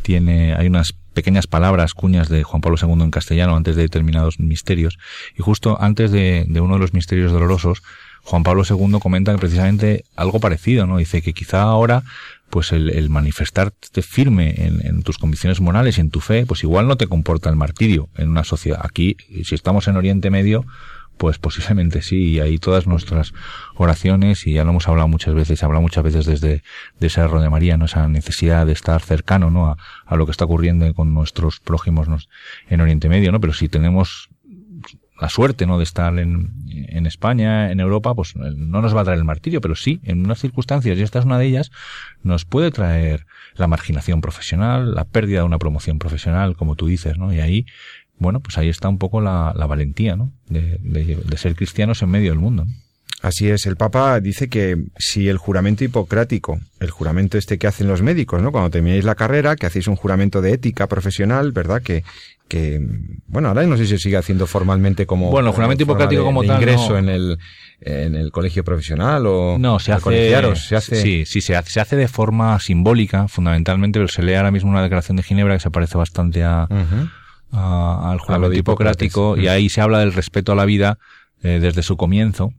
tiene, 0.03 0.55
hay 0.55 0.69
unas 0.69 0.95
pequeñas 1.13 1.47
palabras, 1.47 1.95
cuñas 1.95 2.29
de 2.29 2.45
Juan 2.45 2.61
Pablo 2.61 2.79
II 2.81 3.03
en 3.03 3.11
castellano 3.11 3.57
antes 3.57 3.77
de 3.77 3.83
determinados 3.83 4.39
misterios 4.39 4.99
y 5.37 5.43
justo 5.43 5.81
antes 5.81 6.13
de, 6.13 6.45
de 6.49 6.61
uno 6.61 6.75
de 6.75 6.81
los 6.81 6.95
misterios 6.95 7.33
dolorosos 7.33 7.83
Juan 8.23 8.43
Pablo 8.43 8.63
II 8.69 8.99
comenta 9.01 9.33
que 9.33 9.39
precisamente 9.39 10.05
algo 10.15 10.39
parecido, 10.39 10.87
¿no? 10.87 10.99
Dice 10.99 11.23
que 11.23 11.33
quizá 11.33 11.63
ahora 11.63 12.03
pues 12.51 12.73
el, 12.73 13.11
manifestarte 13.11 14.03
firme 14.03 14.55
en, 14.57 15.03
tus 15.03 15.19
convicciones 15.19 15.61
morales 15.61 15.99
y 15.99 16.01
en 16.01 16.11
tu 16.11 16.21
fe, 16.21 16.47
pues 16.47 16.63
igual 16.63 16.89
no 16.89 16.97
te 16.97 17.07
comporta 17.07 17.51
el 17.51 17.57
martirio 17.57 18.09
en 18.17 18.31
una 18.31 18.45
sociedad. 18.45 18.81
Aquí, 18.83 19.17
si 19.45 19.55
estamos 19.55 19.89
en 19.89 19.97
Oriente 19.97 20.31
Medio, 20.31 20.65
pues 21.19 21.39
posiblemente 21.39 22.03
sí, 22.03 22.31
y 22.31 22.41
ahí 22.41 22.59
todas 22.59 22.87
nuestras 22.87 23.35
oraciones, 23.75 24.47
y 24.47 24.55
ya 24.55 24.65
lo 24.65 24.71
hemos 24.71 24.89
hablado 24.89 25.09
muchas 25.09 25.35
veces, 25.35 25.63
hablado 25.63 25.83
muchas 25.83 26.05
veces 26.05 26.25
desde 26.25 26.63
de 26.99 27.11
Cerro 27.11 27.41
de 27.41 27.51
María, 27.51 27.77
¿no? 27.77 27.85
esa 27.85 28.09
necesidad 28.09 28.65
de 28.67 28.73
estar 28.73 29.03
cercano, 29.03 29.51
¿no? 29.51 29.77
A, 30.07 30.17
lo 30.17 30.25
que 30.25 30.33
está 30.33 30.45
ocurriendo 30.45 30.93
con 30.95 31.13
nuestros 31.13 31.61
prójimos 31.61 32.09
en 32.69 32.81
Oriente 32.81 33.09
Medio, 33.09 33.33
¿no? 33.33 33.41
Pero 33.41 33.53
si 33.53 33.69
tenemos 33.69 34.31
la 35.21 35.29
suerte, 35.29 35.67
¿no? 35.67 35.79
De 35.79 35.85
estar 35.85 36.19
en, 36.19 36.53
en 36.69 37.07
España, 37.07 37.71
en 37.71 37.81
Europa, 37.81 38.15
pues 38.15 38.37
no 38.37 38.81
nos 38.81 38.97
va 38.97 39.01
a 39.01 39.05
traer 39.05 39.19
el 39.19 39.25
martirio, 39.25 39.61
pero 39.61 39.75
sí, 39.75 40.01
en 40.05 40.25
unas 40.25 40.39
circunstancias, 40.39 40.97
y 40.97 41.03
esta 41.03 41.19
es 41.19 41.25
una 41.25 41.39
de 41.39 41.47
ellas, 41.47 41.71
nos 42.23 42.45
puede 42.45 42.71
traer 42.71 43.27
la 43.55 43.67
marginación 43.67 44.21
profesional, 44.21 44.95
la 44.95 45.05
pérdida 45.05 45.41
de 45.41 45.45
una 45.45 45.59
promoción 45.59 45.99
profesional, 45.99 46.57
como 46.57 46.77
tú 46.77 46.87
dices, 46.87 47.19
¿no? 47.19 47.33
Y 47.33 47.41
ahí, 47.41 47.67
bueno, 48.19 48.41
pues 48.41 48.59
ahí 48.59 48.69
está 48.69 48.89
un 48.89 48.99
poco 48.99 49.21
la, 49.21 49.53
la 49.57 49.67
valentía, 49.67 50.17
¿no? 50.17 50.33
De, 50.49 50.79
de, 50.81 51.37
ser 51.39 51.55
cristianos 51.55 52.03
en 52.03 52.11
medio 52.11 52.31
del 52.31 52.39
mundo. 52.39 52.67
Así 53.21 53.49
es, 53.49 53.67
el 53.67 53.77
Papa 53.77 54.21
dice 54.21 54.49
que 54.49 54.77
si 54.97 55.29
el 55.29 55.39
juramento 55.39 55.83
hipocrático, 55.83 56.61
el 56.79 56.91
juramento 56.91 57.37
este 57.37 57.59
que 57.59 57.67
hacen 57.67 57.89
los 57.89 58.01
médicos, 58.01 58.41
¿no? 58.43 58.53
Cuando 58.53 58.71
termináis 58.71 59.05
la 59.05 59.17
carrera, 59.17 59.57
que 59.57 59.67
hacéis 59.67 59.89
un 59.89 59.97
juramento 59.97 60.41
de 60.41 60.53
ética 60.53 60.87
profesional, 60.87 61.51
¿verdad? 61.51 61.83
Que, 61.83 62.05
que, 62.47 62.81
bueno, 63.27 63.49
ahora 63.49 63.65
no 63.65 63.77
sé 63.77 63.85
si 63.85 63.91
se 63.91 63.99
sigue 63.99 64.17
haciendo 64.17 64.47
formalmente 64.47 65.05
como... 65.05 65.31
Bueno, 65.31 65.49
el 65.49 65.55
juramento 65.55 65.83
hipocrático 65.83 66.23
como 66.23 66.45
tal, 66.45 66.61
ingreso 66.61 66.97
en 66.97 67.09
el, 67.09 67.39
en 67.81 68.15
el 68.15 68.31
colegio 68.31 68.63
profesional 68.63 69.27
o... 69.27 69.57
No, 69.59 69.81
se 69.81 69.93
hace, 69.93 70.55
se 70.55 70.77
hace... 70.77 71.03
Sí, 71.03 71.25
sí, 71.27 71.41
se 71.41 71.57
hace, 71.57 71.73
se 71.73 71.81
hace 71.81 71.97
de 71.97 72.07
forma 72.07 72.59
simbólica, 72.61 73.27
fundamentalmente, 73.27 73.99
pero 73.99 74.09
se 74.09 74.23
lee 74.23 74.35
ahora 74.35 74.53
mismo 74.53 74.71
una 74.71 74.83
declaración 74.83 75.17
de 75.17 75.25
Ginebra 75.25 75.55
que 75.55 75.61
se 75.61 75.71
parece 75.71 75.99
bastante 75.99 76.45
a, 76.45 76.69
al 77.53 78.19
juramento 78.19 78.57
hipocrático 78.57 79.37
y 79.37 79.49
ahí 79.49 79.69
se 79.69 79.81
habla 79.81 80.01
del 80.01 80.13
respeto 80.13 80.53
a 80.53 80.55
la 80.55 80.65
vida 80.65 80.99
eh, 81.43 81.59
desde 81.61 81.83
su 81.83 81.97
comienzo 81.97 82.53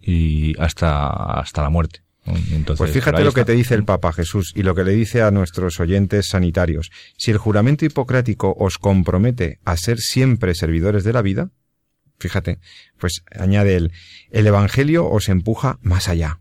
y 0.00 0.58
hasta, 0.60 1.08
hasta 1.08 1.62
la 1.62 1.70
muerte. 1.70 2.02
Entonces, 2.26 2.78
pues 2.78 2.90
fíjate 2.90 3.22
lo 3.22 3.32
que 3.32 3.44
te 3.44 3.52
dice 3.52 3.74
el 3.74 3.84
Papa 3.84 4.12
Jesús 4.12 4.52
y 4.56 4.62
lo 4.62 4.74
que 4.74 4.82
le 4.82 4.92
dice 4.92 5.22
a 5.22 5.30
nuestros 5.30 5.78
oyentes 5.78 6.28
sanitarios. 6.28 6.90
Si 7.16 7.30
el 7.30 7.38
juramento 7.38 7.84
hipocrático 7.84 8.54
os 8.58 8.78
compromete 8.78 9.60
a 9.64 9.76
ser 9.76 9.98
siempre 10.00 10.54
servidores 10.54 11.04
de 11.04 11.12
la 11.12 11.22
vida, 11.22 11.50
fíjate, 12.18 12.58
pues 12.98 13.22
añade 13.30 13.76
él, 13.76 13.92
el 14.30 14.46
Evangelio 14.46 15.08
os 15.08 15.28
empuja 15.28 15.78
más 15.82 16.08
allá. 16.08 16.40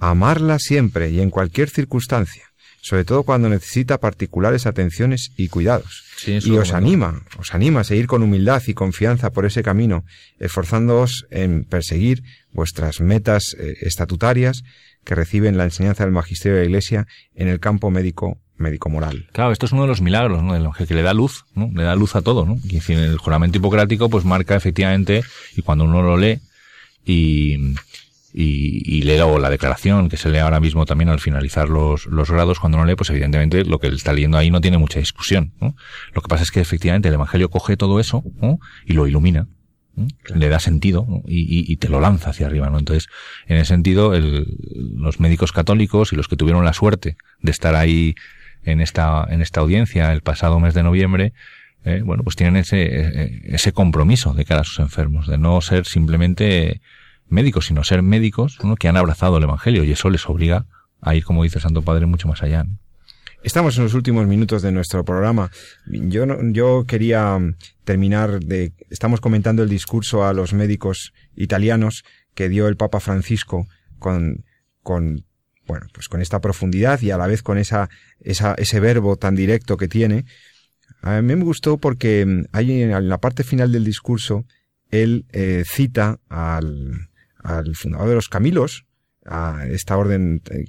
A 0.00 0.10
amarla 0.10 0.58
siempre 0.58 1.10
y 1.10 1.20
en 1.20 1.30
cualquier 1.30 1.70
circunstancia 1.70 2.53
sobre 2.84 3.06
todo 3.06 3.22
cuando 3.22 3.48
necesita 3.48 3.98
particulares 3.98 4.66
atenciones 4.66 5.32
y 5.38 5.48
cuidados. 5.48 6.04
y 6.26 6.50
os 6.50 6.74
anima, 6.74 7.22
os 7.38 7.54
anima 7.54 7.80
a 7.80 7.84
seguir 7.84 8.06
con 8.06 8.22
humildad 8.22 8.62
y 8.66 8.74
confianza 8.74 9.30
por 9.30 9.46
ese 9.46 9.62
camino, 9.62 10.04
esforzándoos 10.38 11.26
en 11.30 11.64
perseguir 11.64 12.22
vuestras 12.52 13.00
metas 13.00 13.56
eh, 13.58 13.74
estatutarias 13.80 14.64
que 15.02 15.14
reciben 15.14 15.56
la 15.56 15.64
enseñanza 15.64 16.04
del 16.04 16.12
magisterio 16.12 16.56
de 16.56 16.64
la 16.64 16.66
Iglesia 16.66 17.06
en 17.34 17.48
el 17.48 17.58
campo 17.58 17.90
médico 17.90 18.38
médico 18.58 18.90
moral. 18.90 19.28
Claro, 19.32 19.50
esto 19.50 19.64
es 19.64 19.72
uno 19.72 19.82
de 19.82 19.88
los 19.88 20.02
milagros, 20.02 20.42
¿no? 20.42 20.72
que 20.72 20.94
le 20.94 21.02
da 21.02 21.14
luz, 21.14 21.46
¿no? 21.54 21.70
Le 21.74 21.84
da 21.84 21.96
luz 21.96 22.14
a 22.16 22.22
todo, 22.22 22.44
¿no? 22.44 22.58
Y 22.64 22.80
en 22.92 22.98
el 22.98 23.16
juramento 23.16 23.58
hipocrático 23.58 24.10
pues 24.10 24.26
marca 24.26 24.56
efectivamente 24.56 25.22
y 25.56 25.62
cuando 25.62 25.84
uno 25.84 26.02
lo 26.02 26.18
lee 26.18 26.38
y 27.04 27.74
y, 28.36 28.82
y 28.84 29.02
lee 29.02 29.18
la 29.18 29.48
declaración 29.48 30.08
que 30.08 30.16
se 30.16 30.28
lee 30.28 30.38
ahora 30.38 30.58
mismo 30.58 30.84
también 30.86 31.08
al 31.08 31.20
finalizar 31.20 31.68
los, 31.68 32.06
los 32.06 32.28
grados, 32.32 32.58
cuando 32.58 32.78
no 32.78 32.84
lee, 32.84 32.96
pues 32.96 33.08
evidentemente 33.10 33.64
lo 33.64 33.78
que 33.78 33.86
él 33.86 33.94
está 33.94 34.12
leyendo 34.12 34.36
ahí 34.36 34.50
no 34.50 34.60
tiene 34.60 34.76
mucha 34.76 34.98
discusión. 34.98 35.52
¿no? 35.60 35.76
Lo 36.12 36.20
que 36.20 36.26
pasa 36.26 36.42
es 36.42 36.50
que 36.50 36.60
efectivamente 36.60 37.06
el 37.06 37.14
Evangelio 37.14 37.48
coge 37.48 37.76
todo 37.76 38.00
eso 38.00 38.24
y 38.84 38.94
lo 38.94 39.06
ilumina. 39.06 39.46
le 40.34 40.48
da 40.48 40.58
sentido 40.58 41.06
y, 41.28 41.72
y, 41.72 41.76
te 41.76 41.88
lo 41.88 42.00
lanza 42.00 42.30
hacia 42.30 42.48
arriba. 42.48 42.68
¿no? 42.70 42.80
Entonces, 42.80 43.08
en 43.46 43.58
ese 43.58 43.66
sentido, 43.66 44.14
el, 44.14 44.48
los 44.96 45.20
médicos 45.20 45.52
católicos 45.52 46.12
y 46.12 46.16
los 46.16 46.26
que 46.26 46.36
tuvieron 46.36 46.64
la 46.64 46.72
suerte 46.72 47.16
de 47.40 47.52
estar 47.52 47.76
ahí 47.76 48.16
en 48.64 48.80
esta, 48.80 49.24
en 49.30 49.42
esta 49.42 49.60
audiencia 49.60 50.12
el 50.12 50.22
pasado 50.22 50.58
mes 50.58 50.74
de 50.74 50.82
noviembre, 50.82 51.34
eh, 51.84 52.02
bueno, 52.04 52.24
pues 52.24 52.34
tienen 52.34 52.56
ese, 52.56 53.44
ese 53.44 53.72
compromiso 53.72 54.34
de 54.34 54.44
cara 54.44 54.62
a 54.62 54.64
sus 54.64 54.80
enfermos, 54.80 55.28
de 55.28 55.38
no 55.38 55.60
ser 55.60 55.86
simplemente 55.86 56.80
médicos, 57.28 57.66
sino 57.66 57.84
ser 57.84 58.02
médicos 58.02 58.58
que 58.78 58.88
han 58.88 58.96
abrazado 58.96 59.38
el 59.38 59.44
Evangelio 59.44 59.84
y 59.84 59.92
eso 59.92 60.10
les 60.10 60.28
obliga 60.28 60.66
a 61.00 61.14
ir, 61.14 61.24
como 61.24 61.42
dice 61.42 61.58
el 61.58 61.62
Santo 61.62 61.82
Padre, 61.82 62.06
mucho 62.06 62.28
más 62.28 62.42
allá. 62.42 62.64
Estamos 63.42 63.76
en 63.76 63.84
los 63.84 63.92
últimos 63.92 64.26
minutos 64.26 64.62
de 64.62 64.72
nuestro 64.72 65.04
programa. 65.04 65.50
Yo, 65.86 66.24
yo 66.52 66.84
quería 66.86 67.38
terminar 67.84 68.40
de, 68.40 68.72
estamos 68.88 69.20
comentando 69.20 69.62
el 69.62 69.68
discurso 69.68 70.24
a 70.24 70.32
los 70.32 70.54
médicos 70.54 71.12
italianos 71.36 72.04
que 72.34 72.48
dio 72.48 72.68
el 72.68 72.78
Papa 72.78 73.00
Francisco 73.00 73.66
con, 73.98 74.44
con, 74.82 75.26
bueno, 75.66 75.86
pues 75.92 76.08
con 76.08 76.22
esta 76.22 76.40
profundidad 76.40 77.02
y 77.02 77.10
a 77.10 77.18
la 77.18 77.26
vez 77.26 77.42
con 77.42 77.58
esa, 77.58 77.90
esa, 78.20 78.54
ese 78.54 78.80
verbo 78.80 79.16
tan 79.16 79.34
directo 79.34 79.76
que 79.76 79.88
tiene. 79.88 80.24
A 81.02 81.20
mí 81.20 81.36
me 81.36 81.44
gustó 81.44 81.76
porque 81.76 82.46
hay 82.52 82.82
en 82.82 83.08
la 83.10 83.18
parte 83.18 83.44
final 83.44 83.72
del 83.72 83.84
discurso, 83.84 84.46
él 84.90 85.26
eh, 85.32 85.64
cita 85.66 86.18
al, 86.30 87.10
al 87.44 87.76
fundador 87.76 88.08
de 88.08 88.14
los 88.16 88.28
Camilos, 88.28 88.86
a 89.24 89.66
esta 89.70 89.96
orden 89.96 90.42
eh, 90.50 90.64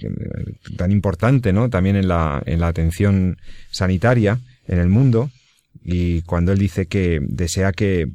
tan 0.78 0.92
importante, 0.92 1.52
¿no? 1.52 1.70
También 1.70 1.96
en 1.96 2.08
la, 2.08 2.42
en 2.46 2.60
la 2.60 2.68
atención 2.68 3.38
sanitaria 3.72 4.40
en 4.68 4.80
el 4.80 4.90
mundo. 4.90 5.32
Y 5.84 6.22
cuando 6.22 6.52
él 6.52 6.60
dice 6.60 6.88
que 6.88 7.20
desea 7.22 7.72
que 7.72 8.12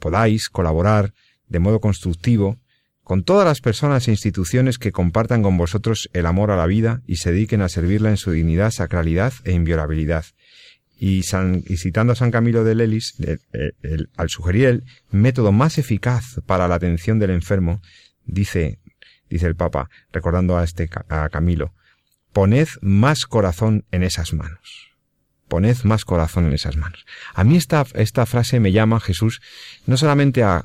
podáis 0.00 0.48
colaborar 0.48 1.12
de 1.46 1.58
modo 1.58 1.80
constructivo 1.80 2.58
con 3.02 3.22
todas 3.22 3.46
las 3.46 3.60
personas 3.60 4.06
e 4.06 4.10
instituciones 4.10 4.78
que 4.78 4.92
compartan 4.92 5.42
con 5.42 5.56
vosotros 5.56 6.10
el 6.12 6.26
amor 6.26 6.50
a 6.50 6.56
la 6.56 6.66
vida 6.66 7.02
y 7.06 7.16
se 7.16 7.32
dediquen 7.32 7.62
a 7.62 7.68
servirla 7.68 8.10
en 8.10 8.16
su 8.18 8.30
dignidad, 8.30 8.70
sacralidad 8.70 9.32
e 9.44 9.52
inviolabilidad. 9.52 10.26
Y, 11.00 11.22
citando 11.22 12.12
a 12.12 12.16
San 12.16 12.32
Camilo 12.32 12.64
de 12.64 12.74
Lelis, 12.74 13.14
al 14.16 14.28
sugerir 14.28 14.66
el 14.66 14.84
método 15.10 15.52
más 15.52 15.78
eficaz 15.78 16.40
para 16.44 16.66
la 16.66 16.74
atención 16.74 17.18
del 17.18 17.30
enfermo, 17.30 17.80
dice, 18.24 18.80
dice 19.30 19.46
el 19.46 19.54
Papa, 19.54 19.90
recordando 20.12 20.58
a 20.58 20.64
este 20.64 20.90
a 21.08 21.28
Camilo, 21.28 21.72
poned 22.32 22.68
más 22.80 23.26
corazón 23.26 23.84
en 23.92 24.02
esas 24.02 24.32
manos. 24.32 24.88
Poned 25.46 25.76
más 25.84 26.04
corazón 26.04 26.46
en 26.46 26.52
esas 26.52 26.76
manos. 26.76 27.06
A 27.32 27.44
mí 27.44 27.56
esta, 27.56 27.86
esta 27.94 28.26
frase 28.26 28.60
me 28.60 28.72
llama, 28.72 29.00
Jesús, 29.00 29.40
no 29.86 29.96
solamente 29.96 30.42
a, 30.42 30.64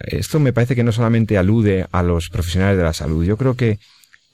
esto 0.00 0.40
me 0.40 0.52
parece 0.52 0.74
que 0.74 0.84
no 0.84 0.92
solamente 0.92 1.38
alude 1.38 1.86
a 1.90 2.02
los 2.02 2.28
profesionales 2.28 2.76
de 2.76 2.84
la 2.84 2.92
salud. 2.92 3.24
Yo 3.24 3.36
creo 3.36 3.56
que 3.56 3.78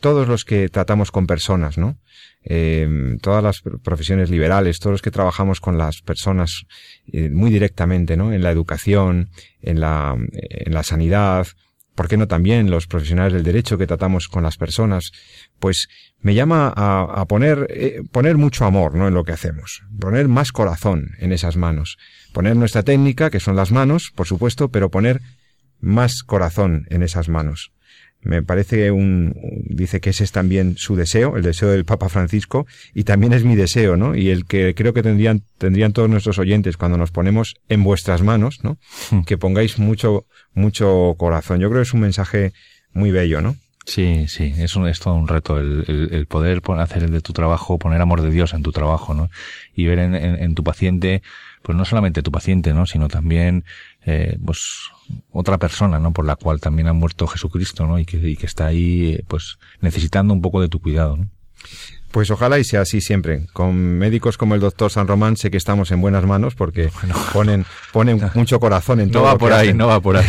todos 0.00 0.28
los 0.28 0.44
que 0.44 0.68
tratamos 0.68 1.10
con 1.10 1.26
personas, 1.26 1.78
¿no? 1.78 1.98
Eh, 2.44 3.16
todas 3.22 3.42
las 3.42 3.62
profesiones 3.82 4.30
liberales, 4.30 4.78
todos 4.78 4.92
los 4.92 5.02
que 5.02 5.10
trabajamos 5.10 5.60
con 5.60 5.78
las 5.78 6.00
personas 6.02 6.64
eh, 7.12 7.28
muy 7.30 7.50
directamente, 7.50 8.16
¿no? 8.16 8.32
En 8.32 8.42
la 8.42 8.50
educación, 8.50 9.30
en 9.60 9.80
la, 9.80 10.16
en 10.32 10.72
la 10.72 10.82
sanidad, 10.82 11.48
¿por 11.94 12.08
qué 12.08 12.16
no 12.16 12.28
también 12.28 12.70
los 12.70 12.86
profesionales 12.86 13.32
del 13.32 13.42
derecho 13.42 13.78
que 13.78 13.86
tratamos 13.86 14.28
con 14.28 14.42
las 14.44 14.58
personas? 14.58 15.10
Pues 15.58 15.88
me 16.20 16.34
llama 16.34 16.72
a, 16.76 17.24
poner, 17.26 17.66
eh, 17.70 18.02
poner 18.12 18.36
mucho 18.36 18.64
amor, 18.64 18.94
¿no? 18.94 19.08
En 19.08 19.14
lo 19.14 19.24
que 19.24 19.32
hacemos. 19.32 19.82
Poner 19.98 20.28
más 20.28 20.52
corazón 20.52 21.12
en 21.18 21.32
esas 21.32 21.56
manos. 21.56 21.96
Poner 22.32 22.54
nuestra 22.54 22.82
técnica, 22.82 23.30
que 23.30 23.40
son 23.40 23.56
las 23.56 23.72
manos, 23.72 24.12
por 24.14 24.26
supuesto, 24.26 24.68
pero 24.68 24.90
poner 24.90 25.20
más 25.80 26.22
corazón 26.22 26.86
en 26.90 27.02
esas 27.02 27.28
manos 27.28 27.72
me 28.26 28.42
parece 28.42 28.90
un, 28.90 29.34
dice 29.64 30.00
que 30.00 30.10
ese 30.10 30.24
es 30.24 30.32
también 30.32 30.76
su 30.76 30.96
deseo, 30.96 31.36
el 31.36 31.42
deseo 31.42 31.70
del 31.70 31.84
Papa 31.84 32.08
Francisco, 32.08 32.66
y 32.94 33.04
también 33.04 33.32
es 33.32 33.44
mi 33.44 33.54
deseo, 33.54 33.96
¿no? 33.96 34.14
Y 34.14 34.30
el 34.30 34.46
que 34.46 34.74
creo 34.74 34.92
que 34.92 35.02
tendrían, 35.02 35.42
tendrían 35.58 35.92
todos 35.92 36.10
nuestros 36.10 36.38
oyentes 36.38 36.76
cuando 36.76 36.98
nos 36.98 37.12
ponemos 37.12 37.56
en 37.68 37.84
vuestras 37.84 38.22
manos, 38.22 38.64
¿no? 38.64 38.78
Hmm. 39.10 39.22
Que 39.22 39.38
pongáis 39.38 39.78
mucho, 39.78 40.26
mucho 40.54 41.14
corazón. 41.16 41.60
Yo 41.60 41.68
creo 41.68 41.80
que 41.82 41.88
es 41.88 41.94
un 41.94 42.00
mensaje 42.00 42.52
muy 42.92 43.10
bello, 43.10 43.40
¿no? 43.40 43.56
Sí, 43.86 44.26
sí, 44.26 44.52
es, 44.58 44.74
un, 44.74 44.88
es 44.88 44.98
todo 44.98 45.14
un 45.14 45.28
reto 45.28 45.60
el, 45.60 46.08
el, 46.10 46.26
poder 46.26 46.60
hacer 46.78 47.08
de 47.08 47.20
tu 47.20 47.32
trabajo, 47.32 47.78
poner 47.78 48.00
amor 48.00 48.20
de 48.20 48.30
Dios 48.30 48.52
en 48.52 48.64
tu 48.64 48.72
trabajo, 48.72 49.14
¿no? 49.14 49.30
Y 49.76 49.86
ver 49.86 50.00
en, 50.00 50.16
en, 50.16 50.42
en 50.42 50.54
tu 50.56 50.64
paciente, 50.64 51.22
pues 51.62 51.78
no 51.78 51.84
solamente 51.84 52.22
tu 52.22 52.32
paciente, 52.32 52.74
¿no? 52.74 52.86
Sino 52.86 53.06
también, 53.06 53.64
eh, 54.06 54.38
pues 54.44 54.60
otra 55.32 55.58
persona, 55.58 55.98
¿no? 55.98 56.12
Por 56.12 56.24
la 56.24 56.36
cual 56.36 56.60
también 56.60 56.88
ha 56.88 56.92
muerto 56.92 57.26
Jesucristo, 57.26 57.86
¿no? 57.86 57.98
Y 57.98 58.04
que, 58.04 58.16
y 58.16 58.36
que 58.36 58.46
está 58.46 58.66
ahí, 58.66 59.18
pues, 59.28 59.58
necesitando 59.80 60.32
un 60.32 60.40
poco 60.40 60.60
de 60.60 60.68
tu 60.68 60.80
cuidado, 60.80 61.16
¿no? 61.16 61.28
Pues 62.12 62.30
ojalá 62.30 62.58
y 62.58 62.64
sea 62.64 62.80
así 62.80 63.00
siempre. 63.02 63.46
Con 63.52 63.76
médicos 63.76 64.38
como 64.38 64.54
el 64.54 64.60
doctor 64.60 64.90
San 64.90 65.06
Román 65.06 65.36
sé 65.36 65.50
que 65.50 65.58
estamos 65.58 65.90
en 65.90 66.00
buenas 66.00 66.24
manos 66.24 66.54
porque 66.54 66.88
ponen, 67.32 67.66
ponen 67.92 68.20
mucho 68.34 68.58
corazón 68.58 69.00
en 69.00 69.10
todo. 69.10 69.24
No 69.24 69.28
va 69.28 69.36
por 69.36 69.52
ahí, 69.52 69.74
no 69.74 69.88
va 69.88 70.00
por 70.00 70.16
ahí. 70.16 70.26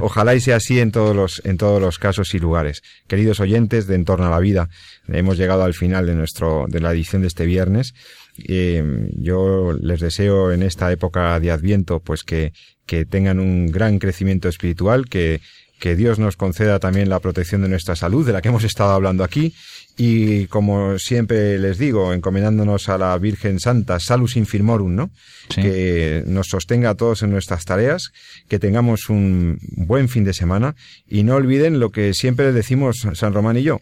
ojalá 0.00 0.34
y 0.34 0.40
sea 0.40 0.56
así 0.56 0.78
en 0.78 0.92
todos 0.92 1.16
los, 1.16 1.42
en 1.44 1.56
todos 1.56 1.80
los 1.80 1.98
casos 1.98 2.34
y 2.34 2.38
lugares. 2.38 2.82
Queridos 3.08 3.40
oyentes 3.40 3.88
de 3.88 3.96
En 3.96 4.04
torno 4.04 4.26
a 4.26 4.30
la 4.30 4.38
vida, 4.38 4.68
hemos 5.08 5.36
llegado 5.36 5.64
al 5.64 5.74
final 5.74 6.06
de 6.06 6.14
nuestro, 6.14 6.66
de 6.68 6.78
la 6.78 6.92
edición 6.92 7.22
de 7.22 7.28
este 7.28 7.46
viernes. 7.46 7.94
Eh, 8.36 9.10
yo 9.16 9.72
les 9.72 10.00
deseo 10.00 10.52
en 10.52 10.62
esta 10.62 10.92
época 10.92 11.40
de 11.40 11.50
Adviento, 11.50 12.00
pues 12.00 12.22
que, 12.22 12.52
que 12.86 13.04
tengan 13.04 13.40
un 13.40 13.66
gran 13.66 13.98
crecimiento 13.98 14.48
espiritual, 14.48 15.06
que, 15.06 15.40
que 15.80 15.96
Dios 15.96 16.18
nos 16.18 16.36
conceda 16.36 16.78
también 16.78 17.08
la 17.08 17.20
protección 17.20 17.62
de 17.62 17.68
nuestra 17.68 17.96
salud, 17.96 18.26
de 18.26 18.32
la 18.32 18.42
que 18.42 18.48
hemos 18.48 18.64
estado 18.64 18.92
hablando 18.92 19.24
aquí, 19.24 19.54
y 19.96 20.46
como 20.46 20.98
siempre 20.98 21.58
les 21.58 21.78
digo, 21.78 22.12
encomendándonos 22.12 22.88
a 22.88 22.98
la 22.98 23.16
Virgen 23.18 23.60
Santa, 23.60 24.00
salus 24.00 24.36
infirmorum, 24.36 24.94
¿no? 24.94 25.10
Que 25.54 26.24
nos 26.26 26.48
sostenga 26.48 26.90
a 26.90 26.94
todos 26.94 27.22
en 27.22 27.30
nuestras 27.30 27.64
tareas, 27.64 28.10
que 28.48 28.58
tengamos 28.58 29.08
un 29.08 29.58
buen 29.76 30.08
fin 30.08 30.24
de 30.24 30.32
semana 30.32 30.74
y 31.06 31.22
no 31.22 31.36
olviden 31.36 31.78
lo 31.78 31.90
que 31.90 32.12
siempre 32.12 32.52
decimos 32.52 33.06
San 33.14 33.34
Román 33.34 33.56
y 33.56 33.62
yo, 33.62 33.80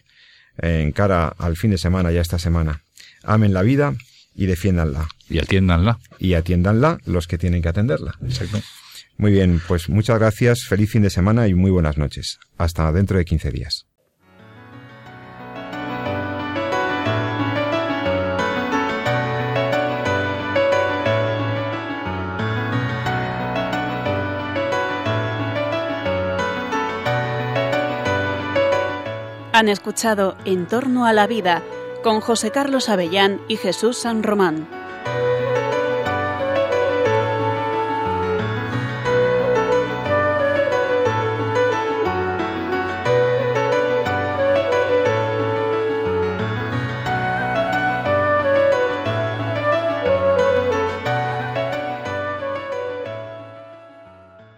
en 0.57 0.91
cara 0.91 1.29
al 1.37 1.57
fin 1.57 1.71
de 1.71 1.77
semana, 1.79 2.11
ya 2.11 2.21
esta 2.21 2.37
semana. 2.37 2.81
Amen 3.23 3.53
la 3.53 3.63
vida 3.63 3.95
y 4.35 4.45
defiéndanla. 4.45 5.07
Y 5.29 5.39
atiéndanla. 5.39 5.99
Y 6.19 6.33
atiéndanla 6.35 6.99
los 7.05 7.27
que 7.27 7.37
tienen 7.37 7.61
que 7.61 7.69
atenderla. 7.69 8.15
Exacto. 8.23 8.61
Muy 9.17 9.31
bien, 9.31 9.61
pues 9.67 9.89
muchas 9.89 10.19
gracias, 10.19 10.65
feliz 10.67 10.91
fin 10.91 11.03
de 11.03 11.09
semana 11.09 11.47
y 11.47 11.53
muy 11.53 11.71
buenas 11.71 11.97
noches. 11.97 12.39
Hasta 12.57 12.91
dentro 12.91 13.17
de 13.17 13.25
15 13.25 13.51
días. 13.51 13.85
Han 29.55 29.69
escuchado 29.69 30.35
En 30.45 30.65
torno 30.67 31.05
a 31.05 31.13
la 31.13 31.27
vida 31.27 31.61
con 32.03 32.21
José 32.21 32.51
Carlos 32.51 32.89
Avellán 32.89 33.39
y 33.47 33.55
Jesús 33.55 33.97
San 33.97 34.23
Román. 34.23 34.67